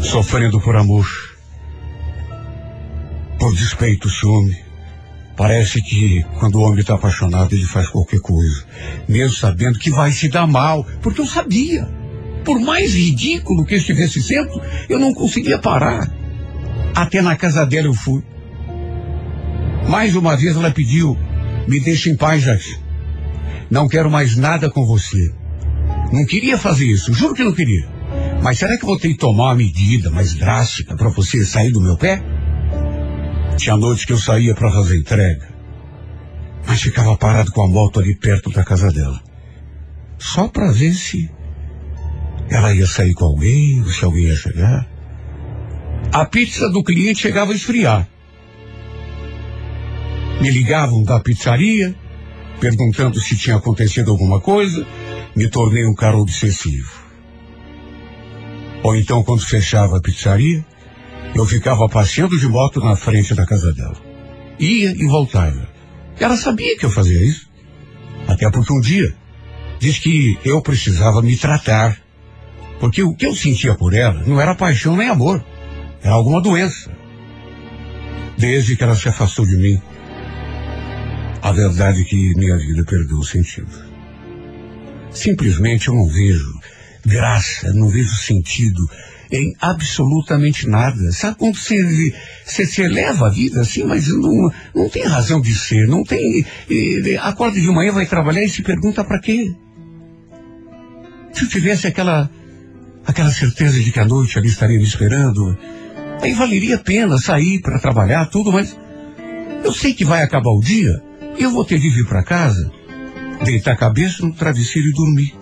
Sofrendo 0.00 0.60
por 0.60 0.76
amor. 0.76 1.06
Por 3.38 3.54
despeito, 3.54 4.08
ciúme. 4.08 4.56
Parece 5.36 5.80
que 5.80 6.22
quando 6.38 6.56
o 6.56 6.62
homem 6.62 6.80
está 6.80 6.94
apaixonado, 6.94 7.54
ele 7.54 7.64
faz 7.64 7.88
qualquer 7.88 8.20
coisa. 8.20 8.64
Mesmo 9.08 9.36
sabendo 9.36 9.78
que 9.78 9.90
vai 9.90 10.12
se 10.12 10.28
dar 10.28 10.46
mal. 10.46 10.86
Porque 11.02 11.20
eu 11.20 11.26
sabia. 11.26 11.88
Por 12.44 12.60
mais 12.60 12.94
ridículo 12.94 13.64
que 13.64 13.76
estivesse 13.76 14.22
sendo, 14.22 14.60
eu 14.88 14.98
não 14.98 15.14
conseguia 15.14 15.58
parar. 15.58 16.19
Até 16.94 17.22
na 17.22 17.36
casa 17.36 17.64
dela 17.64 17.86
eu 17.86 17.94
fui. 17.94 18.22
Mais 19.88 20.14
uma 20.14 20.36
vez 20.36 20.56
ela 20.56 20.70
pediu: 20.70 21.16
me 21.66 21.80
deixe 21.80 22.10
em 22.10 22.16
paz, 22.16 22.42
Jardim. 22.42 22.76
Não 23.70 23.88
quero 23.88 24.10
mais 24.10 24.36
nada 24.36 24.70
com 24.70 24.84
você. 24.84 25.32
Não 26.12 26.26
queria 26.26 26.58
fazer 26.58 26.86
isso, 26.86 27.12
juro 27.12 27.34
que 27.34 27.44
não 27.44 27.52
queria. 27.52 27.88
Mas 28.42 28.58
será 28.58 28.76
que 28.76 28.84
vou 28.84 28.98
ter 28.98 29.08
que 29.08 29.18
tomar 29.18 29.44
uma 29.44 29.54
medida 29.54 30.10
mais 30.10 30.34
drástica 30.34 30.96
para 30.96 31.10
você 31.10 31.44
sair 31.44 31.70
do 31.70 31.80
meu 31.80 31.96
pé? 31.96 32.22
Tinha 33.56 33.76
noites 33.76 34.04
que 34.04 34.12
eu 34.12 34.18
saía 34.18 34.54
para 34.54 34.72
fazer 34.72 34.96
entrega, 34.96 35.48
mas 36.66 36.80
ficava 36.80 37.16
parado 37.16 37.52
com 37.52 37.62
a 37.62 37.68
moto 37.68 38.00
ali 38.00 38.16
perto 38.16 38.50
da 38.50 38.64
casa 38.64 38.90
dela. 38.90 39.20
Só 40.18 40.48
para 40.48 40.72
ver 40.72 40.94
se 40.94 41.30
ela 42.48 42.74
ia 42.74 42.86
sair 42.86 43.14
com 43.14 43.26
alguém, 43.26 43.84
se 43.84 44.04
alguém 44.04 44.24
ia 44.24 44.36
chegar. 44.36 44.88
A 46.12 46.24
pizza 46.24 46.68
do 46.68 46.82
cliente 46.82 47.22
chegava 47.22 47.52
a 47.52 47.54
esfriar. 47.54 48.08
Me 50.40 50.50
ligavam 50.50 51.04
da 51.04 51.20
pizzaria, 51.20 51.94
perguntando 52.58 53.20
se 53.20 53.36
tinha 53.36 53.56
acontecido 53.56 54.10
alguma 54.10 54.40
coisa. 54.40 54.86
Me 55.36 55.48
tornei 55.48 55.86
um 55.86 55.94
cara 55.94 56.16
obsessivo. 56.16 56.90
Ou 58.82 58.96
então, 58.96 59.22
quando 59.22 59.44
fechava 59.44 59.98
a 59.98 60.00
pizzaria, 60.00 60.64
eu 61.34 61.46
ficava 61.46 61.88
passeando 61.88 62.38
de 62.38 62.48
moto 62.48 62.80
na 62.80 62.96
frente 62.96 63.34
da 63.34 63.46
casa 63.46 63.72
dela. 63.72 63.96
Ia 64.58 64.90
e 64.90 65.06
voltava. 65.06 65.68
Ela 66.18 66.36
sabia 66.36 66.76
que 66.76 66.84
eu 66.84 66.90
fazia 66.90 67.22
isso. 67.22 67.48
Até 68.26 68.50
porque 68.50 68.72
um 68.72 68.80
dia 68.80 69.14
disse 69.78 70.00
que 70.00 70.38
eu 70.44 70.60
precisava 70.60 71.22
me 71.22 71.36
tratar. 71.36 71.96
Porque 72.80 73.02
o 73.02 73.14
que 73.14 73.26
eu 73.26 73.34
sentia 73.34 73.74
por 73.74 73.94
ela 73.94 74.24
não 74.26 74.40
era 74.40 74.54
paixão 74.54 74.96
nem 74.96 75.08
amor. 75.08 75.44
Era 76.02 76.14
alguma 76.14 76.40
doença. 76.40 76.90
Desde 78.38 78.76
que 78.76 78.82
ela 78.82 78.96
se 78.96 79.08
afastou 79.08 79.44
de 79.44 79.56
mim, 79.56 79.80
a 81.42 81.52
verdade 81.52 82.02
é 82.02 82.04
que 82.04 82.34
minha 82.36 82.56
vida 82.56 82.84
perdeu 82.84 83.18
o 83.18 83.24
sentido. 83.24 83.70
Simplesmente 85.10 85.88
eu 85.88 85.94
não 85.94 86.06
vejo 86.06 86.60
graça, 87.04 87.72
não 87.74 87.88
vejo 87.88 88.14
sentido 88.14 88.88
em 89.32 89.54
absolutamente 89.60 90.68
nada. 90.68 91.12
Sabe 91.12 91.36
quando 91.36 91.56
você, 91.56 91.76
você 92.44 92.66
se 92.66 92.82
eleva 92.82 93.26
a 93.26 93.30
vida 93.30 93.60
assim, 93.60 93.84
mas 93.84 94.08
não, 94.08 94.50
não 94.74 94.88
tem 94.88 95.04
razão 95.04 95.40
de 95.40 95.54
ser, 95.54 95.86
não 95.86 96.02
tem. 96.02 96.44
E, 96.68 97.16
acorda 97.20 97.60
de 97.60 97.66
manhã, 97.68 97.92
vai 97.92 98.06
trabalhar 98.06 98.42
e 98.42 98.48
se 98.48 98.62
pergunta 98.62 99.04
para 99.04 99.20
quê? 99.20 99.54
Se 101.32 101.44
eu 101.44 101.48
tivesse 101.48 101.86
aquela, 101.86 102.28
aquela 103.06 103.30
certeza 103.30 103.80
de 103.80 103.92
que 103.92 104.00
a 104.00 104.04
noite 104.04 104.38
ali 104.38 104.48
estaria 104.48 104.78
me 104.78 104.84
esperando, 104.84 105.56
aí 106.22 106.34
valeria 106.34 106.76
a 106.76 106.78
pena 106.78 107.18
sair 107.18 107.60
para 107.60 107.78
trabalhar, 107.78 108.26
tudo, 108.26 108.52
mas 108.52 108.76
eu 109.64 109.72
sei 109.72 109.94
que 109.94 110.04
vai 110.04 110.22
acabar 110.22 110.50
o 110.50 110.60
dia 110.60 111.02
e 111.38 111.42
eu 111.42 111.50
vou 111.50 111.64
ter 111.64 111.78
de 111.78 111.90
vir 111.90 112.06
para 112.06 112.24
casa, 112.24 112.70
deitar 113.44 113.72
a 113.72 113.76
cabeça 113.76 114.24
no 114.24 114.32
travesseiro 114.32 114.88
e 114.88 114.92
dormir, 114.92 115.34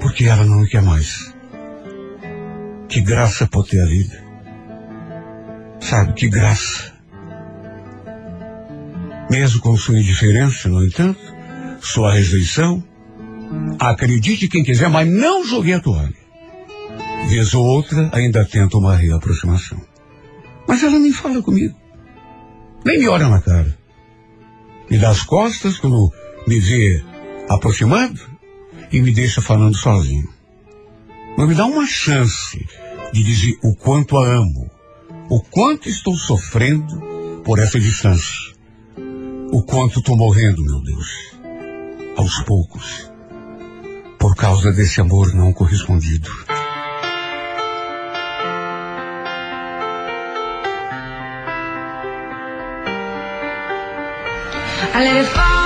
porque 0.00 0.24
ela 0.24 0.44
não 0.44 0.60
me 0.60 0.68
quer 0.68 0.82
mais. 0.82 1.32
Que 2.88 3.00
graça 3.00 3.46
pode 3.46 3.70
ter 3.70 3.82
a 3.82 3.86
vida. 3.86 4.22
Sabe, 5.80 6.12
que 6.12 6.28
graça. 6.28 6.92
Mesmo 9.30 9.60
com 9.60 9.76
sua 9.76 9.98
indiferença, 9.98 10.68
no 10.68 10.84
entanto, 10.84 11.20
sua 11.80 12.12
rejeição, 12.12 12.84
acredite 13.78 14.48
quem 14.48 14.62
quiser, 14.62 14.88
mas 14.88 15.08
não 15.08 15.44
joguei 15.44 15.74
a 15.74 15.80
toalha. 15.80 16.22
Vez 17.28 17.54
ou 17.54 17.64
outra, 17.64 18.10
ainda 18.12 18.44
tenta 18.44 18.76
uma 18.76 18.94
reaproximação. 18.94 19.91
Mas 20.66 20.82
ela 20.82 20.98
nem 20.98 21.12
fala 21.12 21.42
comigo. 21.42 21.74
Nem 22.84 22.98
me 22.98 23.08
olha 23.08 23.28
na 23.28 23.40
cara. 23.40 23.78
Me 24.90 24.98
dá 24.98 25.10
as 25.10 25.22
costas 25.22 25.78
quando 25.78 26.12
me 26.46 26.58
vê 26.58 27.02
aproximando 27.48 28.20
e 28.90 29.00
me 29.00 29.12
deixa 29.12 29.40
falando 29.40 29.76
sozinho. 29.76 30.28
Não 31.36 31.46
me 31.46 31.54
dá 31.54 31.64
uma 31.64 31.86
chance 31.86 32.66
de 33.12 33.22
dizer 33.22 33.58
o 33.62 33.74
quanto 33.74 34.16
a 34.16 34.26
amo, 34.26 34.70
o 35.28 35.40
quanto 35.40 35.88
estou 35.88 36.14
sofrendo 36.14 37.00
por 37.44 37.58
essa 37.58 37.80
distância, 37.80 38.54
o 39.50 39.62
quanto 39.62 40.00
estou 40.00 40.16
morrendo, 40.16 40.62
meu 40.62 40.82
Deus, 40.82 41.08
aos 42.16 42.42
poucos, 42.42 43.10
por 44.18 44.34
causa 44.34 44.72
desse 44.72 45.00
amor 45.00 45.34
não 45.34 45.52
correspondido. 45.52 46.30
I 54.84 55.04
let 55.04 55.16
it 55.24 55.28
fall. 55.28 55.61